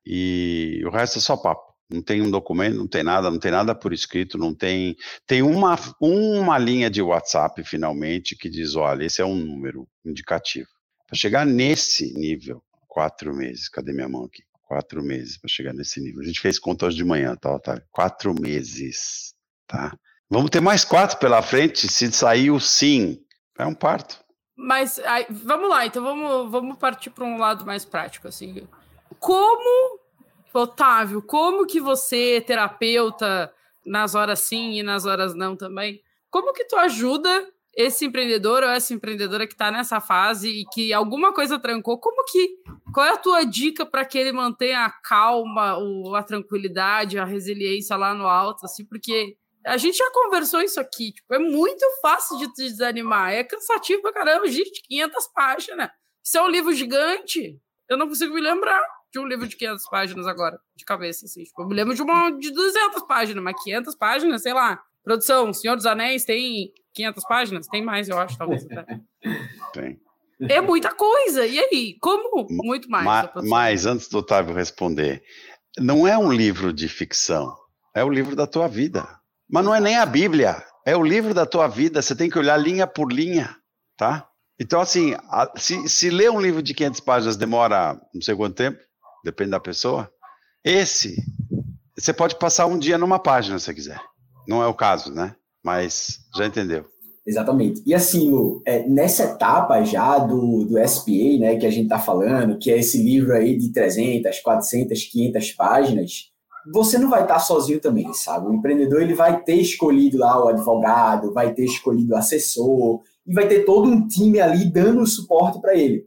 e 0.05 0.81
o 0.85 0.89
resto 0.89 1.19
é 1.19 1.21
só 1.21 1.35
papo 1.35 1.72
não 1.93 2.01
tem 2.01 2.21
um 2.21 2.31
documento, 2.31 2.75
não 2.75 2.87
tem 2.87 3.03
nada, 3.03 3.29
não 3.29 3.37
tem 3.37 3.51
nada 3.51 3.75
por 3.75 3.93
escrito, 3.93 4.37
não 4.37 4.53
tem. 4.53 4.97
Tem 5.27 5.43
uma, 5.43 5.77
uma 6.01 6.57
linha 6.57 6.89
de 6.89 7.01
WhatsApp, 7.01 7.63
finalmente, 7.63 8.35
que 8.35 8.49
diz: 8.49 8.75
olha, 8.75 9.05
esse 9.05 9.21
é 9.21 9.25
um 9.25 9.35
número 9.35 9.87
indicativo. 10.03 10.67
Para 11.07 11.15
chegar 11.15 11.45
nesse 11.45 12.11
nível, 12.13 12.63
quatro 12.87 13.33
meses, 13.35 13.69
cadê 13.69 13.93
minha 13.93 14.09
mão 14.09 14.25
aqui? 14.25 14.43
Quatro 14.67 15.03
meses 15.03 15.37
para 15.37 15.49
chegar 15.49 15.73
nesse 15.73 16.01
nível. 16.01 16.21
A 16.21 16.25
gente 16.25 16.39
fez 16.39 16.57
conta 16.57 16.87
hoje 16.87 16.97
de 16.97 17.05
manhã, 17.05 17.35
tá, 17.35 17.53
Otávio? 17.53 17.83
Quatro 17.91 18.33
meses, 18.33 19.35
tá? 19.67 19.95
Vamos 20.29 20.49
ter 20.49 20.61
mais 20.61 20.83
quatro 20.83 21.19
pela 21.19 21.43
frente 21.43 21.87
se 21.87 22.11
sair 22.11 22.49
o 22.49 22.59
sim. 22.59 23.19
É 23.59 23.65
um 23.67 23.75
parto. 23.75 24.19
Mas 24.55 24.97
aí, 24.99 25.27
vamos 25.29 25.69
lá, 25.69 25.85
então 25.85 26.01
vamos, 26.03 26.51
vamos 26.51 26.77
partir 26.77 27.11
para 27.11 27.23
um 27.23 27.37
lado 27.37 27.63
mais 27.65 27.85
prático, 27.85 28.27
assim. 28.27 28.67
Como 29.19 30.02
Otávio, 30.53 31.21
como 31.21 31.65
que 31.65 31.79
você, 31.79 32.41
terapeuta, 32.45 33.53
nas 33.85 34.15
horas 34.15 34.39
sim 34.39 34.79
e 34.79 34.83
nas 34.83 35.05
horas 35.05 35.33
não 35.33 35.55
também, 35.55 36.01
como 36.29 36.53
que 36.53 36.65
tu 36.65 36.75
ajuda 36.77 37.47
esse 37.75 38.05
empreendedor 38.05 38.63
ou 38.63 38.69
essa 38.69 38.93
empreendedora 38.93 39.47
que 39.47 39.53
está 39.53 39.71
nessa 39.71 39.99
fase 39.99 40.47
e 40.47 40.65
que 40.65 40.93
alguma 40.93 41.33
coisa 41.33 41.57
trancou, 41.57 41.97
como 41.97 42.23
que 42.25 42.59
qual 42.93 43.05
é 43.05 43.09
a 43.09 43.17
tua 43.17 43.43
dica 43.43 43.83
para 43.85 44.05
que 44.05 44.17
ele 44.17 44.31
mantenha 44.31 44.85
a 44.85 44.91
calma, 44.91 45.75
a 46.15 46.23
tranquilidade, 46.23 47.17
a 47.17 47.25
resiliência 47.25 47.97
lá 47.97 48.13
no 48.13 48.27
alto, 48.27 48.65
assim, 48.65 48.85
porque 48.85 49.35
a 49.65 49.77
gente 49.77 49.97
já 49.97 50.11
conversou 50.11 50.61
isso 50.61 50.79
aqui, 50.79 51.13
tipo, 51.13 51.33
é 51.33 51.39
muito 51.39 51.83
fácil 52.01 52.37
de 52.37 52.47
te 52.53 52.63
desanimar, 52.69 53.33
é 53.33 53.43
cansativo 53.43 54.01
pra 54.01 54.13
caramba, 54.13 54.47
gente, 54.47 54.83
500 54.83 55.27
páginas. 55.33 55.89
Isso 56.23 56.37
é 56.37 56.41
um 56.41 56.49
livro 56.49 56.71
gigante. 56.73 57.59
Eu 57.89 57.97
não 57.97 58.07
consigo 58.07 58.33
me 58.33 58.41
lembrar 58.41 58.81
de 59.13 59.19
um 59.19 59.27
livro 59.27 59.47
de 59.47 59.55
500 59.55 59.87
páginas 59.89 60.27
agora, 60.27 60.59
de 60.75 60.83
cabeça, 60.83 61.25
assim. 61.25 61.43
Tipo, 61.43 61.61
eu 61.61 61.67
me 61.67 61.75
lembro 61.75 61.93
de 61.93 62.01
uma 62.01 62.31
de 62.31 62.51
200 62.51 63.03
páginas, 63.03 63.43
mas 63.43 63.63
500 63.63 63.95
páginas, 63.95 64.41
sei 64.41 64.53
lá. 64.53 64.81
Produção, 65.03 65.53
Senhor 65.53 65.75
dos 65.75 65.85
Anéis 65.85 66.25
tem 66.25 66.73
500 66.93 67.23
páginas? 67.25 67.67
Tem 67.67 67.83
mais, 67.83 68.09
eu 68.09 68.17
acho, 68.17 68.37
talvez. 68.37 68.65
Até. 68.71 68.99
Tem. 69.71 69.99
É 70.49 70.59
muita 70.59 70.91
coisa. 70.93 71.45
E 71.45 71.59
aí? 71.59 71.97
Como? 72.01 72.47
Muito 72.49 72.89
mais. 72.89 73.05
Ma 73.05 73.31
mas, 73.43 73.85
antes 73.85 74.09
do 74.09 74.17
Otávio 74.17 74.55
responder, 74.55 75.21
não 75.77 76.07
é 76.07 76.17
um 76.17 76.31
livro 76.31 76.73
de 76.73 76.89
ficção, 76.89 77.55
é 77.95 78.03
o 78.03 78.09
livro 78.09 78.35
da 78.35 78.47
tua 78.47 78.67
vida. 78.67 79.07
Mas 79.49 79.63
não 79.63 79.75
é 79.75 79.79
nem 79.79 79.97
a 79.97 80.05
Bíblia, 80.05 80.63
é 80.85 80.97
o 80.97 81.03
livro 81.03 81.33
da 81.33 81.45
tua 81.45 81.67
vida. 81.67 82.01
Você 82.01 82.15
tem 82.15 82.29
que 82.29 82.39
olhar 82.39 82.57
linha 82.57 82.87
por 82.87 83.11
linha, 83.11 83.55
tá? 83.95 84.27
Então, 84.59 84.81
assim, 84.81 85.13
a, 85.29 85.51
se, 85.55 85.87
se 85.87 86.09
ler 86.09 86.31
um 86.31 86.41
livro 86.41 86.63
de 86.63 86.73
500 86.73 86.99
páginas 87.01 87.37
demora 87.37 87.99
não 88.13 88.21
sei 88.21 88.35
quanto 88.35 88.55
tempo, 88.55 88.79
depende 89.23 89.51
da 89.51 89.59
pessoa, 89.59 90.11
esse, 90.63 91.15
você 91.97 92.13
pode 92.13 92.35
passar 92.35 92.65
um 92.65 92.77
dia 92.77 92.97
numa 92.97 93.19
página 93.19 93.59
se 93.59 93.73
quiser. 93.73 93.99
Não 94.47 94.61
é 94.61 94.67
o 94.67 94.73
caso, 94.73 95.13
né? 95.13 95.35
Mas 95.63 96.19
já 96.35 96.45
entendeu. 96.45 96.85
Exatamente. 97.25 97.81
E 97.85 97.93
assim, 97.93 98.29
Lu, 98.29 98.61
é, 98.65 98.85
nessa 98.87 99.23
etapa 99.23 99.81
já 99.85 100.19
do, 100.19 100.65
do 100.65 100.87
SPA, 100.87 101.39
né, 101.39 101.55
que 101.55 101.65
a 101.65 101.69
gente 101.69 101.85
está 101.85 101.97
falando, 101.97 102.57
que 102.57 102.69
é 102.69 102.77
esse 102.77 103.01
livro 103.01 103.33
aí 103.33 103.57
de 103.57 103.71
300, 103.71 104.39
400, 104.41 105.03
500 105.05 105.51
páginas, 105.53 106.33
você 106.71 106.97
não 106.97 107.09
vai 107.09 107.21
estar 107.21 107.35
tá 107.35 107.39
sozinho 107.39 107.79
também, 107.79 108.13
sabe? 108.13 108.47
O 108.47 108.53
empreendedor 108.53 109.01
ele 109.01 109.13
vai 109.13 109.41
ter 109.41 109.55
escolhido 109.55 110.17
lá 110.17 110.43
o 110.43 110.49
advogado, 110.49 111.33
vai 111.33 111.53
ter 111.53 111.63
escolhido 111.63 112.13
o 112.13 112.17
assessor, 112.17 113.01
e 113.25 113.33
vai 113.33 113.47
ter 113.47 113.63
todo 113.63 113.87
um 113.87 114.05
time 114.07 114.41
ali 114.41 114.65
dando 114.65 115.05
suporte 115.07 115.61
para 115.61 115.75
ele. 115.75 116.03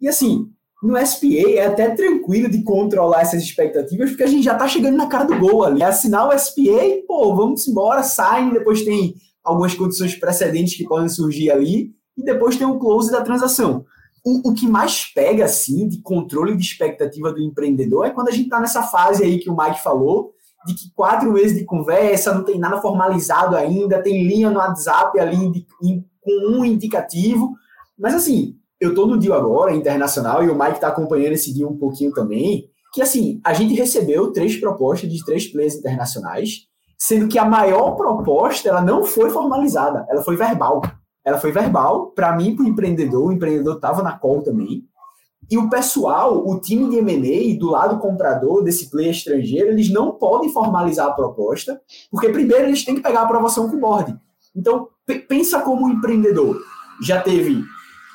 E 0.00 0.06
assim, 0.06 0.50
no 0.82 0.96
SPA 1.04 1.50
é 1.56 1.66
até 1.66 1.90
tranquilo 1.90 2.48
de 2.48 2.62
controlar 2.62 3.22
essas 3.22 3.42
expectativas, 3.42 4.10
porque 4.10 4.22
a 4.22 4.28
gente 4.28 4.44
já 4.44 4.52
está 4.52 4.68
chegando 4.68 4.96
na 4.96 5.08
cara 5.08 5.24
do 5.24 5.38
gol 5.38 5.64
ali. 5.64 5.82
É 5.82 5.86
assinar 5.86 6.28
o 6.28 6.38
SPA 6.38 7.02
pô, 7.06 7.34
vamos 7.34 7.66
embora, 7.66 8.02
sai, 8.02 8.50
depois 8.52 8.84
tem 8.84 9.14
algumas 9.42 9.74
condições 9.74 10.14
precedentes 10.14 10.76
que 10.76 10.84
podem 10.84 11.08
surgir 11.08 11.50
ali, 11.50 11.90
e 12.16 12.22
depois 12.22 12.56
tem 12.56 12.66
o 12.66 12.78
close 12.78 13.10
da 13.10 13.22
transação. 13.22 13.84
O, 14.24 14.50
o 14.50 14.54
que 14.54 14.68
mais 14.68 15.06
pega, 15.06 15.44
assim, 15.44 15.88
de 15.88 16.02
controle 16.02 16.56
de 16.56 16.62
expectativa 16.62 17.32
do 17.32 17.40
empreendedor 17.40 18.06
é 18.06 18.10
quando 18.10 18.28
a 18.28 18.32
gente 18.32 18.44
está 18.44 18.60
nessa 18.60 18.82
fase 18.82 19.24
aí 19.24 19.38
que 19.38 19.48
o 19.48 19.56
Mike 19.56 19.82
falou, 19.82 20.32
de 20.66 20.74
que 20.74 20.92
quatro 20.94 21.32
meses 21.32 21.56
de 21.56 21.64
conversa, 21.64 22.34
não 22.34 22.44
tem 22.44 22.58
nada 22.58 22.80
formalizado 22.80 23.56
ainda, 23.56 24.02
tem 24.02 24.26
linha 24.26 24.50
no 24.50 24.58
WhatsApp 24.58 25.18
ali 25.18 25.66
com 25.80 26.02
um 26.50 26.64
indicativo, 26.64 27.54
mas 27.96 28.14
assim, 28.14 28.57
eu 28.80 28.90
estou 28.90 29.06
no 29.06 29.18
deal 29.18 29.36
agora, 29.36 29.74
internacional, 29.74 30.44
e 30.44 30.48
o 30.48 30.58
Mike 30.58 30.74
está 30.74 30.88
acompanhando 30.88 31.32
esse 31.32 31.52
deal 31.52 31.70
um 31.70 31.76
pouquinho 31.76 32.12
também, 32.12 32.68
que 32.92 33.02
assim, 33.02 33.40
a 33.44 33.52
gente 33.52 33.74
recebeu 33.74 34.32
três 34.32 34.56
propostas 34.56 35.10
de 35.10 35.24
três 35.24 35.46
players 35.46 35.74
internacionais, 35.74 36.66
sendo 36.98 37.28
que 37.28 37.38
a 37.38 37.44
maior 37.44 37.92
proposta 37.92 38.68
ela 38.68 38.82
não 38.82 39.04
foi 39.04 39.30
formalizada, 39.30 40.06
ela 40.08 40.22
foi 40.22 40.36
verbal. 40.36 40.82
Ela 41.24 41.38
foi 41.38 41.52
verbal, 41.52 42.06
para 42.12 42.34
mim, 42.34 42.56
para 42.56 42.64
o 42.64 42.68
empreendedor, 42.68 43.28
o 43.28 43.32
empreendedor 43.32 43.76
estava 43.76 44.02
na 44.02 44.18
call 44.18 44.42
também. 44.42 44.84
E 45.50 45.58
o 45.58 45.68
pessoal, 45.68 46.46
o 46.46 46.60
time 46.60 46.88
de 46.90 46.96
M&A 46.98 47.58
do 47.58 47.70
lado 47.70 47.98
comprador 47.98 48.62
desse 48.62 48.90
player 48.90 49.10
estrangeiro, 49.10 49.68
eles 49.68 49.90
não 49.90 50.12
podem 50.12 50.52
formalizar 50.52 51.06
a 51.06 51.12
proposta, 51.12 51.80
porque 52.10 52.28
primeiro 52.28 52.64
eles 52.64 52.84
têm 52.84 52.94
que 52.94 53.02
pegar 53.02 53.20
a 53.20 53.24
aprovação 53.24 53.68
com 53.68 53.76
o 53.76 53.80
board. 53.80 54.16
Então, 54.54 54.88
pensa 55.28 55.60
como 55.60 55.86
um 55.86 55.90
empreendedor. 55.90 56.60
Já 57.02 57.20
teve 57.20 57.62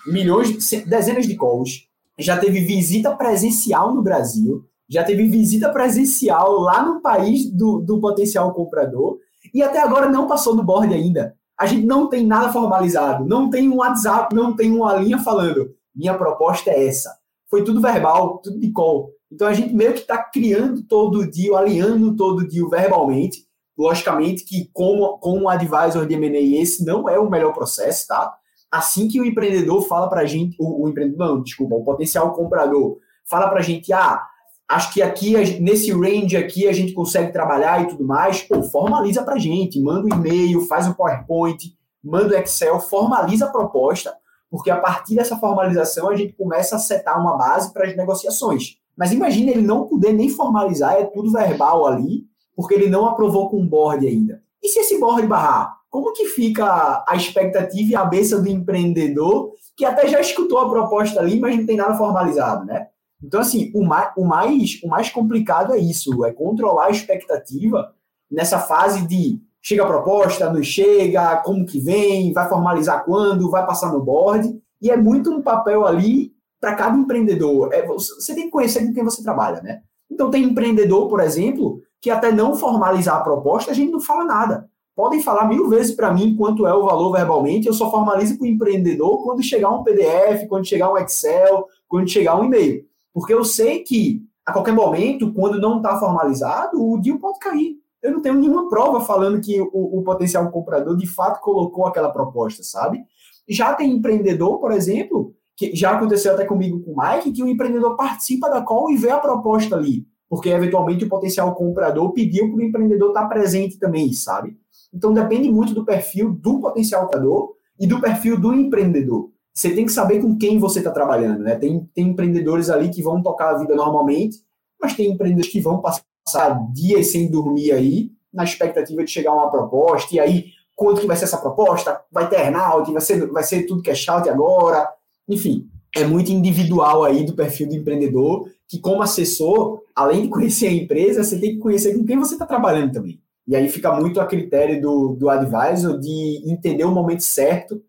milhões, 0.05 0.49
dezenas 0.85 1.25
de 1.25 1.35
calls, 1.35 1.87
já 2.17 2.37
teve 2.37 2.61
visita 2.61 3.15
presencial 3.15 3.93
no 3.93 4.01
Brasil, 4.01 4.63
já 4.87 5.03
teve 5.03 5.27
visita 5.27 5.69
presencial 5.69 6.59
lá 6.59 6.85
no 6.85 7.01
país 7.01 7.49
do, 7.49 7.79
do 7.79 7.99
potencial 7.99 8.53
comprador 8.53 9.17
e 9.53 9.63
até 9.63 9.79
agora 9.79 10.09
não 10.09 10.27
passou 10.27 10.55
no 10.55 10.63
board 10.63 10.93
ainda. 10.93 11.35
A 11.59 11.65
gente 11.65 11.85
não 11.85 12.09
tem 12.09 12.25
nada 12.25 12.51
formalizado, 12.51 13.25
não 13.25 13.49
tem 13.49 13.69
um 13.69 13.77
WhatsApp, 13.77 14.35
não 14.35 14.55
tem 14.55 14.71
uma 14.71 14.93
linha 14.95 15.19
falando 15.19 15.73
minha 15.95 16.17
proposta 16.17 16.71
é 16.71 16.87
essa. 16.87 17.15
Foi 17.49 17.63
tudo 17.63 17.81
verbal, 17.81 18.39
tudo 18.39 18.59
de 18.59 18.71
call. 18.71 19.11
Então 19.31 19.47
a 19.47 19.53
gente 19.53 19.73
meio 19.73 19.93
que 19.93 19.99
está 19.99 20.17
criando 20.17 20.83
todo 20.83 21.19
o 21.19 21.29
dia, 21.29 21.55
alinhando 21.55 22.15
todo 22.15 22.47
dia 22.47 22.67
verbalmente. 22.67 23.45
Logicamente 23.77 24.43
que 24.43 24.69
como, 24.73 25.17
como 25.19 25.49
advisor 25.49 26.05
de 26.05 26.13
M&A 26.13 26.61
esse 26.61 26.85
não 26.85 27.07
é 27.09 27.19
o 27.19 27.29
melhor 27.29 27.53
processo, 27.53 28.07
tá? 28.07 28.33
Assim 28.73 29.07
que 29.07 29.21
o 29.21 29.25
empreendedor 29.25 29.83
fala 29.83 30.09
para 30.09 30.21
a 30.21 30.25
gente, 30.25 30.55
o, 30.59 30.83
o 30.83 30.89
empreendedor, 30.89 31.27
não, 31.27 31.43
desculpa, 31.43 31.75
o 31.75 31.83
potencial 31.83 32.33
comprador 32.33 32.97
fala 33.23 33.47
para 33.47 33.59
a 33.59 33.61
gente, 33.61 33.93
ah, 33.93 34.19
acho 34.67 34.91
que 34.91 34.99
aqui, 34.99 35.35
nesse 35.59 35.91
range 35.91 36.35
aqui, 36.35 36.67
a 36.67 36.73
gente 36.73 36.91
consegue 36.91 37.31
trabalhar 37.31 37.83
e 37.83 37.87
tudo 37.87 38.03
mais, 38.03 38.41
pô, 38.41 38.63
formaliza 38.63 39.21
para 39.21 39.37
gente, 39.37 39.79
manda 39.79 40.07
um 40.07 40.19
e-mail, 40.19 40.61
faz 40.61 40.87
um 40.87 40.93
PowerPoint, 40.93 41.77
manda 42.03 42.33
o 42.33 42.39
Excel, 42.39 42.79
formaliza 42.79 43.45
a 43.45 43.51
proposta, 43.51 44.11
porque 44.49 44.71
a 44.71 44.77
partir 44.77 45.13
dessa 45.13 45.37
formalização 45.37 46.09
a 46.09 46.15
gente 46.15 46.33
começa 46.33 46.75
a 46.75 46.79
setar 46.79 47.21
uma 47.21 47.37
base 47.37 47.71
para 47.71 47.87
as 47.87 47.95
negociações. 47.95 48.79
Mas 48.97 49.11
imagina 49.11 49.51
ele 49.51 49.61
não 49.61 49.85
poder 49.85 50.13
nem 50.13 50.29
formalizar, 50.29 50.93
é 50.93 51.05
tudo 51.05 51.31
verbal 51.31 51.85
ali, 51.85 52.23
porque 52.55 52.73
ele 52.73 52.89
não 52.89 53.05
aprovou 53.05 53.51
com 53.51 53.61
o 53.61 53.65
board 53.67 54.07
ainda. 54.07 54.41
E 54.63 54.69
se 54.69 54.79
esse 54.79 54.99
board 54.99 55.27
barrar? 55.27 55.75
Como 55.93 56.11
que 56.11 56.25
fica 56.25 57.05
a 57.07 57.15
expectativa 57.15 57.91
e 57.91 57.95
a 57.95 57.99
cabeça 57.99 58.41
do 58.41 58.49
empreendedor 58.49 59.51
que 59.77 59.85
até 59.85 60.07
já 60.07 60.19
escutou 60.19 60.57
a 60.57 60.67
proposta 60.67 61.19
ali, 61.19 61.39
mas 61.39 61.55
não 61.55 61.67
tem 61.67 61.77
nada 61.77 61.93
formalizado, 61.93 62.65
né? 62.65 62.87
Então, 63.23 63.39
assim, 63.39 63.71
o 63.75 63.85
mais, 63.85 64.11
o 64.17 64.25
mais, 64.25 64.81
o 64.83 64.87
mais 64.87 65.11
complicado 65.11 65.71
é 65.71 65.77
isso, 65.77 66.25
é 66.25 66.33
controlar 66.33 66.87
a 66.87 66.89
expectativa 66.89 67.93
nessa 68.29 68.57
fase 68.57 69.05
de 69.05 69.39
chega 69.61 69.83
a 69.83 69.87
proposta, 69.87 70.51
não 70.51 70.63
chega, 70.63 71.37
como 71.37 71.63
que 71.63 71.79
vem, 71.79 72.33
vai 72.33 72.49
formalizar 72.49 73.05
quando, 73.05 73.51
vai 73.51 73.63
passar 73.63 73.93
no 73.93 74.03
board, 74.03 74.59
e 74.81 74.89
é 74.89 74.97
muito 74.97 75.31
um 75.31 75.43
papel 75.43 75.85
ali 75.85 76.33
para 76.59 76.73
cada 76.73 76.97
empreendedor. 76.97 77.71
É, 77.71 77.85
você 77.85 78.33
tem 78.33 78.45
que 78.45 78.49
conhecer 78.49 78.83
com 78.83 78.95
quem 78.95 79.03
você 79.03 79.21
trabalha, 79.21 79.61
né? 79.61 79.83
Então, 80.09 80.31
tem 80.31 80.43
empreendedor, 80.43 81.07
por 81.07 81.19
exemplo, 81.19 81.83
que 82.01 82.09
até 82.09 82.31
não 82.31 82.55
formalizar 82.55 83.17
a 83.17 83.23
proposta, 83.23 83.69
a 83.69 83.75
gente 83.75 83.91
não 83.91 83.99
fala 83.99 84.25
nada. 84.25 84.72
Podem 84.95 85.23
falar 85.23 85.47
mil 85.47 85.67
vezes 85.69 85.95
para 85.95 86.13
mim 86.13 86.35
quanto 86.35 86.67
é 86.67 86.73
o 86.73 86.85
valor 86.85 87.11
verbalmente, 87.11 87.67
eu 87.67 87.73
só 87.73 87.89
formalizo 87.89 88.37
com 88.37 88.43
o 88.43 88.47
empreendedor 88.47 89.23
quando 89.23 89.41
chegar 89.41 89.71
um 89.71 89.83
PDF, 89.83 90.47
quando 90.47 90.67
chegar 90.67 90.91
um 90.91 90.97
Excel, 90.97 91.67
quando 91.87 92.09
chegar 92.09 92.39
um 92.39 92.45
e-mail. 92.45 92.85
Porque 93.11 93.33
eu 93.33 93.43
sei 93.43 93.79
que, 93.79 94.21
a 94.45 94.53
qualquer 94.53 94.73
momento, 94.73 95.33
quando 95.33 95.59
não 95.59 95.77
está 95.77 95.99
formalizado, 95.99 96.79
o 96.79 96.99
deal 96.99 97.17
pode 97.17 97.39
cair. 97.39 97.77
Eu 98.03 98.11
não 98.11 98.21
tenho 98.21 98.35
nenhuma 98.35 98.69
prova 98.69 99.01
falando 99.01 99.41
que 99.41 99.59
o, 99.59 99.99
o 99.99 100.03
potencial 100.03 100.51
comprador 100.51 100.95
de 100.95 101.07
fato 101.07 101.41
colocou 101.41 101.87
aquela 101.87 102.11
proposta, 102.11 102.61
sabe? 102.61 103.03
Já 103.47 103.73
tem 103.73 103.91
empreendedor, 103.91 104.59
por 104.59 104.71
exemplo, 104.71 105.33
que 105.55 105.75
já 105.75 105.91
aconteceu 105.91 106.33
até 106.33 106.45
comigo 106.45 106.81
com 106.81 106.91
o 106.91 106.95
Mike, 106.97 107.31
que 107.31 107.43
o 107.43 107.47
empreendedor 107.47 107.95
participa 107.95 108.49
da 108.49 108.61
call 108.61 108.91
e 108.91 108.97
vê 108.97 109.09
a 109.09 109.19
proposta 109.19 109.75
ali, 109.75 110.05
porque 110.29 110.49
eventualmente 110.49 111.05
o 111.05 111.09
potencial 111.09 111.53
comprador 111.55 112.11
pediu 112.11 112.49
para 112.49 112.57
o 112.57 112.63
empreendedor 112.63 113.09
estar 113.09 113.27
presente 113.27 113.79
também, 113.79 114.11
sabe? 114.13 114.57
Então 114.93 115.13
depende 115.13 115.49
muito 115.49 115.73
do 115.73 115.83
perfil 115.85 116.33
do 116.33 116.59
potencial 116.59 117.05
comprador 117.05 117.55
e 117.79 117.87
do 117.87 117.99
perfil 117.99 118.39
do 118.39 118.53
empreendedor 118.53 119.33
você 119.53 119.69
tem 119.69 119.85
que 119.85 119.91
saber 119.91 120.19
com 120.19 120.35
quem 120.35 120.57
você 120.57 120.79
está 120.79 120.89
trabalhando, 120.89 121.43
né? 121.43 121.55
Tem, 121.55 121.87
tem 121.93 122.07
empreendedores 122.07 122.69
ali 122.69 122.89
que 122.89 123.03
vão 123.03 123.21
tocar 123.21 123.51
a 123.51 123.57
vida 123.59 123.75
normalmente, 123.75 124.37
mas 124.81 124.95
tem 124.95 125.11
empreendedores 125.11 125.51
que 125.51 125.61
vão 125.61 125.79
passar 125.79 126.59
dias 126.73 127.11
sem 127.11 127.29
dormir 127.29 127.71
aí, 127.71 128.11
na 128.33 128.43
expectativa 128.43 129.03
de 129.03 129.11
chegar 129.11 129.31
uma 129.31 129.51
proposta, 129.51 130.15
e 130.15 130.19
aí, 130.19 130.45
quanto 130.75 131.01
que 131.01 131.07
vai 131.07 131.15
ser 131.15 131.25
essa 131.25 131.37
proposta? 131.37 132.01
Vai 132.11 132.27
ter 132.27 132.37
earnout? 132.37 132.91
Vai 132.91 133.01
ser, 133.01 133.27
vai 133.27 133.43
ser 133.43 133.67
tudo 133.67 133.83
cash 133.83 134.09
out 134.09 134.27
agora? 134.27 134.89
Enfim, 135.29 135.69
é 135.95 136.03
muito 136.03 136.31
individual 136.31 137.03
aí 137.03 137.23
do 137.23 137.35
perfil 137.35 137.69
do 137.69 137.75
empreendedor, 137.75 138.49
que 138.67 138.79
como 138.79 139.03
assessor, 139.03 139.83
além 139.95 140.23
de 140.23 140.29
conhecer 140.29 140.67
a 140.67 140.73
empresa, 140.73 141.23
você 141.23 141.39
tem 141.39 141.53
que 141.53 141.59
conhecer 141.59 141.95
com 141.95 142.03
quem 142.03 142.17
você 142.17 142.33
está 142.33 142.47
trabalhando 142.47 142.91
também. 142.91 143.21
E 143.47 143.55
aí 143.55 143.67
fica 143.67 143.93
muito 143.93 144.21
a 144.21 144.25
critério 144.25 144.81
do, 144.81 145.15
do 145.19 145.29
advisor 145.29 145.99
de 145.99 146.43
entender 146.51 146.85
o 146.85 146.91
momento 146.91 147.23
certo 147.23 147.81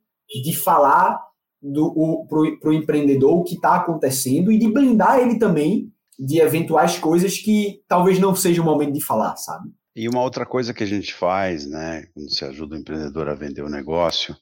de 0.42 0.54
falar 0.54 1.20
para 2.28 2.68
o 2.68 2.72
empreendedor 2.72 3.38
o 3.38 3.44
que 3.44 3.54
está 3.54 3.76
acontecendo 3.76 4.52
e 4.52 4.58
de 4.58 4.70
blindar 4.70 5.20
ele 5.20 5.38
também 5.38 5.90
de 6.18 6.40
eventuais 6.40 6.98
coisas 6.98 7.38
que 7.38 7.82
talvez 7.88 8.18
não 8.18 8.34
seja 8.34 8.62
o 8.62 8.64
momento 8.64 8.92
de 8.92 9.04
falar, 9.04 9.36
sabe? 9.36 9.70
E 9.96 10.08
uma 10.08 10.22
outra 10.22 10.44
coisa 10.44 10.74
que 10.74 10.82
a 10.82 10.86
gente 10.86 11.14
faz, 11.14 11.66
né, 11.66 12.06
quando 12.12 12.28
você 12.28 12.44
ajuda 12.44 12.74
o 12.74 12.78
empreendedor 12.78 13.28
a 13.28 13.34
vender 13.34 13.62
o 13.62 13.68
negócio, 13.68 14.36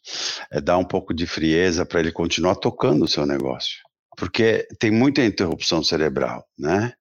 é 0.51 0.61
dar 0.61 0.79
um 0.79 0.85
pouco 0.85 1.13
de 1.13 1.27
frieza 1.27 1.85
para 1.85 2.01
ele 2.01 2.11
continuar 2.11 2.57
tocando 2.57 3.05
o 3.05 3.09
seu 3.09 3.27
negócio. 3.27 3.77
Porque 4.17 4.67
tem 4.79 4.91
muita 4.91 5.25
interrupção 5.25 5.83
cerebral, 5.83 6.45
né? 6.59 6.95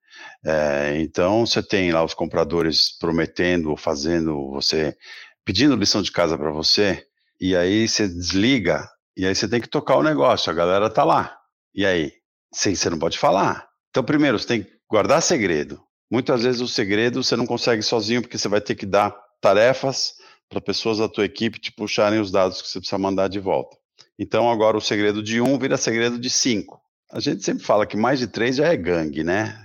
É, 0.46 1.00
então 1.00 1.46
você 1.46 1.62
tem 1.62 1.92
lá 1.92 2.04
os 2.04 2.14
compradores 2.14 2.98
prometendo 2.98 3.70
ou 3.70 3.78
fazendo 3.78 4.50
você, 4.52 4.98
pedindo 5.46 5.76
lição 5.76 6.02
de 6.02 6.12
casa 6.12 6.38
para 6.38 6.52
você, 6.52 7.06
e 7.40 7.56
aí 7.56 7.88
você 7.88 8.08
desliga 8.08 8.88
e 9.16 9.26
aí 9.26 9.36
você 9.36 9.48
tem 9.48 9.62
que 9.62 9.68
tocar 9.68 9.98
o 9.98 10.04
negócio, 10.04 10.50
a 10.50 10.56
galera 10.56 10.90
tá 10.90 11.04
lá. 11.04 11.38
E 11.76 11.86
aí? 11.86 12.12
Sim, 12.54 12.76
você 12.76 12.90
não 12.90 12.98
pode 13.00 13.18
falar. 13.18 13.68
Então, 13.90 14.04
primeiro, 14.04 14.40
você 14.40 14.48
tem 14.48 14.64
que 14.64 14.72
guardar 14.90 15.22
segredo. 15.22 15.82
Muitas 16.10 16.44
vezes 16.44 16.62
o 16.62 16.68
segredo 16.68 17.24
você 17.24 17.36
não 17.36 17.46
consegue 17.46 17.82
sozinho, 17.82 18.22
porque 18.22 18.38
você 18.38 18.48
vai 18.48 18.62
ter 18.62 18.76
que 18.76 18.86
dar 18.86 19.16
tarefas 19.42 20.14
para 20.50 20.60
pessoas 20.60 20.98
da 20.98 21.08
tua 21.08 21.26
equipe 21.26 21.60
te 21.60 21.72
puxarem 21.72 22.20
os 22.20 22.32
dados 22.32 22.62
que 22.62 22.68
você 22.68 22.80
precisa 22.80 22.98
mandar 22.98 23.28
de 23.28 23.40
volta. 23.40 23.78
Então, 24.20 24.50
agora 24.50 24.78
o 24.78 24.82
segredo 24.82 25.24
de 25.24 25.40
um 25.42 25.58
vira 25.58 25.78
segredo 25.78 26.20
de 26.20 26.30
cinco. 26.30 26.82
A 27.12 27.20
gente 27.20 27.44
sempre 27.44 27.64
fala 27.64 27.86
que 27.86 27.98
mais 27.98 28.20
de 28.20 28.28
três 28.28 28.58
já 28.58 28.68
é 28.68 28.78
gangue, 28.78 29.24
né? 29.24 29.58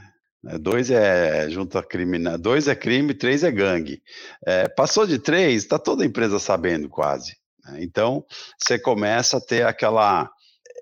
É, 0.47 0.59
dois 0.59 0.91
é 0.91 1.49
junta 1.51 1.83
criminal, 1.83 2.39
dois 2.39 2.69
é 2.69 2.75
crime, 2.75 3.15
três 3.15 3.43
é 3.43 3.51
gangue. 3.51 4.03
É, 4.47 4.69
passou 4.69 5.07
de 5.07 5.19
três, 5.19 5.63
está 5.63 5.79
toda 5.79 6.03
a 6.03 6.07
empresa 6.07 6.39
sabendo 6.39 6.89
quase. 6.89 7.37
Né? 7.65 7.79
Então, 7.83 8.25
você 8.59 8.79
começa 8.79 9.39
a 9.39 9.41
ter 9.41 9.67
aquela. 9.67 10.31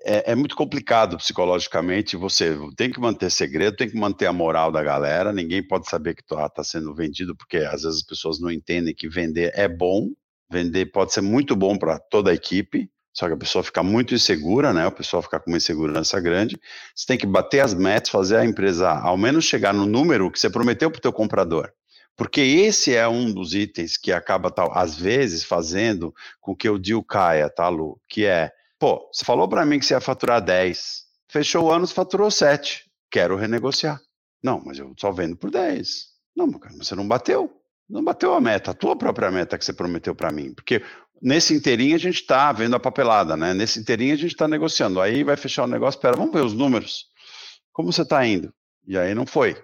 é, 0.05 0.31
é, 0.31 0.35
muito 0.35 0.55
complicado 0.55 1.17
psicologicamente. 1.17 2.15
Você 2.15 2.57
tem 2.77 2.91
que 2.91 2.99
manter 2.99 3.31
segredo, 3.31 3.77
tem 3.77 3.89
que 3.89 3.97
manter 3.97 4.27
a 4.27 4.33
moral 4.33 4.71
da 4.71 4.83
galera. 4.83 5.33
Ninguém 5.33 5.65
pode 5.65 5.89
saber 5.89 6.15
que 6.15 6.21
está 6.21 6.47
tá 6.49 6.63
sendo 6.63 6.93
vendido, 6.93 7.35
porque 7.35 7.57
às 7.57 7.83
vezes 7.83 7.97
as 7.99 8.03
pessoas 8.03 8.39
não 8.39 8.51
entendem 8.51 8.93
que 8.93 9.09
vender 9.09 9.51
é 9.55 9.67
bom. 9.67 10.09
Vender 10.51 10.85
pode 10.87 11.11
ser 11.11 11.21
muito 11.21 11.55
bom 11.55 11.75
para 11.77 11.97
toda 11.97 12.29
a 12.29 12.33
equipe, 12.33 12.87
só 13.15 13.27
que 13.27 13.33
a 13.33 13.37
pessoa 13.37 13.63
fica 13.63 13.81
muito 13.81 14.13
insegura, 14.13 14.73
né? 14.73 14.85
O 14.85 14.91
pessoal 14.91 15.23
fica 15.23 15.39
com 15.39 15.49
uma 15.49 15.55
insegurança 15.55 16.19
grande. 16.19 16.59
Você 16.93 17.07
tem 17.07 17.17
que 17.17 17.25
bater 17.25 17.61
as 17.61 17.73
metas, 17.73 18.09
fazer 18.09 18.35
a 18.35 18.45
empresa 18.45 18.91
ao 18.91 19.15
menos 19.15 19.45
chegar 19.45 19.73
no 19.73 19.85
número 19.85 20.29
que 20.29 20.37
você 20.37 20.49
prometeu 20.49 20.91
para 20.91 20.99
o 20.99 21.01
teu 21.01 21.13
comprador. 21.13 21.71
Porque 22.17 22.41
esse 22.41 22.93
é 22.93 23.07
um 23.07 23.31
dos 23.31 23.53
itens 23.53 23.95
que 23.95 24.11
acaba, 24.11 24.51
tal, 24.51 24.77
às 24.77 24.95
vezes, 24.95 25.45
fazendo 25.45 26.13
com 26.41 26.53
que 26.53 26.69
o 26.69 26.77
deal 26.77 27.01
caia, 27.03 27.49
tá, 27.49 27.69
Lu? 27.69 27.99
Que 28.09 28.25
é, 28.25 28.51
pô, 28.77 29.09
você 29.11 29.23
falou 29.23 29.47
para 29.47 29.65
mim 29.65 29.79
que 29.79 29.85
você 29.85 29.93
ia 29.93 30.01
faturar 30.01 30.41
10, 30.41 31.03
fechou 31.29 31.65
o 31.65 31.71
ano, 31.71 31.87
faturou 31.87 32.29
7, 32.29 32.83
quero 33.09 33.37
renegociar. 33.37 33.99
Não, 34.43 34.61
mas 34.63 34.77
eu 34.77 34.93
só 34.97 35.11
vendo 35.11 35.37
por 35.37 35.49
10. 35.49 36.07
Não, 36.35 36.51
cara, 36.51 36.75
você 36.75 36.95
não 36.95 37.07
bateu. 37.07 37.49
Não 37.87 38.03
bateu 38.03 38.33
a 38.33 38.41
meta, 38.41 38.71
a 38.71 38.73
tua 38.73 38.95
própria 38.95 39.29
meta 39.29 39.57
que 39.57 39.63
você 39.63 39.71
prometeu 39.71 40.15
para 40.15 40.31
mim. 40.31 40.53
Porque 40.53 40.81
nesse 41.21 41.53
inteirinho 41.53 41.95
a 41.95 41.99
gente 41.99 42.21
está 42.21 42.51
vendo 42.51 42.75
a 42.75 42.79
papelada, 42.79 43.35
né? 43.35 43.53
Nesse 43.53 43.79
inteirinho 43.79 44.13
a 44.13 44.17
gente 44.17 44.31
está 44.31 44.47
negociando. 44.47 45.01
Aí 45.01 45.23
vai 45.23 45.37
fechar 45.37 45.63
o 45.63 45.67
negócio, 45.67 45.97
espera, 45.97 46.17
vamos 46.17 46.33
ver 46.33 46.43
os 46.43 46.53
números. 46.53 47.05
Como 47.71 47.91
você 47.91 48.03
está 48.03 48.25
indo? 48.25 48.53
E 48.87 48.97
aí 48.97 49.13
não 49.13 49.25
foi. 49.25 49.55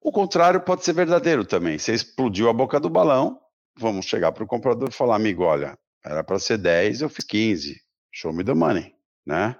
O 0.00 0.12
contrário 0.12 0.60
pode 0.60 0.84
ser 0.84 0.92
verdadeiro 0.92 1.44
também. 1.44 1.78
Você 1.78 1.92
explodiu 1.92 2.48
a 2.48 2.52
boca 2.52 2.80
do 2.80 2.88
balão, 2.88 3.38
vamos 3.76 4.06
chegar 4.06 4.32
para 4.32 4.44
o 4.44 4.46
comprador 4.46 4.88
e 4.88 4.94
falar, 4.94 5.16
amigo, 5.16 5.42
olha, 5.42 5.76
era 6.04 6.22
para 6.22 6.38
ser 6.38 6.58
10, 6.58 7.02
eu 7.02 7.08
fiz 7.08 7.24
15. 7.24 7.76
Show 8.12 8.32
me 8.32 8.44
the 8.44 8.54
money, 8.54 8.94
né? 9.26 9.56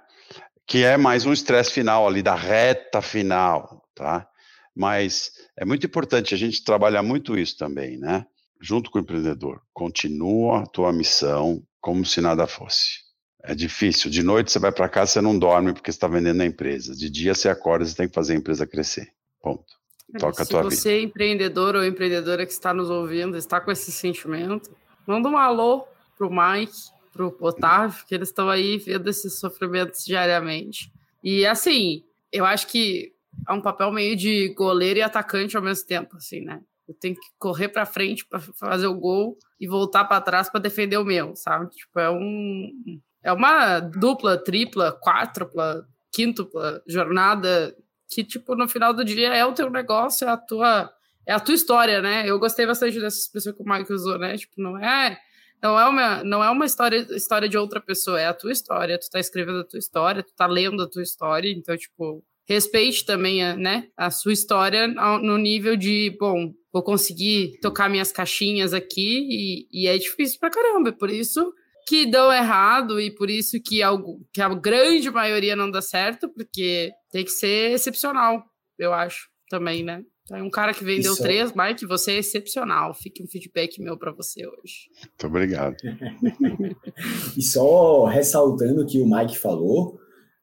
Que 0.65 0.83
é 0.83 0.97
mais 0.97 1.25
um 1.25 1.33
estresse 1.33 1.71
final 1.71 2.07
ali 2.07 2.23
da 2.23 2.35
reta 2.35 3.01
final, 3.01 3.83
tá? 3.93 4.27
Mas 4.75 5.31
é 5.57 5.65
muito 5.65 5.85
importante 5.85 6.33
a 6.33 6.37
gente 6.37 6.63
trabalhar 6.63 7.03
muito 7.03 7.37
isso 7.37 7.57
também, 7.57 7.97
né? 7.97 8.25
Junto 8.59 8.89
com 8.89 8.97
o 8.97 9.01
empreendedor. 9.01 9.61
Continua 9.73 10.63
a 10.63 10.65
tua 10.65 10.91
missão 10.91 11.63
como 11.79 12.05
se 12.05 12.21
nada 12.21 12.47
fosse. 12.47 13.05
É 13.43 13.55
difícil. 13.55 14.09
De 14.09 14.23
noite 14.23 14.51
você 14.51 14.59
vai 14.59 14.71
para 14.71 14.89
casa, 14.89 15.13
você 15.13 15.21
não 15.21 15.37
dorme 15.37 15.73
porque 15.73 15.89
está 15.89 16.07
vendendo 16.07 16.41
a 16.41 16.45
empresa. 16.45 16.95
De 16.95 17.09
dia 17.09 17.33
você 17.33 17.47
acorda, 17.47 17.85
você 17.85 17.95
tem 17.95 18.07
que 18.07 18.13
fazer 18.13 18.33
a 18.33 18.37
empresa 18.37 18.67
crescer. 18.67 19.09
Ponto. 19.41 19.77
Toca 20.19 20.45
Se 20.45 20.53
você 20.53 20.89
vida. 20.89 21.01
é 21.01 21.03
empreendedor 21.03 21.75
ou 21.75 21.85
empreendedora 21.85 22.45
que 22.45 22.51
está 22.51 22.73
nos 22.73 22.89
ouvindo, 22.89 23.37
está 23.37 23.59
com 23.59 23.71
esse 23.71 23.91
sentimento, 23.91 24.71
manda 25.05 25.27
um 25.27 25.37
alô 25.37 25.85
pro 26.17 26.29
Mike, 26.29 26.73
pro 27.11 27.35
Otávio, 27.41 28.05
que 28.05 28.15
eles 28.15 28.29
estão 28.29 28.49
aí 28.49 28.77
vendo 28.77 29.09
esses 29.09 29.37
sofrimentos 29.37 30.05
diariamente. 30.05 30.91
E 31.21 31.45
assim, 31.45 32.03
eu 32.31 32.45
acho 32.45 32.67
que 32.67 33.13
é 33.47 33.51
um 33.51 33.61
papel 33.61 33.91
meio 33.91 34.15
de 34.15 34.49
goleiro 34.49 34.99
e 34.99 35.03
atacante 35.03 35.57
ao 35.57 35.63
mesmo 35.63 35.85
tempo, 35.85 36.15
assim, 36.15 36.41
né? 36.41 36.61
Eu 36.87 36.93
tenho 36.93 37.15
que 37.15 37.27
correr 37.37 37.69
para 37.69 37.85
frente 37.85 38.25
para 38.25 38.39
fazer 38.39 38.87
o 38.87 38.97
gol 38.97 39.37
e 39.59 39.67
voltar 39.67 40.05
para 40.05 40.21
trás 40.21 40.49
para 40.49 40.61
defender 40.61 40.97
o 40.97 41.05
meu, 41.05 41.35
sabe? 41.35 41.69
Tipo, 41.69 41.99
é 41.99 42.09
um 42.09 42.71
é 43.23 43.31
uma 43.33 43.79
dupla, 43.79 44.37
tripla, 44.37 44.97
quádrupla, 45.03 45.85
quíntupla 46.13 46.81
jornada 46.87 47.75
que, 48.09 48.23
tipo, 48.23 48.55
no 48.55 48.67
final 48.67 48.93
do 48.93 49.03
dia 49.03 49.33
é 49.35 49.45
o 49.45 49.53
teu 49.53 49.69
negócio, 49.69 50.27
é 50.27 50.31
a 50.31 50.37
tua, 50.37 50.89
é 51.25 51.33
a 51.33 51.39
tua 51.39 51.53
história, 51.53 52.01
né? 52.01 52.23
Eu 52.27 52.39
gostei 52.39 52.65
bastante 52.65 52.99
dessa 52.99 53.19
expressão 53.19 53.53
que 53.53 53.61
o 53.61 53.65
Mike 53.65 53.91
usou, 53.91 54.17
né? 54.17 54.37
Tipo, 54.37 54.53
não 54.61 54.77
é, 54.77 55.19
não 55.61 55.77
é 55.77 55.85
uma, 55.85 56.23
não 56.23 56.43
é 56.43 56.49
uma 56.49 56.65
história, 56.65 57.05
história 57.11 57.49
de 57.49 57.57
outra 57.57 57.81
pessoa, 57.81 58.19
é 58.19 58.27
a 58.27 58.33
tua 58.33 58.51
história, 58.51 58.97
tu 58.97 59.09
tá 59.09 59.19
escrevendo 59.19 59.59
a 59.59 59.65
tua 59.65 59.79
história, 59.79 60.23
tu 60.23 60.33
tá 60.33 60.47
lendo 60.47 60.81
a 60.81 60.89
tua 60.89 61.03
história, 61.03 61.51
então, 61.51 61.75
tipo, 61.75 62.23
respeite 62.47 63.05
também, 63.05 63.43
a, 63.43 63.55
né, 63.55 63.87
a 63.97 64.09
sua 64.09 64.33
história 64.33 64.87
no 64.87 65.37
nível 65.37 65.75
de, 65.75 66.15
bom, 66.19 66.53
vou 66.71 66.81
conseguir 66.81 67.59
tocar 67.61 67.89
minhas 67.89 68.11
caixinhas 68.11 68.73
aqui 68.73 69.67
e, 69.71 69.83
e 69.83 69.87
é 69.87 69.97
difícil 69.97 70.39
pra 70.39 70.49
caramba, 70.49 70.91
por 70.93 71.09
isso 71.09 71.53
que 71.87 72.05
dão 72.05 72.31
errado 72.31 72.99
e 72.99 73.09
por 73.09 73.29
isso 73.29 73.61
que, 73.61 73.81
algo, 73.81 74.19
que 74.33 74.41
a 74.41 74.49
grande 74.49 75.09
maioria 75.09 75.55
não 75.55 75.71
dá 75.71 75.81
certo, 75.81 76.29
porque 76.29 76.91
tem 77.11 77.23
que 77.23 77.31
ser 77.31 77.71
excepcional, 77.71 78.43
eu 78.77 78.93
acho, 78.93 79.29
também, 79.49 79.83
né? 79.83 80.03
Então, 80.23 80.45
um 80.45 80.49
cara 80.49 80.73
que 80.73 80.83
vendeu 80.83 81.13
Isso. 81.13 81.23
três, 81.23 81.53
Mike, 81.55 81.85
você 81.85 82.11
é 82.11 82.17
excepcional. 82.17 82.93
Fique 82.93 83.23
um 83.23 83.27
feedback 83.27 83.81
meu 83.81 83.97
para 83.97 84.11
você 84.11 84.45
hoje. 84.45 84.89
Muito 85.01 85.27
obrigado. 85.27 85.77
e 87.37 87.41
só 87.41 88.03
ressaltando 88.03 88.81
o 88.81 88.85
que 88.85 88.99
o 88.99 89.09
Mike 89.09 89.37
falou, 89.37 89.97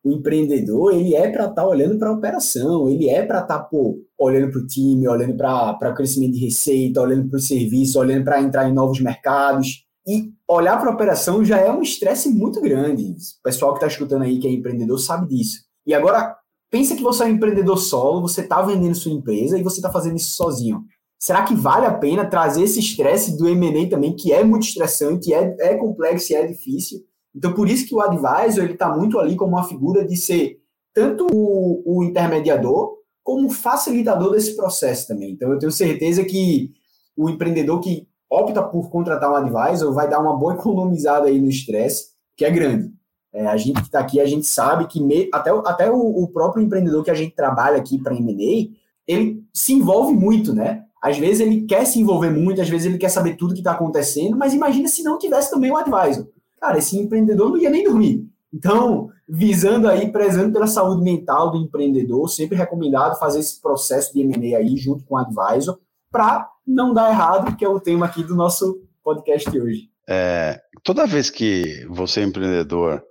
o 0.05 0.13
empreendedor 0.13 0.93
ele 0.93 1.15
é 1.15 1.31
para 1.31 1.45
estar 1.45 1.55
tá 1.55 1.67
olhando 1.67 1.99
para 1.99 2.11
a 2.11 2.13
operação, 2.13 2.91
ele 2.91 3.09
é 3.09 3.25
para 3.25 3.41
estar 3.41 3.61
tá, 3.61 3.71
olhando 4.19 4.53
para 4.53 4.61
o 4.61 4.67
time, 4.67 5.09
olhando 5.09 5.35
para 5.35 5.91
o 5.91 5.95
crescimento 5.95 6.35
de 6.35 6.45
receita, 6.45 7.01
olhando 7.01 7.31
para 7.31 7.39
o 7.39 7.41
serviço, 7.41 7.99
olhando 7.99 8.23
para 8.23 8.43
entrar 8.43 8.69
em 8.69 8.75
novos 8.75 9.01
mercados. 9.01 9.83
E 10.07 10.31
olhar 10.47 10.79
para 10.79 10.91
a 10.91 10.95
operação 10.95 11.43
já 11.43 11.59
é 11.59 11.73
um 11.73 11.81
estresse 11.81 12.29
muito 12.29 12.61
grande. 12.61 13.03
O 13.05 13.43
pessoal 13.43 13.73
que 13.73 13.79
está 13.79 13.87
escutando 13.87 14.23
aí, 14.23 14.39
que 14.39 14.47
é 14.47 14.53
empreendedor, 14.53 14.99
sabe 14.99 15.27
disso. 15.27 15.61
E 15.87 15.95
agora, 15.95 16.37
pensa 16.71 16.95
que 16.95 17.03
você 17.03 17.23
é 17.23 17.27
um 17.27 17.31
empreendedor 17.31 17.79
solo, 17.79 18.21
você 18.21 18.43
está 18.43 18.61
vendendo 18.61 18.95
sua 18.95 19.13
empresa 19.13 19.59
e 19.59 19.63
você 19.63 19.77
está 19.77 19.91
fazendo 19.91 20.17
isso 20.17 20.37
sozinho. 20.37 20.83
Será 21.19 21.43
que 21.43 21.55
vale 21.55 21.87
a 21.87 21.95
pena 21.95 22.27
trazer 22.27 22.65
esse 22.65 22.81
estresse 22.81 23.39
do 23.39 23.49
M&A 23.49 23.89
também, 23.89 24.15
que 24.15 24.31
é 24.31 24.45
muito 24.45 24.65
estressante, 24.65 25.33
é, 25.33 25.57
é 25.61 25.75
complexo 25.75 26.31
e 26.33 26.37
é 26.37 26.47
difícil? 26.47 27.01
Então, 27.35 27.53
por 27.53 27.69
isso 27.69 27.87
que 27.87 27.95
o 27.95 28.01
advisor 28.01 28.65
ele 28.65 28.75
está 28.75 28.95
muito 28.95 29.19
ali 29.19 29.37
como 29.37 29.57
uma 29.57 29.65
figura 29.65 30.05
de 30.05 30.17
ser 30.17 30.61
tanto 30.93 31.27
o, 31.33 31.83
o 31.85 32.05
intermediador 32.05 32.99
como 33.23 33.51
facilitador 33.51 34.31
desse 34.31 34.55
processo 34.55 35.09
também. 35.09 35.33
Então, 35.33 35.51
eu 35.51 35.59
tenho 35.59 35.73
certeza 35.73 36.25
que 36.25 36.73
o 37.17 37.29
empreendedor 37.29 37.81
que 37.81 38.07
opta 38.31 38.63
por 38.63 38.91
contratar 38.91 39.31
um 39.31 39.37
advisor, 39.37 39.93
vai 39.93 40.09
dar 40.09 40.21
uma 40.21 40.37
boa 40.37 40.55
economizada 40.59 41.29
aí 41.29 41.41
no 41.41 41.49
estresse, 41.49 42.09
que 42.37 42.45
é 42.45 42.51
grande. 42.51 42.93
É, 43.33 43.47
a 43.47 43.57
gente 43.57 43.81
que 43.81 43.87
está 43.87 43.99
aqui, 43.99 44.21
a 44.21 44.27
gente 44.27 44.47
sabe 44.47 44.87
que 44.87 45.03
me, 45.03 45.29
até, 45.33 45.51
até 45.51 45.91
o, 45.91 45.99
o, 45.99 46.29
próprio 46.29 46.63
empreendedor 46.63 47.03
que 47.03 47.11
a 47.11 47.15
gente 47.15 47.35
trabalha 47.35 47.77
aqui 47.77 47.99
para 48.01 48.15
M&A, 48.15 48.73
ele 49.09 49.43
se 49.53 49.73
envolve 49.73 50.15
muito, 50.15 50.55
né? 50.55 50.85
Às 51.03 51.19
vezes 51.19 51.41
ele 51.41 51.63
quer 51.63 51.85
se 51.85 52.01
envolver 52.01 52.31
muito, 52.31 52.63
às 52.63 52.69
vezes 52.69 52.87
ele 52.87 52.97
quer 52.97 53.09
saber 53.09 53.37
tudo 53.37 53.53
que 53.53 53.61
está 53.61 53.73
acontecendo, 53.73 54.37
mas 54.37 54.55
imagina 54.55 54.89
se 54.89 55.03
não 55.03 55.19
tivesse 55.19 55.51
também 55.51 55.71
o 55.71 55.77
advisor. 55.77 56.29
Cara, 56.65 56.79
esse 56.79 56.99
empreendedor 56.99 57.51
não 57.51 57.59
ia 57.59 57.69
nem 57.69 57.85
dormir. 57.85 58.27
Então, 58.51 59.11
visando 59.29 59.87
aí, 59.87 60.11
prezando 60.11 60.51
pela 60.51 60.67
saúde 60.67 61.03
mental 61.03 61.51
do 61.51 61.59
empreendedor, 61.59 62.27
sempre 62.31 62.57
recomendado 62.57 63.19
fazer 63.19 63.41
esse 63.41 63.61
processo 63.61 64.15
de 64.15 64.23
M&A 64.23 64.57
aí 64.57 64.75
junto 64.79 65.05
com 65.05 65.15
o 65.15 65.19
advisor, 65.19 65.79
para 66.11 66.49
não 66.67 66.95
dar 66.95 67.11
errado, 67.11 67.55
que 67.55 67.67
é 67.67 67.69
o 67.69 67.79
tema 67.79 68.07
aqui 68.07 68.25
do 68.25 68.35
nosso 68.35 68.81
podcast 69.03 69.51
hoje. 69.51 69.91
É, 70.09 70.59
toda 70.83 71.07
vez 71.07 71.29
que 71.29 71.87
você, 71.91 72.23
empreendedor, 72.23 73.05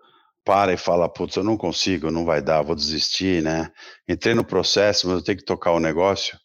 para 0.44 0.74
e 0.74 0.78
fala, 0.78 1.08
putz, 1.08 1.36
eu 1.36 1.44
não 1.44 1.56
consigo, 1.56 2.10
não 2.10 2.26
vai 2.26 2.42
dar, 2.42 2.64
vou 2.64 2.76
desistir, 2.76 3.44
né? 3.44 3.70
Entrei 4.10 4.34
no 4.34 4.44
processo, 4.44 5.08
mas 5.08 5.18
eu 5.18 5.24
tenho 5.24 5.38
que 5.38 5.46
tocar 5.46 5.74
o 5.74 5.80
negócio. 5.80 6.36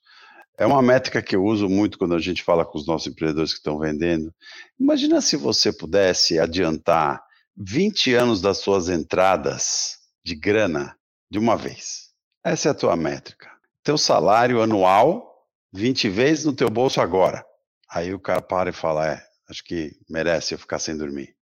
É 0.59 0.66
uma 0.66 0.82
métrica 0.82 1.22
que 1.22 1.36
eu 1.36 1.44
uso 1.44 1.68
muito 1.68 1.96
quando 1.96 2.16
a 2.16 2.18
gente 2.18 2.42
fala 2.42 2.66
com 2.66 2.76
os 2.76 2.84
nossos 2.84 3.06
empreendedores 3.06 3.52
que 3.52 3.59
estão 3.59 3.78
vendendo. 3.78 4.34
Imagina 4.78 5.20
se 5.20 5.36
você 5.36 5.72
pudesse 5.72 6.40
adiantar 6.40 7.22
20 7.56 8.12
anos 8.14 8.40
das 8.40 8.59
suas 8.59 8.88
entradas 8.88 9.98
de 10.24 10.34
grana 10.34 10.98
de 11.30 11.38
uma 11.38 11.56
vez. 11.56 12.09
Essa 12.44 12.70
é 12.70 12.72
a 12.72 12.74
tua 12.74 12.96
métrica. 12.96 13.48
Teu 13.84 13.96
salário 13.96 14.61
anual 14.61 15.46
20 15.72 16.09
vezes 16.09 16.44
no 16.44 16.52
teu 16.52 16.68
bolso 16.68 17.00
agora. 17.00 17.46
Aí 17.88 18.12
o 18.12 18.18
cara 18.18 18.42
para 18.42 18.70
e 18.70 18.72
fala: 18.72 19.06
É, 19.06 19.22
acho 19.48 19.62
que 19.62 19.92
merece 20.11 20.54
eu 20.54 20.59
ficar 20.59 20.80
sem 20.80 20.96
dormir. 20.96 21.38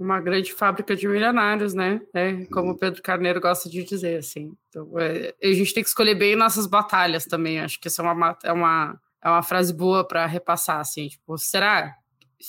Uma 0.00 0.18
grande 0.18 0.54
fábrica 0.54 0.96
de 0.96 1.06
milionários, 1.06 1.74
né? 1.74 2.00
É, 2.14 2.46
como 2.46 2.70
o 2.70 2.78
Pedro 2.78 3.02
Carneiro 3.02 3.38
gosta 3.38 3.68
de 3.68 3.84
dizer, 3.84 4.16
assim. 4.16 4.56
Então, 4.68 4.98
é, 4.98 5.34
a 5.42 5.52
gente 5.52 5.74
tem 5.74 5.82
que 5.82 5.90
escolher 5.90 6.14
bem 6.14 6.34
nossas 6.34 6.66
batalhas 6.66 7.26
também. 7.26 7.60
Acho 7.60 7.78
que 7.78 7.86
essa 7.86 8.02
é 8.02 8.10
uma, 8.10 8.38
é 8.42 8.52
uma, 8.52 9.00
é 9.22 9.28
uma 9.28 9.42
frase 9.42 9.74
boa 9.74 10.02
para 10.02 10.24
repassar, 10.24 10.80
assim. 10.80 11.08
Tipo, 11.08 11.36
será? 11.36 11.94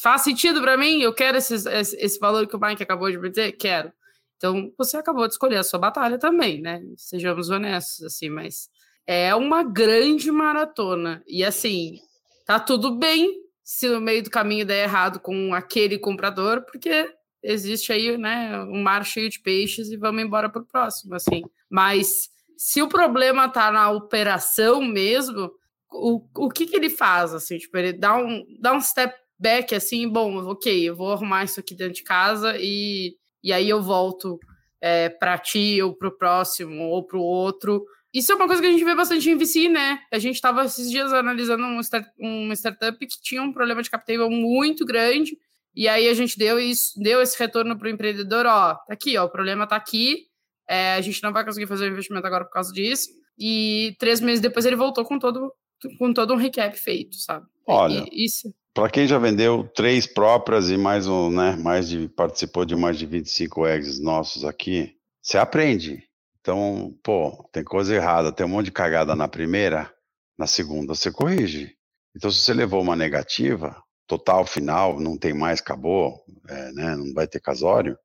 Faz 0.01 0.21
sentido 0.21 0.61
para 0.61 0.77
mim? 0.77 1.01
Eu 1.01 1.13
quero 1.13 1.37
esse, 1.37 1.55
esse 1.67 2.17
valor 2.19 2.47
que 2.47 2.55
o 2.55 2.59
Mike 2.59 2.81
acabou 2.81 3.11
de 3.11 3.17
me 3.17 3.29
dizer? 3.29 3.51
Quero. 3.51 3.91
Então, 4.37 4.71
você 4.77 4.95
acabou 4.95 5.27
de 5.27 5.33
escolher 5.33 5.57
a 5.57 5.63
sua 5.63 5.77
batalha 5.77 6.17
também, 6.17 6.61
né? 6.61 6.81
Sejamos 6.95 7.49
honestos, 7.49 8.03
assim, 8.05 8.29
mas 8.29 8.69
é 9.05 9.35
uma 9.35 9.61
grande 9.61 10.31
maratona. 10.31 11.21
E 11.27 11.43
assim, 11.43 11.99
tá 12.45 12.59
tudo 12.59 12.97
bem 12.97 13.41
se 13.63 13.87
no 13.87 14.01
meio 14.01 14.23
do 14.23 14.29
caminho 14.29 14.65
der 14.65 14.83
errado 14.83 15.19
com 15.19 15.53
aquele 15.53 15.99
comprador, 15.99 16.61
porque 16.63 17.13
existe 17.43 17.91
aí, 17.91 18.17
né, 18.17 18.59
um 18.63 18.81
mar 18.81 19.05
cheio 19.05 19.29
de 19.29 19.39
peixes 19.39 19.89
e 19.89 19.97
vamos 19.97 20.21
embora 20.21 20.49
pro 20.49 20.65
próximo, 20.65 21.15
assim. 21.15 21.41
Mas 21.69 22.29
se 22.57 22.81
o 22.81 22.87
problema 22.87 23.49
tá 23.49 23.71
na 23.71 23.89
operação 23.89 24.81
mesmo, 24.81 25.51
o, 25.91 26.23
o 26.35 26.49
que 26.49 26.65
que 26.65 26.75
ele 26.75 26.89
faz, 26.89 27.33
assim? 27.33 27.57
Tipo, 27.57 27.77
ele 27.77 27.93
dá 27.93 28.15
um, 28.15 28.45
dá 28.59 28.73
um 28.73 28.81
step 28.81 29.15
back, 29.39 29.73
assim, 29.73 30.07
bom, 30.07 30.37
ok, 30.45 30.87
eu 30.87 30.95
vou 30.95 31.11
arrumar 31.11 31.43
isso 31.43 31.59
aqui 31.59 31.73
dentro 31.73 31.95
de 31.95 32.03
casa 32.03 32.55
e, 32.59 33.15
e 33.43 33.51
aí 33.51 33.67
eu 33.67 33.81
volto 33.81 34.39
é, 34.79 35.09
para 35.09 35.37
ti 35.37 35.81
ou 35.81 35.95
para 35.95 36.07
o 36.07 36.17
próximo 36.17 36.83
ou 36.89 37.03
para 37.03 37.17
o 37.17 37.21
outro. 37.21 37.83
Isso 38.13 38.31
é 38.31 38.35
uma 38.35 38.45
coisa 38.45 38.61
que 38.61 38.67
a 38.67 38.71
gente 38.71 38.83
vê 38.83 38.93
bastante 38.93 39.29
em 39.29 39.37
VC, 39.37 39.69
né? 39.69 39.99
A 40.11 40.19
gente 40.19 40.35
estava 40.35 40.65
esses 40.65 40.91
dias 40.91 41.13
analisando 41.13 41.63
um 41.63 41.79
start, 41.79 42.05
uma 42.19 42.53
startup 42.53 42.97
que 42.99 43.21
tinha 43.21 43.41
um 43.41 43.53
problema 43.53 43.81
de 43.81 43.89
capital 43.89 44.29
muito 44.29 44.85
grande, 44.85 45.37
e 45.75 45.87
aí 45.87 46.07
a 46.07 46.13
gente 46.13 46.37
deu, 46.37 46.59
isso, 46.59 46.91
deu 46.97 47.21
esse 47.21 47.37
retorno 47.37 47.77
para 47.77 47.87
o 47.87 47.91
empreendedor, 47.91 48.45
ó, 48.45 48.75
tá 48.75 48.93
aqui, 48.93 49.17
ó, 49.17 49.25
o 49.25 49.29
problema 49.29 49.67
tá 49.67 49.75
aqui, 49.75 50.25
é, 50.69 50.93
a 50.93 51.01
gente 51.01 51.21
não 51.23 51.31
vai 51.31 51.45
conseguir 51.45 51.67
fazer 51.67 51.85
o 51.85 51.91
investimento 51.91 52.25
agora 52.27 52.45
por 52.45 52.51
causa 52.51 52.71
disso, 52.71 53.09
e 53.37 53.95
três 53.99 54.19
meses 54.19 54.41
depois 54.41 54.65
ele 54.65 54.75
voltou 54.75 55.05
com 55.05 55.17
todo, 55.17 55.53
com 55.97 56.13
todo 56.13 56.33
um 56.33 56.37
recap 56.37 56.77
feito, 56.77 57.15
sabe? 57.15 57.45
Olha, 57.65 58.05
e, 58.11 58.25
isso. 58.25 58.53
Para 58.73 58.89
quem 58.89 59.05
já 59.05 59.17
vendeu 59.17 59.69
três 59.75 60.07
próprias 60.07 60.69
e 60.69 60.77
mais 60.77 61.07
um, 61.07 61.29
né, 61.29 61.55
mais 61.57 61.89
de 61.89 62.07
participou 62.09 62.63
de 62.63 62.75
mais 62.75 62.97
de 62.97 63.05
25 63.05 63.67
eggs 63.67 64.01
nossos 64.01 64.45
aqui, 64.45 64.95
você 65.21 65.37
aprende. 65.37 66.03
Então, 66.39 66.97
pô, 67.03 67.47
tem 67.51 67.63
coisa 67.63 67.93
errada, 67.93 68.31
tem 68.31 68.45
um 68.45 68.49
monte 68.49 68.65
de 68.65 68.71
cagada 68.71 69.15
na 69.15 69.27
primeira, 69.27 69.93
na 70.37 70.47
segunda 70.47 70.95
você 70.95 71.11
corrige. 71.11 71.75
Então, 72.15 72.31
se 72.31 72.39
você 72.39 72.53
levou 72.53 72.81
uma 72.81 72.95
negativa, 72.95 73.81
total, 74.11 74.45
final, 74.45 74.99
não 74.99 75.17
tem 75.17 75.33
mais, 75.33 75.61
acabou, 75.61 76.21
é, 76.49 76.71
né, 76.73 76.95
não 76.97 77.13
vai 77.13 77.25
ter 77.25 77.39
casório, 77.39 77.97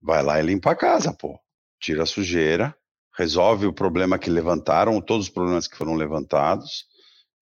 vai 0.00 0.22
lá 0.22 0.40
e 0.40 0.46
limpa 0.46 0.70
a 0.70 0.76
casa, 0.76 1.12
pô. 1.12 1.38
Tira 1.78 2.04
a 2.04 2.06
sujeira, 2.06 2.74
resolve 3.14 3.66
o 3.66 3.72
problema 3.72 4.18
que 4.18 4.30
levantaram, 4.30 4.98
todos 5.02 5.26
os 5.26 5.32
problemas 5.32 5.68
que 5.68 5.76
foram 5.76 5.94
levantados, 5.94 6.86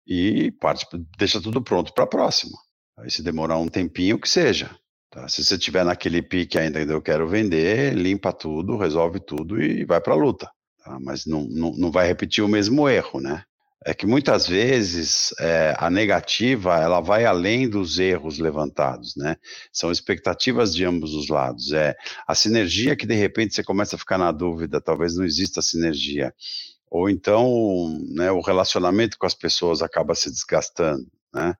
e 0.05 0.50
parte, 0.61 0.84
deixa 1.16 1.40
tudo 1.40 1.62
pronto 1.62 1.94
para 1.94 2.03
a 2.03 2.09
próxima. 2.09 2.59
Aí 2.98 3.09
se 3.09 3.22
demorar 3.22 3.59
um 3.59 3.68
tempinho, 3.68 4.18
que 4.18 4.28
seja. 4.28 4.76
Tá? 5.09 5.28
Se 5.28 5.44
você 5.44 5.57
tiver 5.57 5.84
naquele 5.84 6.22
pique 6.22 6.59
ainda 6.59 6.80
eu 6.80 7.00
quero 7.00 7.28
vender, 7.28 7.94
limpa 7.94 8.32
tudo, 8.32 8.76
resolve 8.76 9.20
tudo 9.20 9.62
e 9.62 9.84
vai 9.84 10.00
para 10.00 10.14
a 10.14 10.16
luta. 10.16 10.50
Tá? 10.84 10.98
Mas 11.00 11.24
não, 11.24 11.44
não, 11.44 11.70
não 11.72 11.92
vai 11.92 12.09
repetir 12.09 12.42
o 12.42 12.48
mesmo 12.48 12.88
erro, 12.88 13.20
né? 13.20 13.44
É 13.85 13.93
que 13.93 14.07
muitas 14.07 14.47
vezes 14.47 15.35
é, 15.41 15.74
a 15.76 15.91
negativa 15.91 16.78
ela 16.78 17.01
vai 17.01 17.24
além 17.24 17.68
dos 17.68 17.99
erros 17.99 18.39
levantados, 18.39 19.16
né? 19.16 19.37
São 19.72 19.91
expectativas 19.91 20.74
de 20.74 20.85
ambos 20.85 21.14
os 21.14 21.28
lados. 21.28 21.72
É 21.72 21.97
a 22.26 22.35
sinergia 22.35 22.95
que 22.95 23.07
de 23.07 23.14
repente 23.14 23.55
você 23.55 23.64
começa 23.64 23.97
a 23.97 23.99
ficar 23.99 24.18
na 24.18 24.30
dúvida, 24.30 24.80
talvez 24.80 25.16
não 25.16 25.24
exista 25.24 25.61
sinergia, 25.61 26.33
ou 26.89 27.11
então 27.11 27.99
né, 28.14 28.30
o 28.30 28.41
relacionamento 28.41 29.18
com 29.18 29.26
as 29.26 29.35
pessoas 29.35 29.83
acaba 29.83 30.14
se 30.14 30.30
desgastando, 30.30 31.07
né? 31.35 31.55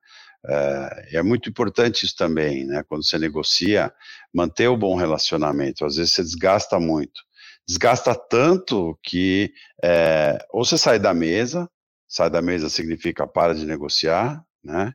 É, 0.45 1.17
é, 1.19 1.23
muito 1.23 1.49
importante 1.49 2.05
isso 2.05 2.15
também, 2.17 2.65
né? 2.65 2.83
Quando 2.87 3.05
você 3.05 3.17
negocia, 3.17 3.93
manter 4.33 4.67
o 4.67 4.77
bom 4.77 4.95
relacionamento. 4.95 5.85
Às 5.85 5.95
vezes 5.95 6.13
você 6.13 6.23
desgasta 6.23 6.79
muito. 6.79 7.21
Desgasta 7.67 8.13
tanto 8.13 8.97
que 9.01 9.53
é, 9.81 10.37
ou 10.51 10.65
você 10.65 10.77
sai 10.77 10.99
da 10.99 11.13
mesa, 11.13 11.69
sai 12.13 12.29
da 12.29 12.43
mesa 12.43 12.69
significa 12.69 13.25
para 13.25 13.55
de 13.55 13.65
negociar, 13.65 14.45
né? 14.63 14.93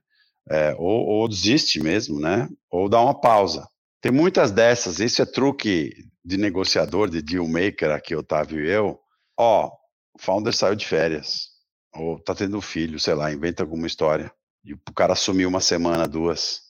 É, 0.49 0.73
ou, 0.79 1.05
ou 1.05 1.29
desiste 1.29 1.83
mesmo, 1.83 2.21
né? 2.21 2.49
Ou 2.71 2.89
dá 2.89 3.01
uma 3.01 3.21
pausa. 3.21 3.67
Tem 4.01 4.13
muitas 4.13 4.53
dessas, 4.53 5.01
isso 5.01 5.21
é 5.21 5.27
truque 5.27 5.93
de 6.25 6.37
negociador, 6.37 7.11
de 7.11 7.21
deal 7.21 7.47
maker 7.49 7.91
aqui, 7.91 8.15
Otávio 8.15 8.65
e 8.65 8.71
eu. 8.71 9.01
Ó, 9.37 9.67
o 10.15 10.19
founder 10.23 10.55
saiu 10.55 10.77
de 10.77 10.87
férias, 10.87 11.49
ou 11.93 12.21
tá 12.21 12.37
tendo 12.37 12.57
um 12.57 12.61
filho, 12.63 13.01
sei 13.01 13.15
lá, 13.15 13.33
inventa 13.33 13.65
alguma 13.65 13.89
história 13.89 14.33
e 14.65 14.75
o 14.75 14.79
cara 14.95 15.17
sumiu 15.17 15.49
uma 15.49 15.61
semana, 15.61 16.07
duas, 16.07 16.61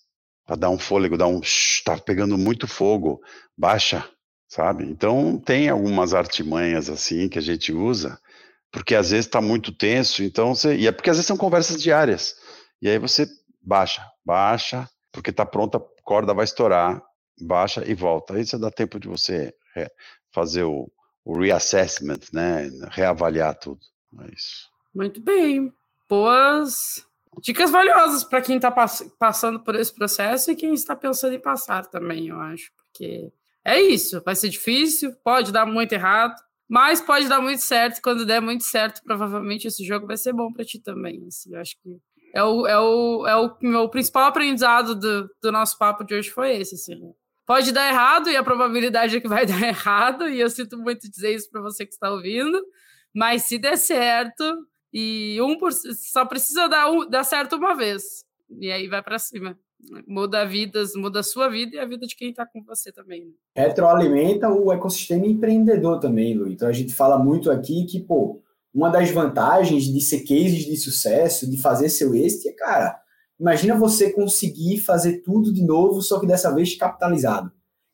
para 0.47 0.57
dar 0.57 0.71
um 0.71 0.79
fôlego, 0.79 1.19
dar 1.19 1.27
um. 1.27 1.43
tá 1.85 1.99
pegando 1.99 2.39
muito 2.39 2.67
fogo, 2.67 3.21
baixa, 3.57 4.09
sabe? 4.49 4.85
Então 4.85 5.39
tem 5.39 5.69
algumas 5.69 6.15
artimanhas 6.15 6.89
assim 6.89 7.29
que 7.29 7.39
a 7.39 7.43
gente 7.43 7.71
usa, 7.71 8.19
porque 8.71 8.95
às 8.95 9.11
vezes 9.11 9.27
está 9.27 9.41
muito 9.41 9.73
tenso, 9.73 10.23
então 10.23 10.55
você. 10.55 10.77
E 10.77 10.87
é 10.87 10.93
porque 10.93 11.11
às 11.11 11.17
vezes 11.17 11.27
são 11.27 11.37
conversas 11.37 11.83
diárias. 11.83 12.35
E 12.81 12.89
aí 12.89 12.99
você 12.99 13.27
baixa, 13.61 14.07
baixa, 14.25 14.89
porque 15.13 15.33
tá 15.33 15.45
pronta, 15.45 15.79
a 15.79 16.03
corda 16.03 16.35
vai 16.35 16.45
estourar, 16.45 17.03
baixa 17.41 17.83
e 17.87 17.95
volta. 17.95 18.35
Aí 18.35 18.47
você 18.47 18.59
dá 18.59 18.71
tempo 18.71 18.99
de 19.01 19.09
você 19.09 19.55
fazer 20.33 20.65
o, 20.65 20.91
o 21.25 21.39
reassessment, 21.39 22.21
né? 22.33 22.71
Reavaliar 22.91 23.59
tudo. 23.59 23.81
É 24.21 24.35
isso. 24.35 24.69
Muito 24.95 25.21
bem. 25.21 25.73
Boas 26.09 27.07
Dicas 27.41 27.71
valiosas 27.71 28.25
para 28.25 28.43
quem 28.43 28.57
está 28.57 28.71
pass 28.71 29.05
passando 29.19 29.61
por 29.61 29.75
esse 29.75 29.95
processo 29.95 30.51
e 30.51 30.57
quem 30.57 30.75
está 30.75 30.97
pensando 30.97 31.35
em 31.35 31.41
passar 31.41 31.87
também, 31.87 32.29
eu 32.29 32.41
acho. 32.41 32.71
Porque 32.77 33.33
é 33.65 33.81
isso, 33.81 34.21
vai 34.25 34.35
ser 34.35 34.49
difícil, 34.49 35.15
pode 35.23 35.53
dar 35.53 35.67
muito 35.67 35.93
errado, 35.93 36.35
mas 36.69 37.01
pode 37.01 37.29
dar 37.29 37.41
muito 37.41 37.63
certo. 37.63 38.03
Quando 38.03 38.27
der 38.27 38.41
muito 38.41 38.65
certo, 38.65 39.03
provavelmente 39.03 39.67
esse 39.67 39.85
jogo 39.85 40.07
vai 40.07 40.17
ser 40.17 40.33
bom 40.33 40.53
para 40.53 40.65
ti 40.65 40.79
também. 40.79 41.25
Assim, 41.27 41.55
eu 41.55 41.61
acho 41.61 41.75
que 41.83 41.99
é 42.35 42.43
o, 42.43 42.67
é 42.67 42.79
o, 42.79 43.27
é 43.27 43.37
o 43.37 43.57
meu 43.63 43.89
principal 43.89 44.25
aprendizado 44.25 44.95
do, 44.95 45.31
do 45.41 45.51
nosso 45.51 45.79
papo 45.79 46.05
de 46.05 46.15
hoje 46.15 46.31
foi 46.31 46.57
esse. 46.57 46.75
Assim. 46.75 46.95
Pode 47.47 47.73
dar 47.73 47.89
errado 47.89 48.29
e 48.29 48.37
a 48.37 48.45
probabilidade 48.45 49.17
é 49.17 49.21
que 49.21 49.29
vai 49.29 49.47
dar 49.47 49.63
errado, 49.63 50.29
e 50.29 50.39
eu 50.39 50.51
sinto 50.51 50.77
muito 50.77 51.11
dizer 51.11 51.35
isso 51.35 51.51
para 51.51 51.63
você 51.63 51.87
que 51.87 51.95
está 51.95 52.11
ouvindo, 52.11 52.63
mas 53.15 53.45
se 53.45 53.59
der 53.59 53.79
certo, 53.79 54.45
e 54.93 55.41
um 55.41 55.57
por, 55.57 55.73
só 55.73 56.27
precisa 56.27 56.69
dar, 56.69 56.91
um, 56.91 57.09
dar 57.09 57.25
certo 57.25 57.57
uma 57.57 57.75
vez. 57.75 58.25
E 58.61 58.71
aí 58.71 58.87
vai 58.89 59.03
para 59.03 59.19
cima. 59.19 59.59
Muda 60.07 60.45
vidas, 60.45 60.93
muda 60.97 61.21
a 61.21 61.23
sua 61.23 61.49
vida 61.49 61.77
e 61.77 61.79
a 61.79 61.87
vida 61.87 62.07
de 62.07 62.17
quem 62.17 62.31
está 62.31 62.45
com 62.45 62.63
você 62.65 62.91
também. 62.91 63.25
Né? 63.25 63.33
Retroalimenta 63.57 64.49
o 64.49 64.73
ecossistema 64.73 65.27
empreendedor 65.27 66.01
também, 66.01 66.35
Lu. 66.35 66.49
Então 66.49 66.69
a 66.69 66.73
gente 66.73 66.93
fala 66.93 67.19
muito 67.19 67.51
aqui 67.51 67.85
que, 67.85 68.01
pô, 68.01 68.43
uma 68.75 68.91
das 68.91 69.11
vantagens 69.11 69.85
de 69.85 70.01
ser 70.01 70.21
cases 70.21 70.65
de 70.65 70.77
sucesso, 70.77 71.49
de 71.49 71.57
fazer 71.57 71.89
seu 71.89 72.15
exit, 72.15 72.49
é, 72.49 72.53
cara, 72.53 72.99
imagina 73.39 73.77
você 73.77 74.13
conseguir 74.13 74.79
fazer 74.79 75.19
tudo 75.23 75.53
de 75.53 75.65
novo, 75.65 76.03
só 76.03 76.19
que 76.19 76.27
dessa 76.27 76.53
vez 76.53 76.77
capitalizado. 76.77 77.53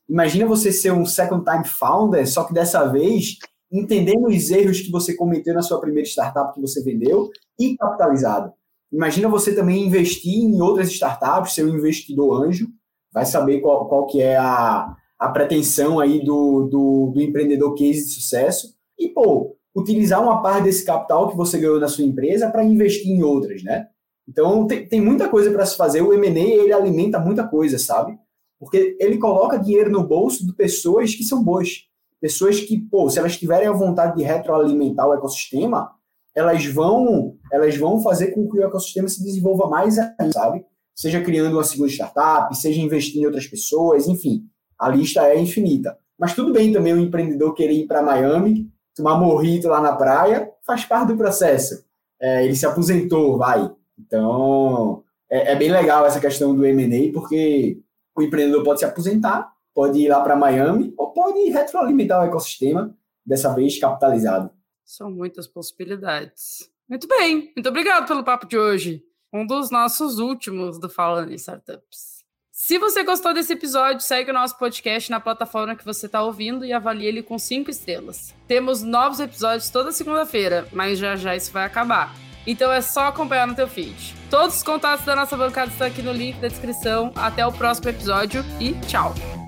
Imagina 0.09 0.47
você 0.47 0.73
ser 0.73 0.93
um 0.93 1.07
second 1.07 1.45
time 1.45 1.65
founder, 1.65 2.27
só 2.29 2.45
que 2.45 2.53
dessa 2.53 2.87
vez 2.87 3.39
entendendo 3.71 4.29
os 4.29 4.51
erros 4.51 4.81
que 4.81 4.91
você 4.91 5.15
cometeu 5.15 5.55
na 5.55 5.63
sua 5.63 5.81
primeira 5.81 6.09
startup 6.09 6.55
que 6.55 6.61
você 6.61 6.83
vendeu 6.83 7.31
e 7.59 7.77
capitalizado. 7.77 8.53
Imagina 8.95 9.29
você 9.29 9.53
também 9.53 9.85
investir 9.85 10.33
em 10.33 10.61
outras 10.61 10.89
startups, 10.89 11.53
ser 11.53 11.65
um 11.65 11.77
investidor 11.77 12.45
anjo, 12.45 12.69
vai 13.13 13.27
saber 13.27 13.61
qual, 13.61 13.89
qual 13.89 14.07
que 14.07 14.23
é 14.23 14.37
a, 14.37 14.95
a 15.19 15.29
pretensão 15.31 15.99
aí 15.99 16.25
do, 16.25 16.69
do, 16.69 17.11
do 17.13 17.21
empreendedor 17.21 17.75
case 17.75 18.05
de 18.05 18.13
sucesso 18.13 18.73
e, 18.97 19.09
pô, 19.09 19.57
utilizar 19.75 20.23
uma 20.23 20.41
parte 20.41 20.65
desse 20.65 20.85
capital 20.85 21.29
que 21.29 21.37
você 21.37 21.59
ganhou 21.59 21.81
na 21.81 21.89
sua 21.89 22.05
empresa 22.05 22.49
para 22.49 22.63
investir 22.63 23.11
em 23.11 23.25
outras, 23.25 23.65
né? 23.65 23.89
Então, 24.29 24.65
tem, 24.65 24.87
tem 24.87 25.01
muita 25.01 25.29
coisa 25.29 25.51
para 25.51 25.67
se 25.67 25.77
fazer. 25.77 26.01
O 26.01 26.13
M&A, 26.13 26.41
ele 26.41 26.73
alimenta 26.73 27.19
muita 27.19 27.47
coisa, 27.47 27.79
sabe? 27.79 28.17
Porque 28.61 28.97
ele 29.01 29.19
coloca 29.19 29.59
dinheiro 29.59 29.91
no 29.91 30.07
bolso 30.07 30.47
de 30.47 30.55
pessoas 30.55 31.15
que 31.17 31.25
são 31.25 31.43
boas. 31.43 31.89
Pessoas 32.21 32.61
que, 32.61 32.81
pô, 32.81 33.11
se 33.11 33.19
elas 33.19 33.37
tiverem 33.37 33.67
a 33.67 33.73
vontade 33.73 34.17
de 34.17 34.23
retroalimentar 34.23 35.09
o 35.09 35.15
ecossistema, 35.15 35.91
elas 36.35 36.65
vão, 36.67 37.37
elas 37.53 37.77
vão 37.77 38.01
fazer 38.01 38.29
com 38.29 38.49
que 38.49 38.59
o 38.59 38.65
ecossistema 38.65 39.09
se 39.09 39.23
desenvolva 39.23 39.69
mais 39.69 39.97
sabe? 40.33 40.65
Seja 40.95 41.21
criando 41.21 41.55
uma 41.55 41.65
segunda 41.65 41.91
startup, 41.91 42.57
seja 42.57 42.81
investindo 42.81 43.23
em 43.23 43.27
outras 43.27 43.47
pessoas, 43.47 44.07
enfim, 44.07 44.45
a 44.79 44.89
lista 44.89 45.23
é 45.27 45.39
infinita. 45.39 45.97
Mas 46.19 46.35
tudo 46.35 46.53
bem 46.53 46.73
também 46.73 46.93
o 46.93 47.01
empreendedor 47.01 47.55
querer 47.55 47.75
ir 47.75 47.87
para 47.87 48.03
Miami, 48.03 48.71
tomar 48.95 49.19
morrito 49.19 49.69
lá 49.69 49.81
na 49.81 49.95
praia, 49.95 50.51
faz 50.65 50.85
parte 50.85 51.09
do 51.09 51.17
processo. 51.17 51.85
É, 52.21 52.45
ele 52.45 52.55
se 52.55 52.65
aposentou, 52.65 53.37
vai. 53.37 53.71
Então, 53.99 55.03
é, 55.29 55.53
é 55.53 55.57
bem 55.57 55.71
legal 55.71 56.07
essa 56.07 56.21
questão 56.21 56.55
do 56.55 56.65
M&A, 56.65 57.13
porque 57.13 57.79
o 58.17 58.23
empreendedor 58.23 58.63
pode 58.63 58.79
se 58.79 58.85
aposentar 58.85 59.55
pode 59.75 59.99
ir 59.99 60.09
lá 60.09 60.21
para 60.21 60.37
Miami 60.37 60.95
ou 60.97 61.11
pode 61.11 61.51
retroalimentar 61.51 62.23
o 62.23 62.27
ecossistema, 62.27 62.95
dessa 63.27 63.53
vez 63.53 63.79
capitalizado. 63.79 64.51
São 64.85 65.11
muitas 65.11 65.47
possibilidades. 65.47 66.71
Muito 66.89 67.09
bem, 67.09 67.53
muito 67.57 67.69
obrigado 67.69 68.07
pelo 68.07 68.23
papo 68.23 68.47
de 68.47 68.59
hoje. 68.59 69.03
Um 69.33 69.47
dos 69.47 69.71
nossos 69.71 70.19
últimos 70.19 70.79
do 70.79 70.89
Falando 70.89 71.33
em 71.33 71.35
Startups. 71.35 72.15
Se 72.53 72.79
você 72.79 73.03
gostou 73.03 73.35
desse 73.35 73.53
episódio, 73.53 74.01
segue 74.01 74.31
o 74.31 74.35
nosso 74.35 74.57
podcast 74.57 75.11
na 75.11 75.19
plataforma 75.19 75.75
que 75.75 75.85
você 75.85 76.07
está 76.07 76.23
ouvindo 76.23 76.65
e 76.65 76.73
avalie 76.73 77.07
ele 77.07 77.23
com 77.23 77.37
cinco 77.37 77.69
estrelas. 77.69 78.33
Temos 78.47 78.81
novos 78.81 79.19
episódios 79.19 79.71
toda 79.71 79.91
segunda-feira, 79.91 80.69
mas 80.73 80.99
já 80.99 81.17
já 81.17 81.35
isso 81.35 81.51
vai 81.51 81.65
acabar. 81.65 82.15
Então 82.47 82.71
é 82.71 82.81
só 82.81 83.09
acompanhar 83.09 83.47
no 83.47 83.57
teu 83.57 83.67
feed. 83.67 84.15
Todos 84.31 84.57
os 84.57 84.63
contatos 84.63 85.05
da 85.05 85.17
nossa 85.17 85.37
bancada 85.37 85.73
estão 85.73 85.87
aqui 85.87 86.01
no 86.01 86.13
link 86.13 86.39
da 86.39 86.49
descrição. 86.49 87.13
Até 87.17 87.45
o 87.45 87.53
próximo 87.53 87.89
episódio 87.89 88.45
e 88.61 88.73
tchau! 88.87 89.44